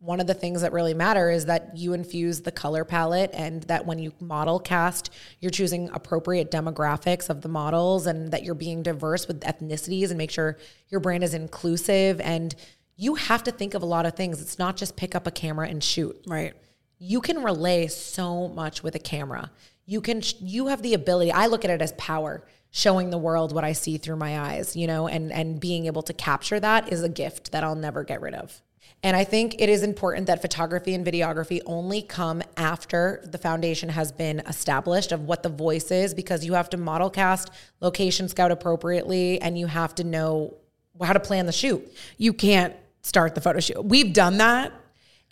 one 0.00 0.18
of 0.18 0.26
the 0.26 0.34
things 0.34 0.62
that 0.62 0.72
really 0.72 0.94
matter 0.94 1.30
is 1.30 1.44
that 1.44 1.76
you 1.76 1.92
infuse 1.92 2.40
the 2.40 2.50
color 2.50 2.86
palette 2.86 3.30
and 3.34 3.62
that 3.64 3.84
when 3.84 3.98
you 3.98 4.14
model 4.18 4.58
cast, 4.58 5.10
you're 5.40 5.50
choosing 5.50 5.90
appropriate 5.92 6.50
demographics 6.50 7.28
of 7.28 7.42
the 7.42 7.50
models 7.50 8.06
and 8.06 8.32
that 8.32 8.42
you're 8.42 8.54
being 8.54 8.82
diverse 8.82 9.28
with 9.28 9.42
ethnicities 9.42 10.08
and 10.08 10.16
make 10.16 10.30
sure 10.30 10.56
your 10.88 11.00
brand 11.00 11.22
is 11.22 11.34
inclusive 11.34 12.18
and 12.22 12.54
you 12.96 13.14
have 13.14 13.42
to 13.44 13.52
think 13.52 13.74
of 13.74 13.82
a 13.82 13.86
lot 13.86 14.06
of 14.06 14.14
things. 14.14 14.40
It's 14.40 14.58
not 14.58 14.78
just 14.78 14.96
pick 14.96 15.14
up 15.14 15.26
a 15.26 15.30
camera 15.30 15.68
and 15.68 15.84
shoot 15.84 16.18
right. 16.26 16.54
you 16.98 17.20
can 17.20 17.42
relay 17.42 17.86
so 17.86 18.48
much 18.48 18.82
with 18.82 18.94
a 18.94 18.98
camera. 18.98 19.50
You 19.84 20.00
can 20.00 20.22
you 20.38 20.68
have 20.68 20.80
the 20.80 20.94
ability. 20.94 21.30
I 21.30 21.46
look 21.46 21.64
at 21.66 21.70
it 21.70 21.82
as 21.82 21.92
power, 21.92 22.42
showing 22.70 23.10
the 23.10 23.18
world 23.18 23.54
what 23.54 23.64
I 23.64 23.72
see 23.72 23.98
through 23.98 24.16
my 24.16 24.38
eyes, 24.38 24.76
you 24.76 24.86
know, 24.86 25.08
and 25.08 25.32
and 25.32 25.60
being 25.60 25.86
able 25.86 26.02
to 26.02 26.12
capture 26.12 26.60
that 26.60 26.92
is 26.92 27.02
a 27.02 27.08
gift 27.08 27.52
that 27.52 27.64
I'll 27.64 27.74
never 27.74 28.04
get 28.04 28.20
rid 28.20 28.34
of. 28.34 28.62
And 29.02 29.16
I 29.16 29.24
think 29.24 29.56
it 29.58 29.70
is 29.70 29.82
important 29.82 30.26
that 30.26 30.42
photography 30.42 30.94
and 30.94 31.06
videography 31.06 31.60
only 31.64 32.02
come 32.02 32.42
after 32.56 33.22
the 33.24 33.38
foundation 33.38 33.88
has 33.88 34.12
been 34.12 34.40
established 34.40 35.10
of 35.10 35.22
what 35.22 35.42
the 35.42 35.48
voice 35.48 35.90
is 35.90 36.12
because 36.12 36.44
you 36.44 36.52
have 36.52 36.68
to 36.70 36.76
model 36.76 37.08
cast, 37.08 37.50
location 37.80 38.28
scout 38.28 38.50
appropriately, 38.50 39.40
and 39.40 39.58
you 39.58 39.66
have 39.66 39.94
to 39.94 40.04
know 40.04 40.54
how 41.02 41.14
to 41.14 41.20
plan 41.20 41.46
the 41.46 41.52
shoot. 41.52 41.90
You 42.18 42.34
can't 42.34 42.74
start 43.02 43.34
the 43.34 43.40
photo 43.40 43.60
shoot. 43.60 43.82
We've 43.82 44.12
done 44.12 44.36
that 44.36 44.72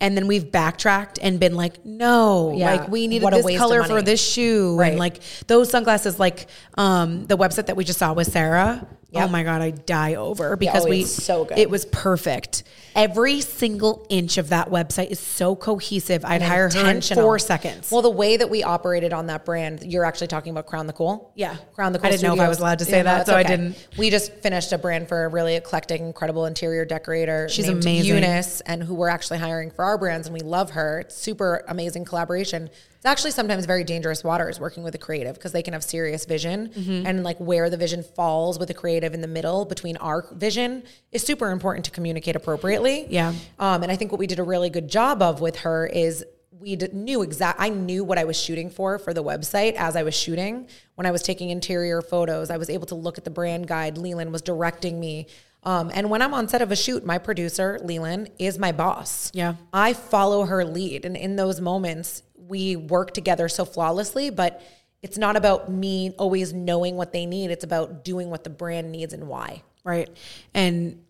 And 0.01 0.17
then 0.17 0.29
we've 0.29 0.51
backtracked 0.53 1.19
and 1.21 1.41
been 1.41 1.55
like, 1.55 1.85
no, 1.85 2.55
Yeah. 2.57 2.73
like 2.73 2.89
we 2.89 3.09
needed 3.09 3.33
this 3.33 3.59
color 3.59 3.83
for 3.83 4.01
this 4.01 4.25
shoe. 4.25 4.77
Right. 4.77 4.91
And 4.91 4.99
like 4.99 5.21
those 5.49 5.71
sunglasses, 5.71 6.21
like 6.21 6.47
um, 6.77 7.27
the 7.27 7.37
website 7.37 7.67
that 7.67 7.77
we 7.77 7.85
just 7.85 7.99
saw 7.99 8.13
with 8.13 8.31
Sarah. 8.31 8.87
Oh 9.14 9.21
yep. 9.21 9.29
Oh 9.29 9.33
my 9.33 9.42
God, 9.42 9.62
I 9.62 9.71
die 9.71 10.16
over 10.16 10.55
because 10.55 10.85
oh, 10.85 10.90
we, 10.90 11.05
so 11.05 11.47
good. 11.47 11.57
it 11.57 11.71
was 11.71 11.87
perfect. 11.87 12.62
Every 12.94 13.40
single 13.40 14.07
inch 14.11 14.37
of 14.37 14.51
that 14.51 14.68
website 14.68 15.11
is 15.11 15.18
so 15.18 15.57
cohesive. 15.57 16.27
I'd 16.27 16.42
hire 16.42 16.68
her 16.68 16.90
in 16.90 17.01
four 17.01 17.38
seconds. 17.38 17.90
Well, 17.90 18.03
the 18.03 18.11
way 18.11 18.37
that 18.37 18.51
we 18.51 18.62
operated 18.62 19.14
on 19.14 19.29
that 19.29 19.47
brand, 19.47 19.83
you're 19.83 20.05
actually 20.05 20.27
talking 20.27 20.51
about 20.51 20.66
Crown 20.66 20.87
the 20.87 20.92
Cool. 20.92 21.33
Yeah. 21.35 21.57
Crown 21.75 21.94
the 21.94 21.99
Cool. 21.99 22.09
I 22.09 22.11
didn't 22.11 22.25
know 22.25 22.35
if 22.35 22.40
I 22.40 22.51
was 22.51 22.59
allowed 22.59 22.81
to 22.81 22.85
say 22.85 23.01
that, 23.01 23.21
it's 23.21 23.31
so 23.31 23.37
I 23.37 23.44
didn't. 23.44 23.88
We 23.97 24.11
just 24.11 24.35
finished 24.35 24.73
a 24.73 24.79
brand 24.79 25.09
for 25.09 25.25
a 25.25 25.29
really 25.29 25.55
eclectic, 25.55 26.03
incredible 26.03 26.44
interior 26.44 26.85
decorator. 26.85 27.49
She's 27.49 27.66
named 27.66 27.85
amazing. 27.85 28.14
Eunice, 28.14 28.61
and 28.62 28.83
who 28.83 28.94
we're 28.94 29.09
actually 29.09 29.38
hiring 29.38 29.71
for 29.71 29.87
our 29.87 29.97
brands, 29.97 30.27
and 30.27 30.35
we 30.35 30.40
love 30.40 30.71
her. 30.73 31.01
It's 31.01 31.14
super 31.14 31.64
amazing 31.66 32.05
collaboration. 32.05 32.68
Actually 33.09 33.31
sometimes 33.33 33.64
very 33.64 33.85
dangerous 33.85 34.23
waters 34.23 34.61
working 34.61 34.83
with 34.83 34.94
a 34.94 34.99
creative 34.99 35.35
because 35.35 35.53
they 35.53 35.62
can 35.62 35.73
have 35.73 35.83
serious 35.83 36.25
vision, 36.27 36.68
Mm-hmm. 36.68 37.07
and 37.07 37.25
like 37.25 37.38
where 37.38 37.71
the 37.71 37.77
vision 37.77 38.03
falls 38.03 38.59
with 38.59 38.68
a 38.71 38.75
creative 38.75 39.14
in 39.14 39.21
the 39.23 39.27
middle 39.29 39.64
between 39.64 39.97
our 39.97 40.27
vision 40.33 40.83
is 41.11 41.23
super 41.23 41.51
important 41.51 41.85
to 41.87 41.90
communicate 41.90 42.37
appropriately. 42.37 43.07
Yeah. 43.09 43.33
Um, 43.59 43.83
and 43.83 43.90
I 43.90 43.97
think 43.97 44.12
what 44.12 44.18
we 44.18 44.27
did 44.27 44.38
a 44.38 44.42
really 44.42 44.71
good 44.71 44.88
job 44.88 45.23
of 45.23 45.40
with 45.40 45.57
her 45.61 45.87
is 45.87 46.25
we 46.61 46.77
knew 46.92 47.23
exact. 47.23 47.61
I 47.61 47.68
knew 47.71 48.03
what 48.05 48.18
I 48.18 48.25
was 48.25 48.37
shooting 48.38 48.68
for 48.68 48.99
for 48.99 49.14
the 49.14 49.23
website 49.23 49.75
as 49.75 49.97
I 49.97 50.03
was 50.03 50.14
shooting. 50.14 50.68
When 50.97 51.07
I 51.07 51.11
was 51.12 51.23
taking 51.23 51.51
interior 51.51 52.03
photos, 52.03 52.51
I 52.51 52.57
was 52.57 52.68
able 52.68 52.87
to 52.88 52.94
look 52.94 53.16
at 53.16 53.25
the 53.25 53.31
brand 53.31 53.66
guide. 53.68 53.97
Leland 53.97 54.33
was 54.33 54.42
directing 54.42 54.99
me. 55.01 55.29
Um, 55.64 55.90
and 55.94 56.09
when 56.11 56.21
I'm 56.23 56.35
on 56.35 56.49
set 56.49 56.62
of 56.62 56.71
a 56.73 56.77
shoot, 56.77 57.05
my 57.05 57.18
producer 57.18 57.79
Leland 57.83 58.31
is 58.38 58.59
my 58.59 58.73
boss. 58.73 59.31
Yeah. 59.35 59.55
I 59.73 59.92
follow 59.92 60.44
her 60.47 60.64
lead, 60.64 61.05
and 61.05 61.16
in 61.16 61.37
those 61.37 61.61
moments, 61.61 62.23
we 62.49 62.77
work 62.77 63.13
together 63.13 63.49
so 63.49 63.65
flawlessly. 63.65 64.31
But 64.31 64.63
it's 65.03 65.19
not 65.19 65.37
about 65.37 65.71
me 65.71 66.13
always 66.19 66.53
knowing 66.53 66.97
what 66.97 67.13
they 67.13 67.27
need. 67.27 67.51
It's 67.51 67.65
about 67.65 68.05
doing 68.05 68.31
what 68.31 68.45
the 68.45 68.51
brand 68.51 68.91
needs 68.91 69.13
and 69.13 69.29
why. 69.29 69.63
right 69.85 70.11
and 70.55 71.01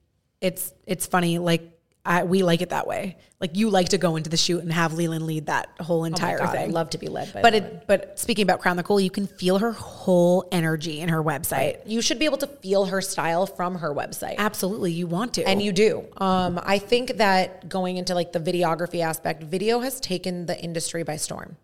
it's 0.40 0.72
it's 0.86 1.06
funny 1.06 1.38
like 1.38 1.77
I, 2.04 2.22
we 2.24 2.42
like 2.42 2.62
it 2.62 2.70
that 2.70 2.86
way 2.86 3.16
like 3.40 3.56
you 3.56 3.68
like 3.70 3.90
to 3.90 3.98
go 3.98 4.16
into 4.16 4.30
the 4.30 4.36
shoot 4.36 4.62
and 4.62 4.72
have 4.72 4.94
leland 4.94 5.26
lead 5.26 5.46
that 5.46 5.68
whole 5.80 6.04
entire 6.04 6.40
Oh 6.40 6.44
God, 6.44 6.52
thing 6.52 6.70
I 6.70 6.72
love 6.72 6.90
to 6.90 6.98
be 6.98 7.08
led 7.08 7.32
by 7.32 7.42
but 7.42 7.54
it 7.54 7.86
but 7.86 8.18
speaking 8.18 8.44
about 8.44 8.60
crown 8.60 8.76
the 8.76 8.82
cool 8.82 8.98
you 9.00 9.10
can 9.10 9.26
feel 9.26 9.58
her 9.58 9.72
whole 9.72 10.48
energy 10.52 11.00
in 11.00 11.08
her 11.10 11.22
website 11.22 11.78
You 11.84 12.00
should 12.00 12.18
be 12.18 12.24
able 12.24 12.38
to 12.38 12.46
feel 12.46 12.86
her 12.86 13.00
style 13.00 13.46
from 13.46 13.76
her 13.76 13.94
website. 13.94 14.36
absolutely 14.38 14.92
you 14.92 15.06
want 15.06 15.34
to 15.34 15.42
And 15.46 15.60
you 15.62 15.72
do. 15.72 16.04
Um, 16.16 16.60
I 16.62 16.78
think 16.78 17.16
that 17.18 17.68
going 17.68 17.96
into 17.96 18.14
like 18.14 18.32
the 18.32 18.40
videography 18.40 19.00
aspect, 19.00 19.42
video 19.42 19.80
has 19.80 20.00
taken 20.00 20.46
the 20.46 20.58
industry 20.58 21.02
by 21.02 21.16
storm. 21.16 21.56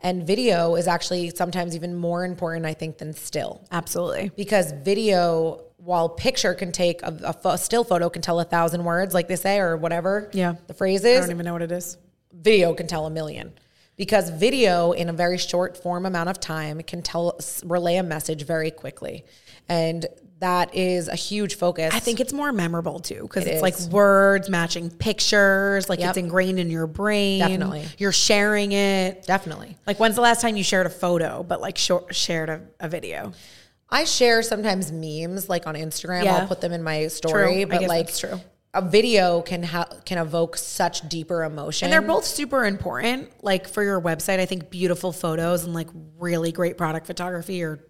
And 0.00 0.26
video 0.26 0.76
is 0.76 0.86
actually 0.86 1.30
sometimes 1.30 1.74
even 1.74 1.94
more 1.96 2.24
important, 2.24 2.66
I 2.66 2.74
think, 2.74 2.98
than 2.98 3.12
still. 3.12 3.64
absolutely 3.72 4.30
Because 4.36 4.72
video, 4.72 5.64
while 5.78 6.08
picture 6.08 6.54
can 6.54 6.70
take 6.72 7.02
a, 7.02 7.34
a 7.44 7.56
still 7.58 7.84
photo 7.84 8.10
can 8.10 8.20
tell 8.20 8.38
a 8.40 8.44
thousand 8.44 8.84
words, 8.84 9.14
like 9.14 9.26
they 9.28 9.36
say, 9.36 9.58
or 9.58 9.76
whatever 9.76 10.28
Yeah. 10.32 10.54
the 10.66 10.74
phrase 10.74 11.04
is. 11.04 11.16
i 11.18 11.20
don't 11.22 11.30
even 11.30 11.46
know 11.46 11.52
what 11.54 11.62
it 11.62 11.72
is 11.72 11.96
video 12.32 12.74
can 12.74 12.86
tell 12.86 13.06
a 13.06 13.10
million. 13.10 13.52
Because 13.96 14.30
video, 14.30 14.92
in 14.92 15.08
a 15.08 15.12
very 15.12 15.38
short 15.38 15.76
form 15.76 16.06
amount 16.06 16.28
of 16.28 16.38
time, 16.38 16.80
can 16.82 17.02
tell 17.02 17.36
relay 17.64 17.96
a 17.96 18.02
message 18.04 18.44
very 18.44 18.70
quickly, 18.70 19.24
and 19.68 20.06
that 20.40 20.72
is 20.72 21.08
a 21.08 21.16
huge 21.16 21.56
focus. 21.56 21.92
i 21.92 21.98
think 21.98 22.20
it's 22.20 22.32
more 22.32 22.52
memorable 22.52 23.00
too 23.00 23.22
because 23.22 23.44
It 23.44 23.54
it's 23.54 23.62
like 23.62 23.76
words 23.92 24.48
matching 24.48 24.88
pictures 24.88 25.88
like 25.88 25.98
Yep. 25.98 26.10
it's 26.10 26.18
ingrained 26.18 26.60
in 26.60 26.70
your 26.70 26.86
brain 26.86 27.40
Definitely. 27.40 27.84
you're 27.98 28.12
sharing 28.12 28.70
it 28.70 29.24
definitely. 29.26 29.76
like 29.84 29.98
when's 29.98 30.14
the 30.14 30.20
last 30.20 30.40
time 30.40 30.56
you 30.56 30.62
shared 30.62 30.86
a 30.86 30.90
photo 30.90 31.42
but 31.42 31.60
like 31.60 31.76
short, 31.76 32.14
shared 32.14 32.50
a, 32.50 32.60
a 32.78 32.88
video 32.88 33.32
I 33.90 34.04
share 34.04 34.42
sometimes 34.42 34.92
memes 34.92 35.48
like 35.48 35.66
on 35.66 35.74
Instagram. 35.74 36.24
Yeah. 36.24 36.36
I'll 36.36 36.46
put 36.46 36.60
them 36.60 36.72
in 36.72 36.82
my 36.82 37.06
story, 37.08 37.62
I 37.62 37.64
but 37.64 37.82
like 37.82 38.14
true. 38.14 38.40
a 38.74 38.82
video 38.82 39.40
can 39.42 39.62
ha- 39.62 39.88
can 40.04 40.18
evoke 40.18 40.56
such 40.56 41.08
deeper 41.08 41.42
emotion. 41.44 41.86
And 41.86 41.92
they're 41.92 42.02
both 42.02 42.24
super 42.24 42.64
important. 42.66 43.30
Like 43.42 43.66
for 43.68 43.82
your 43.82 44.00
website, 44.00 44.40
I 44.40 44.46
think 44.46 44.70
beautiful 44.70 45.12
photos 45.12 45.64
and 45.64 45.72
like 45.72 45.88
really 46.18 46.52
great 46.52 46.76
product 46.76 47.06
photography 47.06 47.62
or 47.62 47.80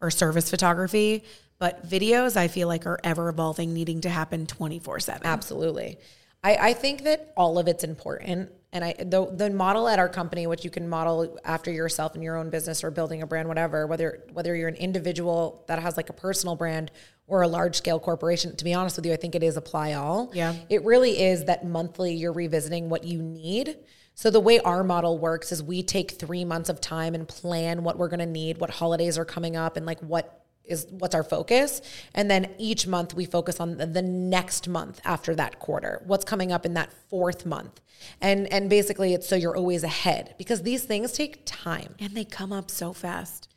or 0.00 0.10
service 0.10 0.48
photography. 0.48 1.24
But 1.58 1.88
videos, 1.88 2.36
I 2.36 2.46
feel 2.46 2.68
like 2.68 2.86
are 2.86 3.00
ever 3.02 3.28
evolving, 3.28 3.74
needing 3.74 4.02
to 4.02 4.08
happen 4.08 4.46
twenty 4.46 4.78
four 4.78 5.00
seven. 5.00 5.26
absolutely. 5.26 5.98
I, 6.44 6.54
I 6.68 6.72
think 6.72 7.02
that 7.02 7.32
all 7.36 7.58
of 7.58 7.66
it's 7.66 7.82
important. 7.82 8.52
And 8.72 8.84
I 8.84 8.92
the 8.98 9.26
the 9.34 9.48
model 9.48 9.88
at 9.88 9.98
our 9.98 10.08
company, 10.08 10.46
which 10.46 10.64
you 10.64 10.70
can 10.70 10.88
model 10.88 11.38
after 11.44 11.70
yourself 11.70 12.14
in 12.14 12.20
your 12.22 12.36
own 12.36 12.50
business 12.50 12.84
or 12.84 12.90
building 12.90 13.22
a 13.22 13.26
brand, 13.26 13.48
whatever, 13.48 13.86
whether 13.86 14.24
whether 14.32 14.54
you're 14.54 14.68
an 14.68 14.74
individual 14.74 15.64
that 15.68 15.78
has 15.78 15.96
like 15.96 16.10
a 16.10 16.12
personal 16.12 16.54
brand 16.54 16.90
or 17.26 17.42
a 17.42 17.48
large 17.48 17.76
scale 17.76 17.98
corporation, 17.98 18.54
to 18.56 18.64
be 18.64 18.74
honest 18.74 18.96
with 18.96 19.06
you, 19.06 19.12
I 19.12 19.16
think 19.16 19.34
it 19.34 19.42
is 19.42 19.56
apply 19.56 19.94
all. 19.94 20.30
Yeah. 20.34 20.54
It 20.68 20.84
really 20.84 21.22
is 21.22 21.46
that 21.46 21.66
monthly 21.66 22.14
you're 22.14 22.32
revisiting 22.32 22.88
what 22.88 23.04
you 23.04 23.22
need. 23.22 23.76
So 24.14 24.30
the 24.30 24.40
way 24.40 24.58
our 24.60 24.82
model 24.82 25.18
works 25.18 25.52
is 25.52 25.62
we 25.62 25.82
take 25.82 26.12
three 26.12 26.44
months 26.44 26.68
of 26.68 26.80
time 26.80 27.14
and 27.14 27.28
plan 27.28 27.84
what 27.84 27.96
we're 27.96 28.08
gonna 28.08 28.26
need, 28.26 28.58
what 28.58 28.70
holidays 28.70 29.16
are 29.16 29.24
coming 29.24 29.56
up, 29.56 29.76
and 29.76 29.86
like 29.86 30.00
what 30.00 30.37
is 30.68 30.86
what's 30.90 31.14
our 31.14 31.22
focus. 31.22 31.80
And 32.14 32.30
then 32.30 32.54
each 32.58 32.86
month 32.86 33.14
we 33.14 33.24
focus 33.24 33.60
on 33.60 33.76
the, 33.76 34.02
next 34.02 34.68
month 34.68 35.00
after 35.04 35.34
that 35.34 35.58
quarter 35.58 36.02
what's 36.06 36.24
coming 36.24 36.52
up 36.52 36.64
in 36.64 36.74
that 36.74 36.92
fourth 37.10 37.44
month. 37.44 37.80
And 38.20 38.50
and 38.52 38.70
basically 38.70 39.12
it's 39.12 39.28
so 39.28 39.34
you're 39.34 39.56
always 39.56 39.82
ahead 39.82 40.34
because 40.38 40.62
these 40.62 40.84
things 40.84 41.12
take 41.12 41.42
time. 41.44 41.94
And 41.98 42.16
they 42.16 42.24
come 42.24 42.52
up 42.52 42.70
so 42.70 42.92
fast. 42.92 43.48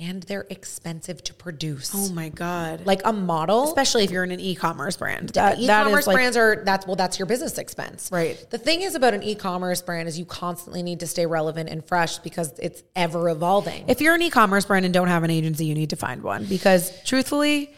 And 0.00 0.22
they're 0.24 0.46
expensive 0.50 1.22
to 1.24 1.34
produce 1.34 1.90
Oh 1.94 2.12
my 2.12 2.28
God. 2.28 2.86
like 2.86 3.00
a 3.04 3.12
model 3.12 3.64
Especially 3.64 4.04
if 4.04 4.10
you're 4.10 4.24
in 4.24 4.30
an 4.30 4.40
e 4.40 4.54
commerce 4.54 4.96
brand. 4.96 5.30
That, 5.30 5.56
that 5.56 5.58
e-commerce 5.60 6.00
is 6.02 6.06
like, 6.06 6.14
brands 6.16 6.36
are 6.36 6.62
that's 6.64 6.86
well 6.86 6.96
that's 6.96 7.18
your 7.18 7.26
business 7.26 7.58
expense 7.58 8.10
Right. 8.12 8.44
the 8.50 8.58
thing 8.58 8.82
is 8.82 8.94
about 8.94 9.14
an 9.14 9.22
e-commerce 9.22 9.82
brand 9.82 10.08
is 10.08 10.18
you 10.18 10.24
constantly 10.24 10.82
need 10.82 11.00
to 11.00 11.06
stay 11.06 11.26
relevant 11.26 11.68
and 11.68 11.84
fresh 11.84 12.18
because 12.18 12.52
it's 12.58 12.82
ever 12.96 13.28
evolving 13.28 13.84
if 13.88 14.00
you're 14.00 14.14
an 14.14 14.22
e 14.22 14.30
commerce 14.30 14.64
brand 14.64 14.84
and 14.84 14.94
don't 14.94 15.08
have 15.08 15.24
an 15.24 15.30
agency, 15.30 15.64
you 15.66 15.74
need 15.74 15.90
to 15.90 15.96
find 15.96 16.22
one 16.22 16.44
because 16.44 16.92
truthfully, 17.04 17.72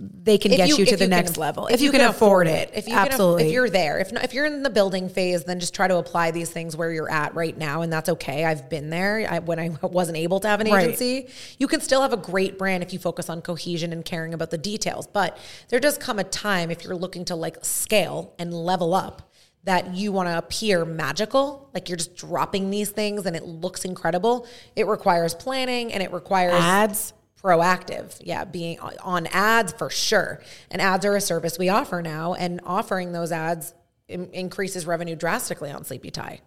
they 0.00 0.38
can 0.38 0.52
If 0.52 0.56
get 0.58 0.68
you, 0.70 0.84
to 0.84 0.92
the 0.96 1.04
can- 1.04 1.10
next 1.10 1.36
level. 1.36 1.66
If, 1.66 1.80
you, 1.80 1.90
can, 1.90 2.00
afford 2.02 2.46
it. 2.46 2.70
If 2.74 2.86
you 2.86 2.94
Can, 2.94 3.06
Absolutely. 3.08 3.46
if 3.46 3.52
you're 3.52 3.68
there, 3.70 3.98
if 3.98 4.12
not, 4.12 4.24
if 4.24 4.34
you're 4.34 4.46
in 4.46 4.62
the 4.62 4.70
building 4.70 5.08
phase, 5.08 5.44
then 5.44 5.60
just 5.60 5.74
try 5.74 5.88
to 5.88 5.96
apply 5.96 6.30
these 6.30 6.50
things 6.50 6.76
where 6.76 6.92
you're 6.92 7.10
at 7.10 7.34
right 7.34 7.56
now, 7.56 7.82
and 7.82 7.92
that's 7.92 8.08
okay. 8.08 8.44
I've 8.44 8.68
been 8.70 8.90
there 8.90 9.26
I, 9.30 9.38
when 9.40 9.58
I 9.58 9.68
wasn't 9.82 10.16
able 10.18 10.40
to 10.40 10.48
have 10.48 10.60
an 10.60 10.70
Right. 10.70 10.84
agency. 10.88 11.28
You 11.58 11.66
can 11.68 11.80
still 11.80 12.02
have 12.02 12.12
a 12.12 12.16
great 12.16 12.58
brand 12.58 12.82
if 12.82 12.92
you 12.92 12.98
focus 12.98 13.28
on 13.28 13.42
cohesion 13.42 13.92
and 13.92 14.04
caring 14.04 14.34
about 14.34 14.50
the 14.50 14.58
details. 14.58 15.06
But 15.06 15.36
there 15.68 15.80
does 15.80 15.98
come 15.98 16.18
a 16.18 16.24
time 16.24 16.70
if 16.70 16.84
you're 16.84 16.96
looking 16.96 17.24
to 17.26 17.36
like 17.36 17.64
scale 17.64 18.34
and 18.38 18.52
level 18.52 18.94
up 18.94 19.30
that 19.64 19.94
you 19.94 20.12
want 20.12 20.28
to 20.28 20.36
appear 20.36 20.84
magical, 20.84 21.70
like 21.72 21.88
you're 21.88 21.96
just 21.96 22.16
dropping 22.16 22.68
these 22.70 22.90
things 22.90 23.24
and 23.24 23.34
it 23.34 23.44
looks 23.44 23.84
incredible. 23.86 24.46
It 24.76 24.86
requires 24.86 25.34
planning 25.34 25.90
and 25.92 26.02
it 26.02 26.12
requires 26.12 26.52
ads. 26.54 27.14
Proactive. 27.44 28.18
Yeah, 28.22 28.44
being 28.44 28.78
on- 28.80 29.26
ads 29.26 29.72
for 29.72 29.90
sure. 29.90 30.40
And 30.70 30.80
ads 30.80 31.04
are 31.04 31.14
a 31.14 31.20
service 31.20 31.58
we 31.58 31.68
offer 31.68 32.00
now, 32.00 32.34
and 32.34 32.60
offering 32.64 33.12
those 33.12 33.30
ads 33.32 33.74
in- 34.08 34.30
increases 34.30 34.86
revenue 34.86 35.14
drastically 35.14 35.70
on 35.70 35.84
Sleepy 35.84 36.10
Tie. 36.10 36.40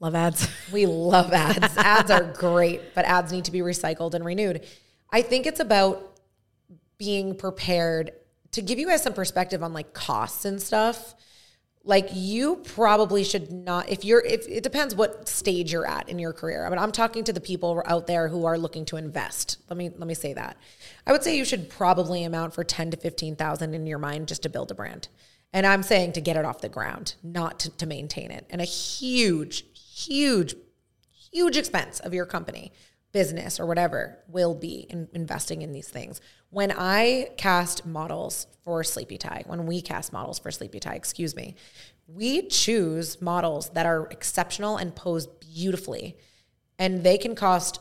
Love 0.00 0.14
ads. 0.14 0.48
We 0.72 0.86
love 0.86 1.32
ads. 1.32 1.76
ads 1.76 2.10
are 2.10 2.24
great, 2.24 2.94
but 2.94 3.04
ads 3.04 3.32
need 3.32 3.44
to 3.44 3.52
be 3.52 3.60
recycled 3.60 4.14
and 4.14 4.24
renewed. 4.24 4.66
I 5.10 5.22
think 5.22 5.46
it's 5.46 5.60
about 5.60 6.18
being 6.98 7.36
prepared 7.36 8.12
to 8.52 8.62
give 8.62 8.78
you 8.78 8.86
guys 8.88 9.02
some 9.02 9.12
perspective 9.12 9.62
on 9.62 9.72
like 9.72 9.92
costs 9.92 10.44
and 10.44 10.60
stuff. 10.62 11.14
Like 11.86 12.08
you 12.12 12.56
probably 12.56 13.24
should 13.24 13.52
not 13.52 13.90
if 13.90 14.04
you're 14.04 14.24
if 14.24 14.48
it 14.48 14.62
depends 14.62 14.94
what 14.94 15.28
stage 15.28 15.72
you're 15.72 15.86
at 15.86 16.08
in 16.08 16.18
your 16.18 16.32
career. 16.32 16.64
I 16.66 16.70
mean, 16.70 16.78
I'm 16.78 16.92
talking 16.92 17.24
to 17.24 17.32
the 17.32 17.40
people 17.40 17.82
out 17.84 18.06
there 18.06 18.28
who 18.28 18.46
are 18.46 18.56
looking 18.56 18.86
to 18.86 18.96
invest. 18.96 19.58
Let 19.68 19.76
me 19.76 19.90
let 19.90 20.06
me 20.08 20.14
say 20.14 20.32
that. 20.32 20.56
I 21.06 21.12
would 21.12 21.22
say 21.22 21.36
you 21.36 21.44
should 21.44 21.68
probably 21.68 22.24
amount 22.24 22.54
for 22.54 22.64
10 22.64 22.92
to 22.92 22.96
15,000 22.96 23.74
in 23.74 23.86
your 23.86 23.98
mind 23.98 24.28
just 24.28 24.42
to 24.44 24.48
build 24.48 24.70
a 24.70 24.74
brand. 24.74 25.08
And 25.52 25.66
I'm 25.66 25.82
saying 25.82 26.14
to 26.14 26.20
get 26.20 26.36
it 26.36 26.44
off 26.44 26.62
the 26.62 26.68
ground, 26.68 27.14
not 27.22 27.60
to, 27.60 27.70
to 27.76 27.86
maintain 27.86 28.30
it. 28.30 28.46
And 28.50 28.60
a 28.60 28.64
huge, 28.64 29.64
huge 29.74 30.54
huge 31.34 31.56
expense 31.56 32.00
of 32.00 32.14
your 32.14 32.24
company, 32.24 32.72
business, 33.12 33.58
or 33.58 33.66
whatever 33.66 34.18
will 34.28 34.54
be 34.54 34.86
in 34.88 35.08
investing 35.12 35.62
in 35.62 35.72
these 35.72 35.88
things. 35.88 36.20
When 36.54 36.70
I 36.70 37.30
cast 37.36 37.84
models 37.84 38.46
for 38.62 38.84
Sleepy 38.84 39.18
Tie, 39.18 39.42
when 39.48 39.66
we 39.66 39.82
cast 39.82 40.12
models 40.12 40.38
for 40.38 40.52
Sleepy 40.52 40.78
Tie, 40.78 40.94
excuse 40.94 41.34
me, 41.34 41.56
we 42.06 42.46
choose 42.46 43.20
models 43.20 43.70
that 43.70 43.86
are 43.86 44.06
exceptional 44.12 44.76
and 44.76 44.94
pose 44.94 45.26
beautifully. 45.26 46.16
And 46.78 47.02
they 47.02 47.18
can 47.18 47.34
cost 47.34 47.80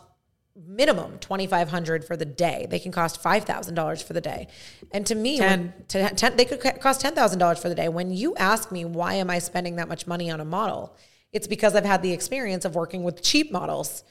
minimum 0.55 1.19
2500 1.19 2.03
for 2.03 2.17
the 2.17 2.25
day. 2.25 2.65
They 2.67 2.79
can 2.79 2.91
cost 2.91 3.21
$5000 3.21 4.03
for 4.03 4.13
the 4.13 4.21
day. 4.21 4.47
And 4.91 5.05
to 5.05 5.13
me 5.13 5.39
when, 5.39 5.73
Ten. 5.87 6.09
to, 6.09 6.15
ten, 6.15 6.35
they 6.35 6.45
could 6.45 6.59
cost 6.79 7.03
$10000 7.03 7.59
for 7.59 7.69
the 7.69 7.75
day. 7.75 7.89
When 7.89 8.09
you 8.09 8.35
ask 8.37 8.71
me 8.71 8.85
why 8.85 9.13
am 9.13 9.29
i 9.29 9.37
spending 9.37 9.75
that 9.75 9.87
much 9.87 10.07
money 10.07 10.31
on 10.31 10.39
a 10.41 10.45
model? 10.45 10.97
It's 11.31 11.45
because 11.45 11.75
i've 11.75 11.85
had 11.85 12.01
the 12.01 12.11
experience 12.11 12.65
of 12.65 12.73
working 12.73 13.03
with 13.03 13.21
cheap 13.21 13.51
models. 13.51 14.03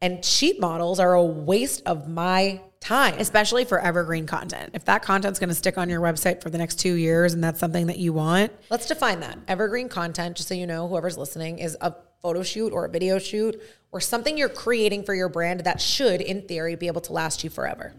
And 0.00 0.24
cheap 0.24 0.58
models 0.58 1.00
are 1.00 1.12
a 1.12 1.22
waste 1.22 1.82
of 1.84 2.08
my 2.08 2.62
time 2.80 3.14
especially 3.18 3.64
for 3.64 3.80
evergreen 3.80 4.26
content. 4.26 4.70
If 4.74 4.84
that 4.84 5.02
content's 5.02 5.38
going 5.38 5.48
to 5.48 5.54
stick 5.54 5.78
on 5.78 5.88
your 5.88 6.00
website 6.00 6.42
for 6.42 6.50
the 6.50 6.58
next 6.58 6.76
two 6.78 6.94
years 6.94 7.34
and 7.34 7.42
that's 7.42 7.60
something 7.60 7.86
that 7.86 7.98
you 7.98 8.12
want, 8.12 8.52
Let's 8.70 8.86
define 8.86 9.20
that. 9.20 9.38
Evergreen 9.48 9.88
content, 9.88 10.36
just 10.36 10.48
so 10.48 10.54
you 10.54 10.66
know, 10.66 10.88
whoever's 10.88 11.18
listening, 11.18 11.58
is 11.58 11.76
a 11.80 11.94
photo 12.22 12.42
shoot 12.42 12.72
or 12.72 12.84
a 12.84 12.88
video 12.88 13.18
shoot 13.18 13.60
or 13.92 14.00
something 14.00 14.36
you're 14.36 14.48
creating 14.48 15.04
for 15.04 15.14
your 15.14 15.28
brand 15.28 15.60
that 15.60 15.80
should, 15.80 16.20
in 16.20 16.42
theory, 16.42 16.74
be 16.74 16.86
able 16.86 17.00
to 17.02 17.12
last 17.12 17.44
you 17.44 17.50
forever. 17.50 17.94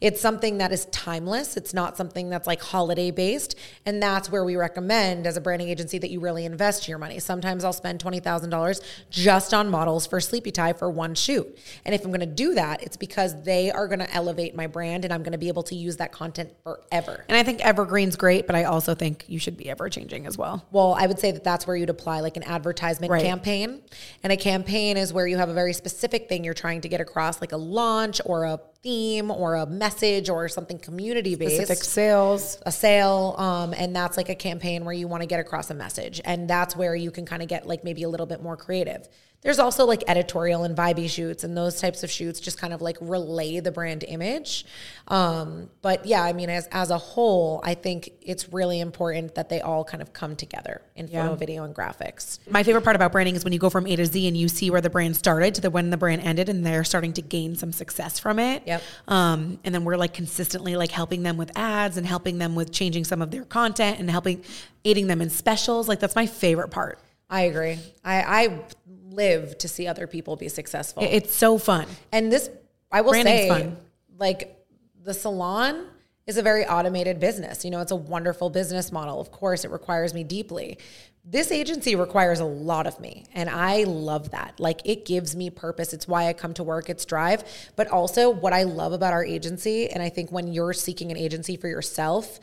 It's 0.00 0.20
something 0.20 0.58
that 0.58 0.72
is 0.72 0.86
timeless. 0.86 1.56
It's 1.56 1.74
not 1.74 1.96
something 1.96 2.30
that's 2.30 2.46
like 2.46 2.60
holiday 2.60 3.10
based. 3.10 3.56
And 3.86 4.02
that's 4.02 4.30
where 4.30 4.44
we 4.44 4.56
recommend 4.56 5.26
as 5.26 5.36
a 5.36 5.40
branding 5.40 5.68
agency 5.68 5.98
that 5.98 6.10
you 6.10 6.20
really 6.20 6.44
invest 6.44 6.88
your 6.88 6.98
money. 6.98 7.18
Sometimes 7.18 7.64
I'll 7.64 7.72
spend 7.72 8.02
$20,000 8.02 8.80
just 9.10 9.54
on 9.54 9.68
models 9.70 10.06
for 10.06 10.20
Sleepy 10.20 10.50
Tie 10.50 10.72
for 10.72 10.90
one 10.90 11.14
shoot. 11.14 11.58
And 11.84 11.94
if 11.94 12.04
I'm 12.04 12.10
going 12.10 12.20
to 12.20 12.26
do 12.26 12.54
that, 12.54 12.82
it's 12.82 12.96
because 12.96 13.42
they 13.44 13.70
are 13.70 13.86
going 13.88 13.98
to 14.00 14.12
elevate 14.14 14.54
my 14.54 14.66
brand 14.66 15.04
and 15.04 15.12
I'm 15.12 15.22
going 15.22 15.32
to 15.32 15.38
be 15.38 15.48
able 15.48 15.62
to 15.64 15.74
use 15.74 15.96
that 15.98 16.12
content 16.12 16.50
forever. 16.62 17.24
and 17.28 17.36
I 17.36 17.42
think 17.42 17.60
evergreen's 17.60 18.16
great, 18.16 18.46
but 18.46 18.56
I 18.56 18.64
also 18.64 18.94
think 18.94 19.24
you 19.28 19.38
should 19.38 19.56
be 19.56 19.68
ever 19.70 19.88
changing 19.88 20.26
as 20.26 20.36
well. 20.38 20.64
Well, 20.70 20.94
I 20.98 21.06
would 21.06 21.18
say 21.18 21.30
that 21.32 21.44
that's 21.44 21.66
where 21.66 21.76
you'd 21.76 21.90
apply 21.90 22.20
like 22.20 22.36
an 22.36 22.42
advertisement 22.44 23.10
Right. 23.10 23.22
campaign. 23.24 23.80
And 24.22 24.32
a 24.32 24.36
campaign 24.36 24.96
is 24.96 25.12
where 25.12 25.26
you 25.26 25.36
have 25.36 25.48
a 25.48 25.54
very 25.54 25.72
specific 25.72 26.28
thing 26.28 26.44
you're 26.44 26.54
trying 26.54 26.80
to 26.82 26.88
get 26.88 27.00
across, 27.00 27.40
like 27.40 27.52
a 27.52 27.56
launch 27.56 28.20
or 28.24 28.44
a 28.44 28.60
theme 28.82 29.30
or 29.30 29.56
a 29.56 29.66
message 29.66 30.30
or 30.30 30.48
something 30.48 30.78
community 30.78 31.34
based 31.34 31.56
Specific 31.56 31.84
sales. 31.84 32.58
A 32.64 32.72
sale, 32.72 33.34
um, 33.38 33.74
and 33.74 33.94
that's 33.94 34.16
like 34.16 34.28
a 34.28 34.34
campaign 34.34 34.84
where 34.84 34.94
you 34.94 35.06
want 35.06 35.22
to 35.22 35.26
get 35.26 35.40
across 35.40 35.70
a 35.70 35.74
message, 35.74 36.20
and 36.24 36.48
that's 36.48 36.74
where 36.74 36.94
you 36.94 37.10
can 37.10 37.26
kind 37.26 37.42
of 37.42 37.48
get 37.48 37.66
like 37.66 37.84
maybe 37.84 38.02
a 38.02 38.08
little 38.08 38.26
bit 38.26 38.42
more 38.42 38.56
creative. 38.56 39.06
There's 39.42 39.58
also 39.58 39.86
like 39.86 40.04
editorial 40.06 40.64
and 40.64 40.76
vibey 40.76 41.08
shoots, 41.08 41.44
and 41.44 41.56
those 41.56 41.80
types 41.80 42.02
of 42.02 42.10
shoots 42.10 42.40
just 42.40 42.58
kind 42.58 42.74
of 42.74 42.82
like 42.82 42.98
relay 43.00 43.58
the 43.60 43.72
brand 43.72 44.04
image. 44.06 44.66
Um, 45.08 45.70
but 45.80 46.04
yeah, 46.04 46.22
I 46.22 46.34
mean, 46.34 46.50
as 46.50 46.68
as 46.72 46.90
a 46.90 46.98
whole, 46.98 47.62
I 47.64 47.72
think 47.72 48.10
it's 48.20 48.52
really 48.52 48.80
important 48.80 49.34
that 49.36 49.48
they 49.48 49.62
all 49.62 49.82
kind 49.82 50.02
of 50.02 50.12
come 50.12 50.36
together 50.36 50.82
in 50.94 51.06
photo, 51.08 51.30
Yeah. 51.30 51.34
video, 51.36 51.64
and 51.64 51.74
graphics. 51.74 52.38
My 52.50 52.62
favorite 52.62 52.84
part 52.84 52.96
about 52.96 53.12
branding 53.12 53.34
is 53.34 53.42
when 53.42 53.54
you 53.54 53.58
go 53.58 53.70
from 53.70 53.86
A 53.86 53.96
to 53.96 54.04
Z 54.04 54.28
and 54.28 54.36
you 54.36 54.46
see 54.46 54.70
where 54.70 54.82
the 54.82 54.90
brand 54.90 55.16
started 55.16 55.54
to 55.54 55.62
the 55.62 55.70
when 55.70 55.88
the 55.88 55.96
brand 55.96 56.20
ended 56.20 56.50
and 56.50 56.64
they're 56.66 56.84
starting 56.84 57.14
to 57.14 57.22
gain 57.22 57.56
some 57.56 57.72
success 57.72 58.18
from 58.18 58.38
it. 58.38 58.62
Yep. 58.66 58.82
Um, 59.08 59.58
and 59.64 59.74
then 59.74 59.84
we're 59.84 59.96
like 59.96 60.12
consistently 60.12 60.76
like 60.76 60.90
helping 60.90 61.22
them 61.22 61.38
with 61.38 61.50
ads 61.56 61.96
and 61.96 62.06
helping 62.06 62.36
them 62.36 62.54
with 62.54 62.72
changing 62.72 63.04
some 63.04 63.22
of 63.22 63.30
their 63.30 63.46
content 63.46 64.00
and 64.00 64.10
helping 64.10 64.44
aiding 64.84 65.06
them 65.06 65.22
in 65.22 65.30
specials. 65.30 65.88
Like 65.88 65.98
that's 65.98 66.14
my 66.14 66.26
favorite 66.26 66.68
part. 66.70 66.98
I 67.30 67.42
agree. 67.42 67.78
I, 68.04 68.44
I 68.44 68.60
live 69.08 69.56
to 69.58 69.68
see 69.68 69.86
other 69.86 70.06
people 70.06 70.36
be 70.36 70.48
successful. 70.48 71.06
It's 71.08 71.34
so 71.34 71.56
fun. 71.58 71.86
And 72.12 72.30
this, 72.30 72.50
I 72.90 73.00
will 73.00 73.12
Branding's 73.12 73.40
say, 73.40 73.48
fun. 73.48 73.76
like 74.18 74.58
the 75.02 75.14
salon 75.14 75.86
is 76.26 76.36
a 76.36 76.42
very 76.42 76.66
automated 76.66 77.20
business. 77.20 77.64
You 77.64 77.70
know, 77.70 77.80
it's 77.80 77.92
a 77.92 77.96
wonderful 77.96 78.50
business 78.50 78.92
model. 78.92 79.20
Of 79.20 79.30
course, 79.30 79.64
it 79.64 79.70
requires 79.70 80.12
me 80.12 80.24
deeply. 80.24 80.78
This 81.24 81.52
agency 81.52 81.96
requires 81.96 82.40
a 82.40 82.44
lot 82.44 82.86
of 82.86 82.98
me, 82.98 83.26
and 83.34 83.50
I 83.50 83.84
love 83.84 84.30
that. 84.30 84.58
Like, 84.58 84.80
it 84.84 85.04
gives 85.04 85.36
me 85.36 85.50
purpose. 85.50 85.92
It's 85.92 86.08
why 86.08 86.28
I 86.28 86.32
come 86.32 86.54
to 86.54 86.62
work, 86.62 86.88
it's 86.88 87.04
drive. 87.04 87.44
But 87.76 87.88
also, 87.88 88.30
what 88.30 88.54
I 88.54 88.62
love 88.62 88.92
about 88.92 89.12
our 89.12 89.24
agency, 89.24 89.90
and 89.90 90.02
I 90.02 90.08
think 90.08 90.32
when 90.32 90.52
you're 90.52 90.72
seeking 90.72 91.10
an 91.10 91.18
agency 91.18 91.56
for 91.56 91.68
yourself, 91.68 92.40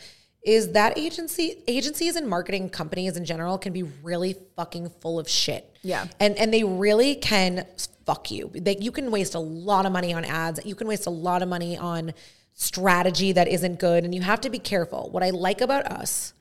is 0.47 0.71
that 0.71 0.97
agency 0.97 1.61
agencies 1.67 2.15
and 2.15 2.25
marketing 2.25 2.69
companies 2.69 3.17
in 3.17 3.25
general 3.25 3.57
can 3.57 3.73
be 3.73 3.83
really 3.83 4.33
fucking 4.55 4.89
full 5.01 5.19
of 5.19 5.27
shit. 5.27 5.77
Yeah. 5.83 6.07
And 6.21 6.37
and 6.37 6.53
they 6.53 6.63
really 6.63 7.15
can 7.15 7.65
fuck 8.05 8.31
you. 8.31 8.49
They, 8.55 8.77
you 8.79 8.93
can 8.93 9.11
waste 9.11 9.35
a 9.35 9.39
lot 9.39 9.85
of 9.85 9.91
money 9.91 10.13
on 10.13 10.23
ads. 10.23 10.65
You 10.65 10.73
can 10.73 10.87
waste 10.87 11.05
a 11.05 11.09
lot 11.09 11.41
of 11.41 11.49
money 11.49 11.77
on 11.77 12.13
strategy 12.53 13.33
that 13.33 13.49
isn't 13.49 13.77
good 13.77 14.05
and 14.05 14.15
you 14.15 14.21
have 14.21 14.39
to 14.41 14.49
be 14.49 14.57
careful. 14.57 15.09
What 15.11 15.21
I 15.21 15.31
like 15.31 15.59
about 15.59 15.85
us 15.85 16.33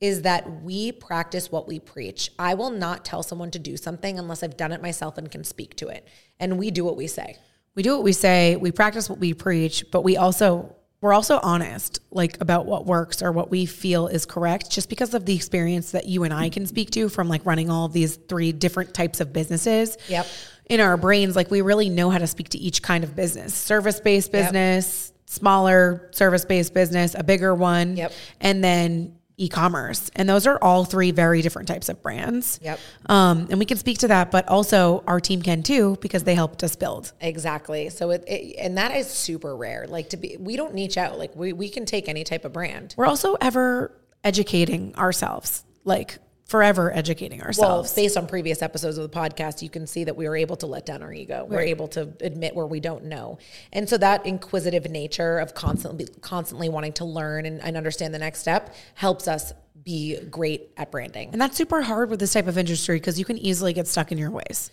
is 0.00 0.22
that 0.22 0.62
we 0.62 0.90
practice 0.90 1.52
what 1.52 1.68
we 1.68 1.78
preach. 1.78 2.30
I 2.38 2.54
will 2.54 2.70
not 2.70 3.04
tell 3.04 3.22
someone 3.22 3.50
to 3.50 3.58
do 3.58 3.76
something 3.76 4.18
unless 4.18 4.42
I've 4.42 4.56
done 4.56 4.72
it 4.72 4.80
myself 4.80 5.18
and 5.18 5.30
can 5.30 5.44
speak 5.44 5.76
to 5.76 5.88
it. 5.88 6.08
And 6.40 6.58
we 6.58 6.70
do 6.70 6.82
what 6.82 6.96
we 6.96 7.06
say. 7.06 7.36
we 7.74 7.82
do 7.82 7.92
what 7.94 8.02
we 8.02 8.12
say, 8.12 8.56
we 8.56 8.72
practice 8.72 9.10
what 9.10 9.18
we 9.18 9.34
preach, 9.34 9.84
but 9.92 10.02
we 10.02 10.16
also 10.16 10.74
we're 11.00 11.12
also 11.14 11.38
honest 11.42 12.00
like 12.10 12.38
about 12.40 12.66
what 12.66 12.84
works 12.86 13.22
or 13.22 13.32
what 13.32 13.50
we 13.50 13.64
feel 13.66 14.06
is 14.06 14.26
correct 14.26 14.70
just 14.70 14.88
because 14.88 15.14
of 15.14 15.24
the 15.24 15.34
experience 15.34 15.92
that 15.92 16.06
you 16.06 16.24
and 16.24 16.34
I 16.34 16.50
can 16.50 16.66
speak 16.66 16.90
to 16.92 17.08
from 17.08 17.28
like 17.28 17.44
running 17.46 17.70
all 17.70 17.88
these 17.88 18.16
three 18.16 18.52
different 18.52 18.92
types 18.92 19.20
of 19.20 19.32
businesses. 19.32 19.96
Yep. 20.08 20.26
In 20.66 20.80
our 20.80 20.96
brains 20.96 21.34
like 21.36 21.50
we 21.50 21.62
really 21.62 21.88
know 21.88 22.10
how 22.10 22.18
to 22.18 22.26
speak 22.26 22.50
to 22.50 22.58
each 22.58 22.82
kind 22.82 23.02
of 23.02 23.16
business. 23.16 23.54
Service-based 23.54 24.32
Yep. 24.32 24.44
business, 24.44 25.12
smaller 25.26 26.08
service-based 26.12 26.74
business, 26.74 27.14
a 27.18 27.22
bigger 27.24 27.54
one, 27.54 27.96
Yep. 27.96 28.12
and 28.40 28.62
then 28.62 29.16
e-commerce. 29.40 30.10
And 30.14 30.28
those 30.28 30.46
are 30.46 30.58
all 30.62 30.84
three 30.84 31.10
very 31.10 31.42
different 31.42 31.66
types 31.66 31.88
of 31.88 32.02
brands. 32.02 32.60
Yep. 32.62 32.78
Um, 33.06 33.46
and 33.50 33.58
we 33.58 33.64
can 33.64 33.78
speak 33.78 33.98
to 33.98 34.08
that, 34.08 34.30
but 34.30 34.46
also 34.48 35.02
our 35.06 35.18
team 35.18 35.42
can 35.42 35.62
too 35.62 35.96
because 36.00 36.24
they 36.24 36.34
helped 36.34 36.62
us 36.62 36.76
build. 36.76 37.12
Exactly. 37.20 37.88
So 37.88 38.10
it, 38.10 38.24
it 38.26 38.56
and 38.58 38.76
that 38.78 38.94
is 38.94 39.08
super 39.08 39.56
rare. 39.56 39.86
Like 39.88 40.10
to 40.10 40.16
be 40.16 40.36
we 40.38 40.56
don't 40.56 40.74
niche 40.74 40.98
out. 40.98 41.18
Like 41.18 41.34
we, 41.34 41.52
we 41.52 41.68
can 41.68 41.86
take 41.86 42.08
any 42.08 42.22
type 42.22 42.44
of 42.44 42.52
brand. 42.52 42.94
We're 42.96 43.06
also 43.06 43.36
ever 43.40 43.96
educating 44.22 44.94
ourselves, 44.96 45.64
like 45.84 46.18
forever 46.50 46.92
educating 46.92 47.40
ourselves. 47.40 47.90
Well, 47.90 48.04
based 48.04 48.16
on 48.16 48.26
previous 48.26 48.60
episodes 48.60 48.98
of 48.98 49.08
the 49.08 49.16
podcast, 49.16 49.62
you 49.62 49.70
can 49.70 49.86
see 49.86 50.02
that 50.02 50.16
we 50.16 50.28
were 50.28 50.34
able 50.34 50.56
to 50.56 50.66
let 50.66 50.84
down 50.84 51.00
our 51.00 51.12
ego. 51.12 51.46
We're 51.48 51.60
able 51.60 51.86
to 51.88 52.12
admit 52.20 52.56
where 52.56 52.66
we 52.66 52.80
don't 52.80 53.04
know. 53.04 53.38
And 53.72 53.88
so 53.88 53.96
that 53.98 54.26
inquisitive 54.26 54.90
nature 54.90 55.38
of 55.38 55.54
constantly 55.54 56.08
constantly 56.22 56.68
wanting 56.68 56.94
to 56.94 57.04
learn 57.04 57.46
and, 57.46 57.62
and 57.62 57.76
understand 57.76 58.12
the 58.12 58.18
next 58.18 58.40
step 58.40 58.74
helps 58.94 59.28
us 59.28 59.52
be 59.84 60.20
great 60.22 60.72
at 60.76 60.90
branding. 60.90 61.30
and 61.30 61.40
that's 61.40 61.56
super 61.56 61.82
hard 61.82 62.10
with 62.10 62.18
this 62.18 62.32
type 62.32 62.48
of 62.48 62.58
industry 62.58 62.96
because 62.96 63.16
you 63.16 63.24
can 63.24 63.38
easily 63.38 63.72
get 63.72 63.86
stuck 63.86 64.10
in 64.10 64.18
your 64.18 64.32
ways. 64.32 64.72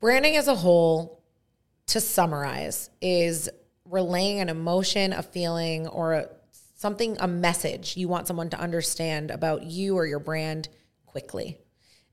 Branding 0.00 0.36
as 0.36 0.48
a 0.48 0.54
whole, 0.54 1.22
to 1.88 2.00
summarize, 2.00 2.88
is 3.02 3.50
relaying 3.84 4.40
an 4.40 4.48
emotion, 4.48 5.12
a 5.12 5.22
feeling, 5.22 5.86
or 5.88 6.14
a, 6.14 6.28
something, 6.74 7.18
a 7.20 7.28
message 7.28 7.98
you 7.98 8.08
want 8.08 8.26
someone 8.26 8.48
to 8.48 8.58
understand 8.58 9.30
about 9.30 9.64
you 9.64 9.94
or 9.94 10.06
your 10.06 10.18
brand 10.18 10.70
quickly. 11.16 11.58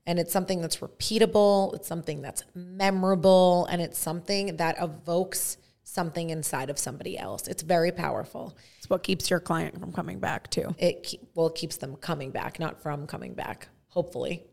And 0.06 0.18
it's 0.18 0.32
something 0.32 0.62
that's 0.62 0.78
repeatable, 0.78 1.74
it's 1.74 1.86
something 1.86 2.22
that's 2.22 2.42
memorable, 2.54 3.66
and 3.66 3.82
it's 3.82 3.98
something 3.98 4.56
that 4.56 4.76
evokes 4.80 5.58
something 5.82 6.30
inside 6.30 6.70
of 6.70 6.78
somebody 6.78 7.18
else. 7.18 7.46
It's 7.46 7.62
very 7.62 7.92
powerful. 7.92 8.56
It's 8.78 8.88
what 8.88 9.02
keeps 9.02 9.28
your 9.28 9.40
client 9.40 9.78
from 9.78 9.92
coming 9.92 10.20
back 10.20 10.48
too. 10.48 10.74
It 10.78 11.06
ke- 11.06 11.20
well 11.34 11.48
it 11.48 11.54
keeps 11.54 11.76
them 11.76 11.96
coming 11.96 12.30
back, 12.30 12.58
not 12.58 12.80
from 12.80 13.06
coming 13.06 13.34
back. 13.34 13.68
Hopefully, 13.88 14.44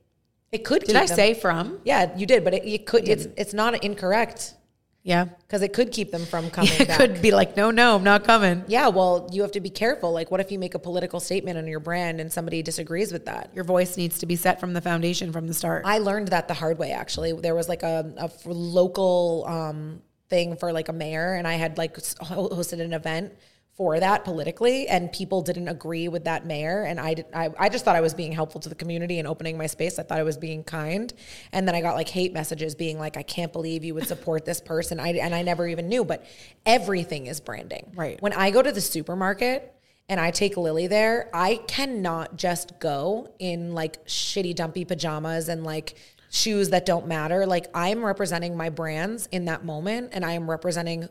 it 0.52 0.66
could. 0.66 0.84
Did 0.84 0.98
I 0.98 1.06
say 1.06 1.34
from? 1.34 1.80
Yeah, 1.86 2.14
you 2.18 2.26
did, 2.26 2.44
but 2.44 2.54
it, 2.54 2.66
it 2.66 2.86
could. 2.86 3.08
It's 3.08 3.28
it's 3.38 3.54
not 3.54 3.82
incorrect 3.86 4.56
Yeah. 5.04 5.26
because 5.26 5.64
it 5.64 5.74
could 5.74 5.92
keep 5.92 6.12
them 6.12 6.26
from 6.26 6.50
coming 6.58 6.72
It 6.80 6.88
back. 6.88 6.98
could 6.98 7.22
be 7.22 7.32
like, 7.32 7.58
no, 7.58 7.72
no, 7.72 7.96
I'm 7.96 8.04
not 8.04 8.24
coming. 8.24 8.64
Yeah, 8.68 8.90
well, 8.90 9.28
you 9.32 9.42
have 9.42 9.52
to 9.54 9.60
be 9.60 9.70
careful. 9.72 10.12
Like, 10.12 10.30
what 10.30 10.40
if 10.40 10.52
you 10.52 10.60
make 10.60 10.76
a 10.76 10.80
political 10.80 11.20
statement 11.20 11.58
on 11.58 11.66
your 11.68 11.80
brand 11.80 12.20
and 12.22 12.32
somebody 12.32 12.62
disagrees 12.62 13.12
with 13.12 13.26
that? 13.26 13.50
Your 13.56 13.64
voice 13.64 13.98
needs 13.98 14.20
to 14.20 14.26
be 14.28 14.36
set 14.36 14.60
from 14.60 14.74
the 14.74 14.82
foundation 14.82 15.32
from 15.32 15.48
the 15.48 15.54
start. 15.56 15.84
I 15.86 15.98
learned 15.98 16.28
that 16.30 16.48
the 16.48 16.54
hard 16.54 16.78
way. 16.78 16.92
Actually, 16.92 17.34
there 17.34 17.56
was 17.56 17.68
like 17.68 17.82
a 17.84 18.30
local 18.46 19.46
um, 19.48 20.02
thing 20.30 20.56
for 20.56 20.72
like 20.72 20.90
a 20.90 20.94
mayor, 20.94 21.34
and 21.34 21.48
I 21.48 21.54
had 21.54 21.78
like 21.78 21.96
ho- 22.20 22.50
hosted 22.50 22.80
an 22.82 22.94
event 22.94 23.34
for 23.74 24.00
that 24.00 24.26
politically, 24.26 24.88
and 24.88 25.12
people 25.12 25.42
didn't 25.42 25.70
agree 25.70 26.08
with 26.08 26.26
that 26.26 26.46
mayor, 26.46 26.84
and 26.84 27.00
I, 27.00 27.14
did, 27.14 27.26
I 27.34 27.50
I 27.58 27.70
just 27.70 27.86
thought 27.86 27.96
I 27.96 28.02
was 28.02 28.14
being 28.14 28.32
helpful 28.32 28.60
to 28.62 28.70
the 28.70 28.76
community 28.76 29.18
and 29.18 29.28
opening 29.28 29.58
my 29.58 29.68
space. 29.68 29.98
I 29.98 30.04
thought 30.04 30.20
I 30.20 30.24
was 30.24 30.38
being 30.38 30.64
kind, 30.64 31.14
and 31.52 31.68
then 31.68 31.74
I 31.74 31.82
got 31.82 31.96
like 31.96 32.10
hate 32.10 32.34
messages 32.34 32.76
being 32.76 33.00
like, 33.00 33.18
"I 33.18 33.24
can't 33.24 33.54
believe 33.54 33.84
you 33.84 33.94
would 33.96 34.08
support 34.08 34.46
this 34.46 34.60
person," 34.60 35.00
I 35.00 35.14
and 35.14 35.34
I 35.34 35.42
never 35.42 35.68
even 35.68 35.88
knew. 35.88 36.04
But 36.04 36.26
everything 36.66 37.28
is 37.28 37.40
branding. 37.40 37.92
Right. 37.96 38.22
When 38.22 38.34
I 38.34 38.52
go 38.52 38.62
to 38.62 38.72
the 38.72 38.82
supermarket 38.82 39.74
and 40.10 40.20
I 40.20 40.32
take 40.32 40.58
Lily 40.58 40.88
there, 40.88 41.30
I 41.34 41.56
cannot 41.68 42.36
just 42.36 42.80
go 42.80 43.34
in 43.40 43.74
like 43.74 44.06
shitty 44.06 44.56
dumpy 44.56 44.84
pajamas 44.84 45.48
and 45.48 45.64
like 45.64 45.96
shoes 46.30 46.70
that 46.70 46.86
don't 46.86 47.08
matter. 47.08 47.46
Like 47.46 47.68
I'm 47.74 48.04
representing 48.04 48.58
my 48.58 48.70
brands 48.70 49.28
in 49.32 49.46
that 49.46 49.64
moment 49.64 50.10
and 50.14 50.26
I 50.26 50.34
am 50.34 50.50
representing 50.50 51.08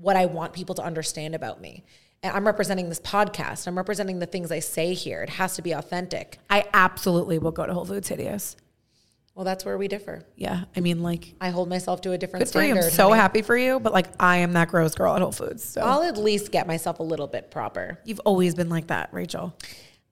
what 0.00 0.16
I 0.16 0.26
want 0.26 0.52
people 0.52 0.74
to 0.76 0.82
understand 0.82 1.34
about 1.34 1.60
me. 1.60 1.84
And 2.22 2.34
I'm 2.34 2.46
representing 2.46 2.88
this 2.88 3.00
podcast. 3.00 3.66
I'm 3.66 3.76
representing 3.76 4.18
the 4.18 4.26
things 4.26 4.50
I 4.52 4.58
say 4.58 4.94
here. 4.94 5.22
It 5.22 5.30
has 5.30 5.56
to 5.56 5.62
be 5.62 5.72
authentic. 5.72 6.38
I 6.50 6.64
absolutely 6.72 7.38
will 7.38 7.50
go 7.50 7.66
to 7.66 7.72
Whole 7.72 7.84
Foods 7.84 8.08
Hideous. 8.08 8.56
Well, 9.34 9.44
that's 9.44 9.64
where 9.64 9.78
we 9.78 9.88
differ. 9.88 10.22
Yeah. 10.36 10.64
I 10.76 10.80
mean, 10.80 11.02
like, 11.02 11.34
I 11.40 11.48
hold 11.48 11.70
myself 11.70 12.02
to 12.02 12.12
a 12.12 12.18
different 12.18 12.44
good 12.44 12.52
for 12.52 12.60
you. 12.62 12.72
standard. 12.72 12.84
I'm 12.86 12.90
so 12.90 13.08
honey. 13.08 13.20
happy 13.20 13.42
for 13.42 13.56
you. 13.56 13.80
But 13.80 13.92
like, 13.94 14.08
I 14.18 14.38
am 14.38 14.52
that 14.52 14.68
gross 14.68 14.94
girl 14.94 15.14
at 15.14 15.22
Whole 15.22 15.32
Foods. 15.32 15.64
So 15.64 15.80
I'll 15.80 16.02
at 16.02 16.18
least 16.18 16.52
get 16.52 16.66
myself 16.66 16.98
a 16.98 17.02
little 17.02 17.26
bit 17.26 17.50
proper. 17.50 17.98
you've 18.04 18.20
always 18.20 18.54
been 18.54 18.68
like 18.68 18.88
that, 18.88 19.08
Rachel. 19.12 19.56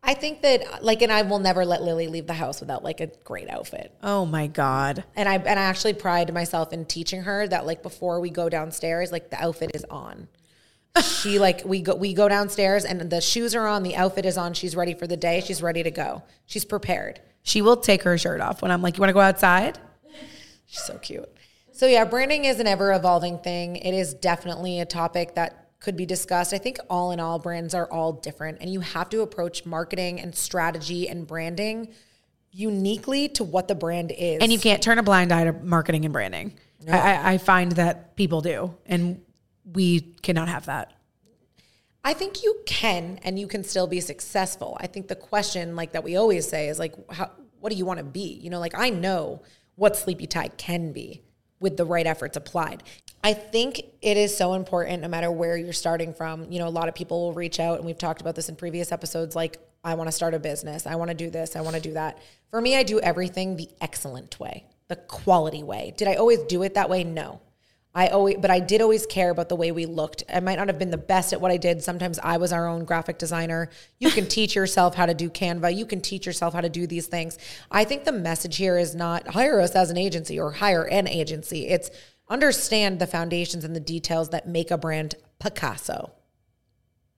I 0.03 0.15
think 0.15 0.43
that 0.43 0.83
like, 0.83 1.03
and 1.03 1.13
I 1.13 1.23
will 1.23 1.39
never 1.39 1.65
let 1.65 1.83
Lily 1.83 2.09
leave 2.09 2.27
the 2.27 2.35
house 2.35 2.61
without 2.61 2.83
like 2.85 3.01
a 3.01 3.09
great 3.25 3.49
outfit. 3.49 3.93
Oh 4.03 4.25
my 4.25 4.47
God. 4.47 5.05
And 5.17 5.29
I 5.29 5.37
and 5.37 5.59
I 5.59 5.65
actually 5.65 5.95
pride 5.95 6.33
myself 6.33 6.73
in 6.73 6.85
teaching 6.87 7.23
her 7.23 7.47
that 7.49 7.67
like 7.67 7.83
before 7.83 8.21
we 8.21 8.31
go 8.31 8.49
downstairs, 8.49 9.13
like 9.13 9.31
the 9.31 9.43
outfit 9.43 9.73
is 9.75 9.85
on. 9.91 10.29
she 11.03 11.39
like 11.39 11.63
we 11.65 11.83
go 11.83 11.95
we 11.95 12.15
go 12.15 12.29
downstairs 12.29 12.85
and 12.85 13.11
the 13.11 13.21
shoes 13.21 13.55
are 13.55 13.67
on, 13.67 13.83
the 13.83 13.97
outfit 13.97 14.25
is 14.25 14.39
on, 14.39 14.55
she's 14.55 14.75
ready 14.75 14.95
for 14.95 15.07
the 15.07 15.17
day, 15.17 15.43
she's 15.45 15.63
ready 15.63 15.83
to 15.83 15.91
go. 15.91 16.23
She's 16.47 16.65
prepared. 16.65 17.21
She 17.43 17.61
will 17.63 17.77
take 17.77 18.03
her 18.03 18.17
shirt 18.19 18.41
off 18.41 18.63
when 18.63 18.71
I'm 18.71 18.83
like, 18.83 18.97
you 18.97 19.01
want 19.01 19.11
to 19.11 19.15
go 19.15 19.21
outside? 19.21 19.79
She's 20.67 20.83
so 20.83 20.99
cute. 20.99 21.29
So 21.73 21.87
yeah, 21.87 22.05
branding 22.05 22.45
is 22.45 22.61
an 22.61 22.67
ever 22.67 22.93
evolving 22.93 23.39
thing. 23.39 23.77
It 23.77 23.95
is 23.95 24.15
definitely 24.15 24.81
a 24.81 24.87
topic 24.87 25.35
that 25.35 25.68
could 25.81 25.97
be 25.97 26.07
discussed. 26.07 26.53
I 26.53 26.59
think 26.59 26.79
all 26.91 27.13
in 27.13 27.21
all 27.21 27.39
brands 27.39 27.75
are 27.75 27.91
all 27.91 28.13
different 28.13 28.59
and 28.61 28.73
you 28.73 28.81
have 28.81 29.09
to 29.11 29.21
approach 29.21 29.65
marketing 29.65 30.21
and 30.21 30.35
strategy 30.35 31.09
and 31.09 31.27
branding 31.27 31.95
uniquely 32.51 33.29
to 33.29 33.45
what 33.45 33.69
the 33.69 33.75
brand 33.75 34.13
is. 34.17 34.39
And 34.41 34.53
you 34.53 34.59
can't 34.59 34.83
turn 34.83 34.99
a 34.99 35.03
blind 35.03 35.33
eye 35.33 35.45
to 35.45 35.53
marketing 35.53 36.05
and 36.05 36.13
branding. 36.13 36.59
I, 36.91 36.99
I, 36.99 37.33
I 37.33 37.39
find 37.39 37.73
that 37.73 38.17
people 38.17 38.41
do, 38.41 38.75
and 38.87 39.21
we 39.73 40.01
cannot 40.01 40.49
have 40.49 40.67
that. 40.67 40.93
I 42.05 42.15
think 42.15 42.43
you 42.43 42.63
can 42.65 43.19
and 43.23 43.39
you 43.39 43.47
can 43.47 43.65
still 43.65 43.87
be 43.87 44.01
successful. 44.01 44.77
I 44.81 44.87
think 44.87 45.09
the 45.09 45.17
question 45.17 45.77
like 45.77 45.93
that 45.93 46.05
we 46.05 46.17
always 46.17 46.49
say 46.49 46.69
is 46.69 46.79
like 46.79 46.95
how 47.11 47.33
what 47.61 47.71
do 47.71 47.77
you 47.77 47.85
want 47.85 47.99
to 47.99 48.05
be? 48.05 48.39
You 48.43 48.51
know, 48.51 48.61
like 48.61 48.79
I 48.79 48.91
know 48.91 49.43
what 49.75 49.97
Sleepy 49.97 50.27
Tie 50.27 50.49
can 50.49 50.93
be 50.93 51.23
with 51.61 51.77
the 51.77 51.85
right 51.85 52.07
efforts 52.07 52.37
applied. 52.37 52.83
I 53.23 53.35
think 53.35 53.83
it 54.01 54.17
is 54.17 54.37
so 54.37 54.55
important 54.55 55.03
no 55.03 55.09
matter 55.09 55.31
where 55.31 55.57
you're 55.57 55.73
starting 55.73 56.15
from. 56.15 56.51
You 56.51 56.61
know, 56.61 56.69
a 56.69 56.71
lot 56.71 56.89
of 56.89 56.95
people 56.95 57.21
will 57.21 57.33
reach 57.33 57.59
out 57.59 57.79
and 57.79 57.87
we've 57.87 57.99
talked 57.99 58.21
about 58.21 58.37
this 58.37 58.49
in 58.49 58.57
previous 58.57 58.93
episodes 58.93 59.35
like 59.35 59.59
I 59.83 59.95
want 59.95 60.09
to 60.09 60.13
start 60.13 60.35
a 60.35 60.39
business. 60.39 60.87
I 60.87 60.95
want 60.97 61.11
to 61.11 61.17
do 61.17 61.31
this. 61.31 61.57
I 61.57 61.61
want 61.61 61.77
to 61.77 61.83
do 61.83 61.95
that. 61.95 62.19
For 62.51 62.61
me, 62.61 62.77
I 62.77 62.83
do 62.83 63.01
everything 63.01 63.57
the 63.57 63.69
excellent 63.81 64.39
way, 64.39 64.65
the 64.89 64.97
quality 64.97 65.63
way. 65.63 65.95
Did 65.97 66.09
I 66.09 66.15
always 66.15 66.41
do 66.41 66.63
it 66.63 66.75
that 66.75 66.89
way? 66.89 67.05
No. 67.05 67.41
I 67.95 68.09
always, 68.09 68.37
but 68.39 68.51
I 68.51 68.61
did 68.61 68.81
always 68.81 69.07
care 69.07 69.31
about 69.31 69.49
the 69.49 69.57
way 69.57 69.73
we 69.73 69.87
looked. 69.87 70.23
I 70.33 70.41
might 70.41 70.57
not 70.57 70.69
have 70.69 70.79
been 70.79 70.91
the 70.91 70.99
best 70.99 71.33
at 71.33 71.41
what 71.41 71.51
I 71.51 71.57
did. 71.57 71.83
Sometimes 71.83 72.19
I 72.19 72.37
was 72.37 72.53
our 72.53 72.69
own 72.69 72.85
graphic 72.85 73.19
designer. 73.19 73.71
You 73.99 74.11
can 74.11 74.27
teach 74.27 74.55
yourself 74.55 74.95
how 74.95 75.07
to 75.07 75.15
do 75.15 75.31
Canva. 75.31 75.75
You 75.75 75.87
can 75.87 76.01
teach 76.01 76.27
yourself 76.27 76.55
how 76.55 76.61
to 76.61 76.69
do 76.69 76.87
these 76.87 77.07
things. 77.07 77.39
I 77.71 77.85
think 77.85 78.05
the 78.05 78.13
message 78.13 78.57
here 78.57 78.79
is 78.79 78.95
not 78.95 79.29
hire 79.29 79.61
us 79.61 79.75
as 79.75 79.91
an 79.91 79.97
agency 79.97 80.39
or 80.39 80.53
hire 80.53 80.85
an 80.85 81.09
agency. 81.09 81.67
It's 81.67 81.91
understand 82.29 82.99
the 82.99 83.07
foundations 83.07 83.65
and 83.65 83.75
the 83.75 83.81
details 83.81 84.29
that 84.31 84.47
make 84.47 84.71
a 84.71 84.79
brand 84.79 85.15
Picasso. 85.41 86.13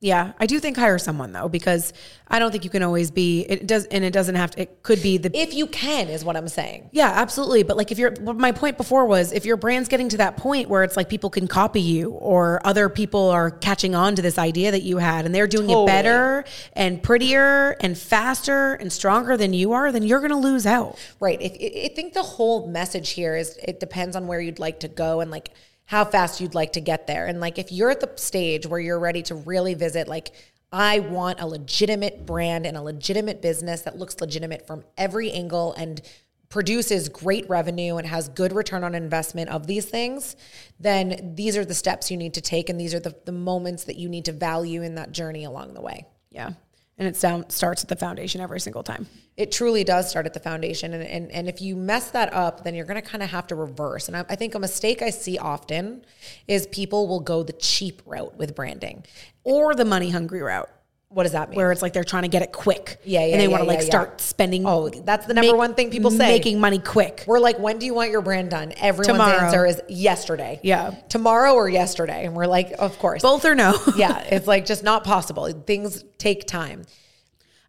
Yeah, 0.03 0.33
I 0.39 0.47
do 0.47 0.59
think 0.59 0.77
hire 0.77 0.97
someone 0.97 1.31
though, 1.31 1.47
because 1.47 1.93
I 2.27 2.39
don't 2.39 2.49
think 2.49 2.63
you 2.63 2.71
can 2.71 2.81
always 2.81 3.11
be. 3.11 3.41
It 3.41 3.67
does, 3.67 3.85
and 3.85 4.03
it 4.03 4.11
doesn't 4.11 4.33
have 4.33 4.49
to. 4.51 4.63
It 4.63 4.81
could 4.81 4.99
be 5.03 5.17
the 5.17 5.29
If 5.37 5.53
you 5.53 5.67
can, 5.67 6.07
is 6.07 6.25
what 6.25 6.35
I'm 6.35 6.47
saying. 6.47 6.89
Yeah, 6.91 7.11
absolutely. 7.11 7.61
But 7.61 7.77
like 7.77 7.91
if 7.91 7.99
you're 7.99 8.15
my 8.19 8.51
point 8.51 8.77
before 8.77 9.05
was 9.05 9.31
if 9.31 9.45
your 9.45 9.57
brand's 9.57 9.89
getting 9.89 10.09
to 10.09 10.17
that 10.17 10.37
point 10.37 10.69
where 10.69 10.83
it's 10.83 10.97
like 10.97 11.07
people 11.07 11.29
can 11.29 11.47
copy 11.47 11.81
you 11.81 12.09
or 12.13 12.65
other 12.65 12.89
people 12.89 13.29
are 13.29 13.51
catching 13.51 13.93
on 13.93 14.15
to 14.15 14.23
this 14.23 14.39
idea 14.39 14.71
that 14.71 14.81
you 14.81 14.97
had 14.97 15.27
and 15.27 15.35
they're 15.35 15.45
doing 15.45 15.67
Totally. 15.67 15.83
it 15.83 15.87
better 15.87 16.45
and 16.73 17.03
prettier 17.03 17.77
and 17.79 17.95
faster 17.95 18.73
and 18.73 18.91
stronger 18.91 19.37
than 19.37 19.53
you 19.53 19.73
are, 19.73 19.91
then 19.91 20.01
you're 20.01 20.19
going 20.19 20.31
to 20.31 20.35
lose 20.37 20.65
out. 20.65 20.97
Right. 21.19 21.39
If 21.39 21.51
I 21.51 21.91
I 21.91 21.93
think 21.93 22.13
the 22.13 22.23
whole 22.23 22.67
message 22.67 23.11
here 23.11 23.35
is 23.35 23.55
it 23.61 23.79
depends 23.79 24.15
on 24.15 24.25
where 24.25 24.39
you'd 24.39 24.57
like 24.57 24.79
to 24.79 24.87
go 24.87 25.19
and 25.19 25.29
like 25.29 25.51
how 25.91 26.05
fast 26.05 26.39
you'd 26.39 26.55
like 26.55 26.71
to 26.71 26.79
get 26.79 27.05
there. 27.05 27.27
And 27.27 27.41
like 27.41 27.59
if 27.59 27.69
you're 27.69 27.89
at 27.89 27.99
the 27.99 28.09
stage 28.15 28.65
where 28.65 28.79
you're 28.79 28.97
ready 28.97 29.21
to 29.23 29.35
really 29.35 29.73
visit 29.73 30.07
like 30.07 30.31
I 30.71 30.99
want 30.99 31.41
a 31.41 31.45
legitimate 31.45 32.25
brand 32.25 32.65
and 32.65 32.77
a 32.77 32.81
legitimate 32.81 33.41
business 33.41 33.81
that 33.81 33.97
looks 33.97 34.21
legitimate 34.21 34.65
from 34.65 34.85
every 34.97 35.33
angle 35.33 35.73
and 35.73 36.01
produces 36.47 37.09
great 37.09 37.49
revenue 37.49 37.97
and 37.97 38.07
has 38.07 38.29
good 38.29 38.53
return 38.53 38.85
on 38.85 38.95
investment 38.95 39.49
of 39.49 39.67
these 39.67 39.83
things, 39.83 40.37
then 40.79 41.33
these 41.35 41.57
are 41.57 41.65
the 41.65 41.75
steps 41.75 42.09
you 42.09 42.15
need 42.15 42.35
to 42.35 42.41
take 42.41 42.69
and 42.69 42.79
these 42.79 42.93
are 42.93 43.01
the, 43.01 43.13
the 43.25 43.33
moments 43.33 43.83
that 43.83 43.97
you 43.97 44.07
need 44.07 44.23
to 44.23 44.31
value 44.31 44.83
in 44.83 44.95
that 44.95 45.11
journey 45.11 45.43
along 45.43 45.73
the 45.73 45.81
way. 45.81 46.05
Yeah. 46.29 46.51
And 46.97 47.07
it 47.07 47.15
sound, 47.15 47.51
starts 47.51 47.81
at 47.83 47.89
the 47.89 47.95
foundation 47.95 48.41
every 48.41 48.59
single 48.59 48.83
time. 48.83 49.07
it 49.37 49.51
truly 49.51 49.83
does 49.83 50.09
start 50.09 50.25
at 50.25 50.33
the 50.33 50.39
foundation 50.39 50.93
and, 50.93 51.03
and, 51.03 51.31
and 51.31 51.47
if 51.49 51.61
you 51.61 51.75
mess 51.75 52.11
that 52.11 52.31
up 52.33 52.63
then 52.63 52.75
you're 52.75 52.85
going 52.85 53.01
to 53.01 53.07
kind 53.07 53.23
of 53.23 53.29
have 53.29 53.47
to 53.47 53.55
reverse 53.55 54.07
and 54.07 54.17
I, 54.17 54.25
I 54.29 54.35
think 54.35 54.53
a 54.55 54.59
mistake 54.59 55.01
i 55.01 55.09
see 55.09 55.37
often 55.37 56.05
is 56.47 56.67
people 56.67 57.07
will 57.07 57.21
go 57.21 57.41
the 57.41 57.53
cheap 57.53 58.01
route 58.05 58.37
with 58.37 58.53
branding 58.55 59.03
Or 59.43 59.73
the 59.73 59.85
money 59.85 60.09
hungry 60.11 60.41
route 60.41 60.69
what 61.13 61.23
does 61.23 61.33
that 61.33 61.49
mean 61.49 61.57
where 61.57 61.71
it's 61.73 61.81
like 61.81 61.91
they're 61.93 62.03
trying 62.05 62.23
to 62.23 62.29
get 62.29 62.41
it 62.41 62.51
quick. 62.53 62.99
Yeah, 63.03 63.19
yeah, 63.25 63.33
And 63.33 63.41
they 63.41 63.45
yeah, 63.45 63.51
want 63.51 63.63
to 63.63 63.67
like 63.67 63.79
yeah, 63.79 63.83
yeah. 63.83 63.89
start 63.89 64.21
spending. 64.21 64.65
oh 64.65 64.89
that's 64.89 65.25
the 65.25 65.33
number 65.33 65.51
make- 65.51 65.57
one 65.57 65.75
thing 65.75 65.89
people 65.91 66.09
say 66.11 66.29
Making 66.29 66.59
money 66.59 66.79
quick. 66.79 67.25
we're 67.27 67.39
like 67.39 67.59
when 67.59 67.79
do 67.79 67.85
you 67.85 67.93
want 67.93 68.11
your 68.11 68.21
brand 68.21 68.49
done 68.51 68.71
everyone's 68.77 69.07
Tomorrow. 69.07 69.45
answer 69.45 69.65
is 69.65 69.81
yesterday 69.89 70.59
Yeah. 70.63 70.91
tomorrow 71.09 71.53
or 71.53 71.67
yesterday 71.67 72.25
and 72.25 72.35
we're 72.35 72.45
like 72.47 72.71
of 72.79 72.97
course 72.99 73.21
Both 73.21 73.43
or 73.45 73.55
no. 73.55 73.77
yeah 73.97 74.19
it's 74.19 74.47
like 74.47 74.65
just 74.65 74.83
not 74.83 75.03
possible 75.03 75.51
things 75.51 76.03
take 76.17 76.47
time 76.47 76.85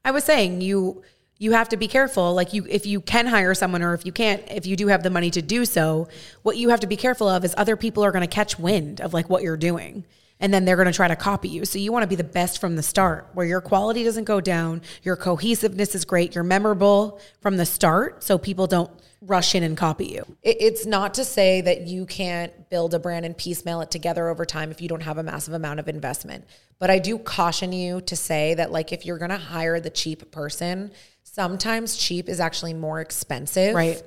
I 0.04 0.10
was 0.12 0.24
saying 0.24 0.60
you 0.60 1.02
you 1.38 1.50
have 1.52 1.68
to 1.70 1.76
be 1.76 1.88
careful 1.88 2.34
like 2.34 2.52
you 2.52 2.64
if 2.68 2.86
you 2.86 3.00
can 3.00 3.26
hire 3.26 3.54
someone 3.54 3.82
or 3.82 3.94
if 3.94 4.06
you 4.06 4.12
can't 4.12 4.42
if 4.50 4.66
you 4.66 4.76
do 4.76 4.86
have 4.86 5.02
the 5.02 5.10
money 5.10 5.30
to 5.32 5.42
do 5.42 5.64
so 5.64 6.06
what 6.42 6.56
you 6.56 6.68
have 6.68 6.78
to 6.80 6.86
be 6.86 6.96
careful 6.96 7.28
of 7.28 7.44
is 7.44 7.54
other 7.56 7.74
people 7.76 8.04
are 8.04 8.12
going 8.12 8.22
to 8.22 8.32
catch 8.32 8.58
wind 8.58 9.00
of 9.00 9.12
like 9.12 9.28
what 9.28 9.42
you're 9.42 9.56
doing 9.56 10.04
and 10.42 10.52
then 10.52 10.66
they're 10.66 10.76
going 10.76 10.86
to 10.86 10.92
try 10.92 11.08
to 11.08 11.16
copy 11.16 11.48
you 11.48 11.64
so 11.64 11.78
you 11.78 11.90
want 11.90 12.02
to 12.02 12.06
be 12.06 12.16
the 12.16 12.22
best 12.22 12.60
from 12.60 12.76
the 12.76 12.82
start 12.82 13.28
where 13.32 13.46
your 13.46 13.62
quality 13.62 14.04
doesn't 14.04 14.24
go 14.24 14.40
down 14.40 14.82
your 15.02 15.16
cohesiveness 15.16 15.94
is 15.94 16.04
great 16.04 16.34
you're 16.34 16.44
memorable 16.44 17.18
from 17.40 17.56
the 17.56 17.64
start 17.64 18.22
so 18.22 18.36
people 18.36 18.66
don't 18.66 18.90
rush 19.22 19.54
in 19.54 19.62
and 19.62 19.76
copy 19.76 20.06
you 20.06 20.36
it's 20.42 20.84
not 20.84 21.14
to 21.14 21.24
say 21.24 21.60
that 21.62 21.86
you 21.86 22.04
can't 22.04 22.68
build 22.68 22.94
a 22.94 22.98
brand 22.98 23.24
and 23.24 23.36
piecemeal 23.36 23.80
it 23.82 23.90
together 23.90 24.28
over 24.28 24.44
time 24.44 24.70
if 24.70 24.80
you 24.80 24.88
don't 24.88 25.02
have 25.02 25.18
a 25.18 25.22
massive 25.22 25.54
amount 25.54 25.78
of 25.78 25.88
investment. 25.88 26.44
But 26.78 26.88
I 26.88 26.98
do 26.98 27.18
caution 27.18 27.70
you 27.70 28.00
to 28.00 28.16
say 28.16 28.54
that, 28.54 28.72
like, 28.72 28.92
if 28.92 29.04
you're 29.04 29.18
going 29.18 29.30
to 29.30 29.36
hire 29.36 29.78
the 29.78 29.90
cheap 29.90 30.30
person, 30.32 30.90
sometimes 31.22 31.96
cheap 31.96 32.30
is 32.30 32.40
actually 32.40 32.72
more 32.72 33.00
expensive. 33.00 33.74
right 33.74 34.02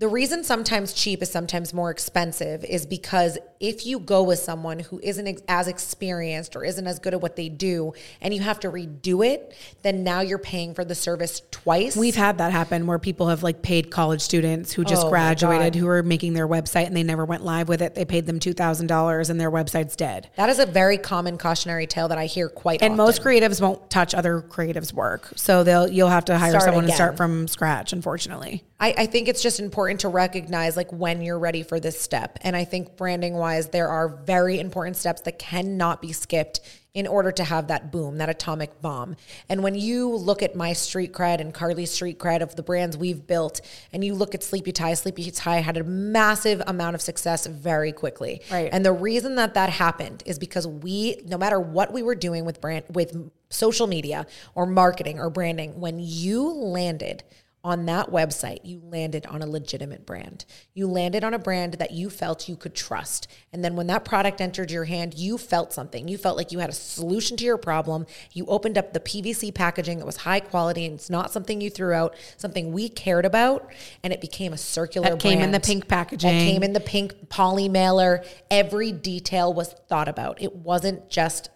The 0.00 0.08
reason 0.08 0.44
sometimes 0.44 0.94
cheap 0.94 1.20
is 1.20 1.30
sometimes 1.30 1.74
more 1.74 1.90
expensive 1.90 2.64
is 2.64 2.86
because 2.86 3.36
if 3.60 3.84
you 3.84 3.98
go 3.98 4.22
with 4.22 4.38
someone 4.38 4.78
who 4.78 4.98
isn't 5.02 5.42
as 5.46 5.68
experienced 5.68 6.56
or 6.56 6.64
isn't 6.64 6.86
as 6.86 6.98
good 6.98 7.12
at 7.12 7.20
what 7.20 7.36
they 7.36 7.50
do 7.50 7.92
and 8.22 8.32
you 8.32 8.40
have 8.40 8.58
to 8.60 8.70
redo 8.70 9.22
it, 9.22 9.54
then 9.82 10.02
now 10.02 10.22
you're 10.22 10.38
paying 10.38 10.72
for 10.72 10.86
the 10.86 10.94
service 10.94 11.42
twice. 11.50 11.96
We've 11.96 12.16
had 12.16 12.38
that 12.38 12.50
happen 12.50 12.86
where 12.86 12.98
people 12.98 13.28
have 13.28 13.42
like 13.42 13.60
paid 13.60 13.90
college 13.90 14.22
students 14.22 14.72
who 14.72 14.86
just 14.86 15.04
Oh 15.04 15.10
graduated 15.10 15.74
who 15.74 15.86
are 15.86 16.02
making 16.02 16.32
their 16.32 16.48
website 16.48 16.86
and 16.86 16.96
they 16.96 17.02
never 17.02 17.26
went 17.26 17.44
live 17.44 17.68
with 17.68 17.82
it. 17.82 17.94
They 17.94 18.06
paid 18.06 18.24
them 18.24 18.40
$2,000 18.40 19.28
and 19.28 19.38
their 19.38 19.50
website's 19.50 19.96
dead. 19.96 20.30
that 20.36 20.48
is 20.48 20.60
a 20.60 20.64
very 20.64 20.96
common 20.96 21.36
cautionary 21.36 21.86
tale 21.86 22.08
that 22.08 22.16
I 22.16 22.24
hear 22.24 22.48
quite 22.48 22.78
often. 22.78 22.92
And 22.92 22.98
often. 22.98 23.06
most 23.06 23.22
creatives 23.22 23.60
won't 23.60 23.90
touch 23.90 24.14
other 24.14 24.40
creatives' 24.40 24.94
work. 24.94 25.28
So 25.36 25.62
they'll 25.62 25.90
you'll 25.90 26.08
have 26.08 26.24
to 26.24 26.38
hire 26.38 26.52
Start 26.52 26.64
someone 26.64 26.84
and 26.84 26.88
again. 26.88 26.96
start 26.96 27.16
from 27.18 27.46
scratch, 27.48 27.92
unfortunately. 27.92 28.64
I, 28.80 28.94
I 28.96 29.06
think 29.06 29.28
it's 29.28 29.42
just 29.42 29.60
important 29.60 30.00
to 30.00 30.08
recognize 30.08 30.76
like 30.76 30.90
when 30.90 31.20
you're 31.20 31.38
ready 31.38 31.62
for 31.62 31.78
this 31.78 32.00
step. 32.00 32.38
And 32.40 32.56
I 32.56 32.64
think 32.64 32.96
branding 32.96 33.34
wise, 33.34 33.68
there 33.68 33.88
are 33.88 34.08
very 34.08 34.58
important 34.58 34.96
steps 34.96 35.20
that 35.22 35.38
cannot 35.38 36.00
be 36.00 36.12
skipped 36.12 36.60
in 36.92 37.06
order 37.06 37.30
to 37.30 37.44
have 37.44 37.68
that 37.68 37.92
boom, 37.92 38.18
that 38.18 38.28
atomic 38.28 38.80
bomb. 38.82 39.14
And 39.48 39.62
when 39.62 39.76
you 39.76 40.08
look 40.08 40.42
at 40.42 40.56
my 40.56 40.72
street 40.72 41.12
cred 41.12 41.40
and 41.40 41.54
Carli's 41.54 41.92
street 41.92 42.18
cred 42.18 42.40
of 42.40 42.56
the 42.56 42.64
brands 42.64 42.96
we've 42.96 43.24
built, 43.28 43.60
and 43.92 44.02
you 44.02 44.14
look 44.14 44.34
at 44.34 44.42
Sleepy 44.42 44.72
Tie, 44.72 44.94
Sleepy 44.94 45.30
Tie 45.30 45.60
had 45.60 45.76
a 45.76 45.84
massive 45.84 46.60
amount 46.66 46.96
of 46.96 47.00
success 47.00 47.46
very 47.46 47.92
quickly. 47.92 48.40
Right. 48.50 48.70
And 48.72 48.84
the 48.84 48.92
reason 48.92 49.36
that 49.36 49.54
that 49.54 49.70
happened 49.70 50.24
is 50.26 50.38
because 50.40 50.66
we, 50.66 51.22
no 51.26 51.38
matter 51.38 51.60
what 51.60 51.92
we 51.92 52.02
were 52.02 52.16
doing 52.16 52.44
with 52.44 52.60
brand, 52.60 52.86
with 52.90 53.30
social 53.50 53.86
media 53.86 54.26
or 54.56 54.66
marketing 54.66 55.20
or 55.20 55.30
branding, 55.30 55.78
when 55.78 56.00
you 56.00 56.52
landed 56.52 57.22
on 57.62 57.84
that 57.86 58.10
website, 58.10 58.60
you 58.64 58.80
landed 58.82 59.26
on 59.26 59.42
a 59.42 59.46
legitimate 59.46 60.06
brand. 60.06 60.44
You 60.72 60.86
landed 60.86 61.22
on 61.22 61.34
a 61.34 61.38
brand 61.38 61.74
that 61.74 61.90
you 61.90 62.08
felt 62.08 62.48
you 62.48 62.56
could 62.56 62.74
trust. 62.74 63.28
And 63.52 63.62
then 63.62 63.76
when 63.76 63.86
that 63.88 64.04
product 64.04 64.40
entered 64.40 64.70
your 64.70 64.84
hand, 64.84 65.14
you 65.14 65.36
felt 65.36 65.72
something. 65.72 66.08
You 66.08 66.16
felt 66.16 66.36
like 66.38 66.52
you 66.52 66.60
had 66.60 66.70
a 66.70 66.74
solution 66.74 67.36
to 67.36 67.44
your 67.44 67.58
problem. 67.58 68.06
You 68.32 68.46
opened 68.46 68.78
up 68.78 68.94
the 68.94 69.00
PVC 69.00 69.54
packaging 69.54 69.98
that 69.98 70.06
was 70.06 70.16
high 70.16 70.40
quality 70.40 70.86
and 70.86 70.94
it's 70.94 71.10
not 71.10 71.32
something 71.32 71.60
you 71.60 71.68
threw 71.68 71.92
out, 71.92 72.14
something 72.38 72.72
we 72.72 72.88
cared 72.88 73.26
about. 73.26 73.70
And 74.02 74.12
it 74.12 74.20
became 74.20 74.52
a 74.54 74.58
circular 74.58 75.10
That 75.10 75.20
came 75.20 75.40
in 75.40 75.50
the 75.50 75.60
pink 75.60 75.84
That 75.84 75.90
packaging. 75.90 76.30
came 76.30 76.62
in 76.62 76.72
the 76.72 76.80
pink 76.80 77.28
poly 77.28 77.68
mailer. 77.68 78.24
Every 78.50 78.90
detail 78.90 79.52
was 79.52 79.74
thought 79.88 80.08
about. 80.08 80.40
It 80.40 80.56
wasn't 80.56 81.10
just 81.10 81.50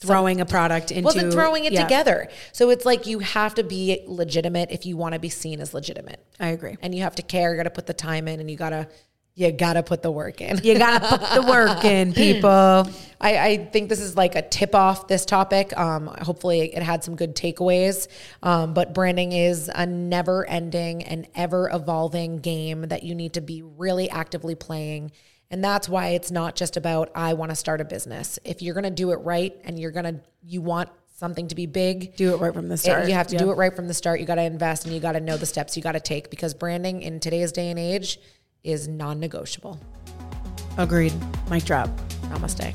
throwing 0.00 0.40
a 0.40 0.46
product 0.46 0.90
into 0.90 1.04
wasn't 1.04 1.32
throwing 1.32 1.64
it 1.64 1.72
yeah, 1.72 1.82
together. 1.82 2.28
So 2.52 2.70
it's 2.70 2.86
like 2.86 3.06
you 3.06 3.18
have 3.18 3.54
to 3.56 3.62
be 3.62 4.02
legitimate 4.06 4.70
if 4.70 4.86
you 4.86 4.96
want 4.96 5.14
to 5.14 5.20
be 5.20 5.28
seen 5.28 5.60
as 5.60 5.74
legitimate. 5.74 6.24
I 6.38 6.48
agree. 6.48 6.76
And 6.80 6.94
you 6.94 7.02
have 7.02 7.16
to 7.16 7.22
care, 7.22 7.50
you 7.50 7.56
got 7.56 7.64
to 7.64 7.70
put 7.70 7.86
the 7.86 7.94
time 7.94 8.26
in 8.26 8.40
and 8.40 8.50
you 8.50 8.56
got 8.56 8.70
to 8.70 8.88
you 9.34 9.52
got 9.52 9.74
to 9.74 9.82
put 9.82 10.02
the 10.02 10.10
work 10.10 10.40
in. 10.40 10.58
You 10.62 10.76
gotta 10.76 11.06
put 11.06 11.30
the 11.30 11.42
work 11.42 11.84
in, 11.84 12.12
people. 12.14 12.50
I, 13.20 13.38
I 13.38 13.56
think 13.72 13.88
this 13.88 14.00
is 14.00 14.16
like 14.16 14.34
a 14.34 14.42
tip 14.42 14.74
off 14.74 15.08
this 15.08 15.24
topic. 15.24 15.76
Um, 15.78 16.08
hopefully, 16.20 16.74
it 16.74 16.82
had 16.82 17.02
some 17.04 17.16
good 17.16 17.34
takeaways. 17.34 18.08
Um, 18.42 18.74
but 18.74 18.92
branding 18.92 19.32
is 19.32 19.70
a 19.74 19.86
never 19.86 20.46
ending 20.46 21.04
and 21.04 21.26
ever 21.34 21.70
evolving 21.72 22.40
game 22.40 22.82
that 22.82 23.02
you 23.02 23.14
need 23.14 23.34
to 23.34 23.40
be 23.40 23.62
really 23.62 24.10
actively 24.10 24.54
playing. 24.54 25.12
And 25.50 25.64
that's 25.64 25.88
why 25.88 26.08
it's 26.10 26.30
not 26.30 26.54
just 26.54 26.76
about, 26.76 27.10
I 27.14 27.34
want 27.34 27.50
to 27.50 27.56
start 27.56 27.80
a 27.80 27.84
business. 27.84 28.38
If 28.44 28.62
you're 28.62 28.74
going 28.74 28.84
to 28.84 28.90
do 28.90 29.10
it 29.10 29.16
right 29.16 29.54
and 29.64 29.78
you're 29.78 29.90
going 29.90 30.04
to, 30.04 30.20
you 30.44 30.62
want 30.62 30.88
something 31.16 31.48
to 31.48 31.54
be 31.54 31.66
big, 31.66 32.14
Do 32.16 32.32
it 32.34 32.38
right 32.40 32.54
from 32.54 32.68
the 32.68 32.74
it- 32.74 32.78
start. 32.78 33.08
you 33.08 33.14
have 33.14 33.26
to 33.28 33.34
Yeah. 33.34 33.40
do 33.40 33.50
it 33.50 33.54
right 33.56 33.74
from 33.74 33.88
the 33.88 33.94
start. 33.94 34.20
You 34.20 34.26
got 34.26 34.36
to 34.36 34.42
invest 34.42 34.84
and 34.84 34.94
you 34.94 35.00
got 35.00 35.12
to 35.12 35.20
know 35.20 35.36
the 35.36 35.46
steps 35.46 35.76
you 35.76 35.82
got 35.82 35.92
to 35.92 36.00
take 36.00 36.30
because 36.30 36.54
branding 36.54 37.02
in 37.02 37.18
today's 37.20 37.50
day 37.52 37.68
and 37.68 37.78
age 37.78 38.20
is 38.62 38.86
non 38.88 39.18
negotiable. 39.18 39.78
Agreed. 40.78 41.12
Mic 41.50 41.64
drop. 41.64 41.88
Namaste. 42.28 42.72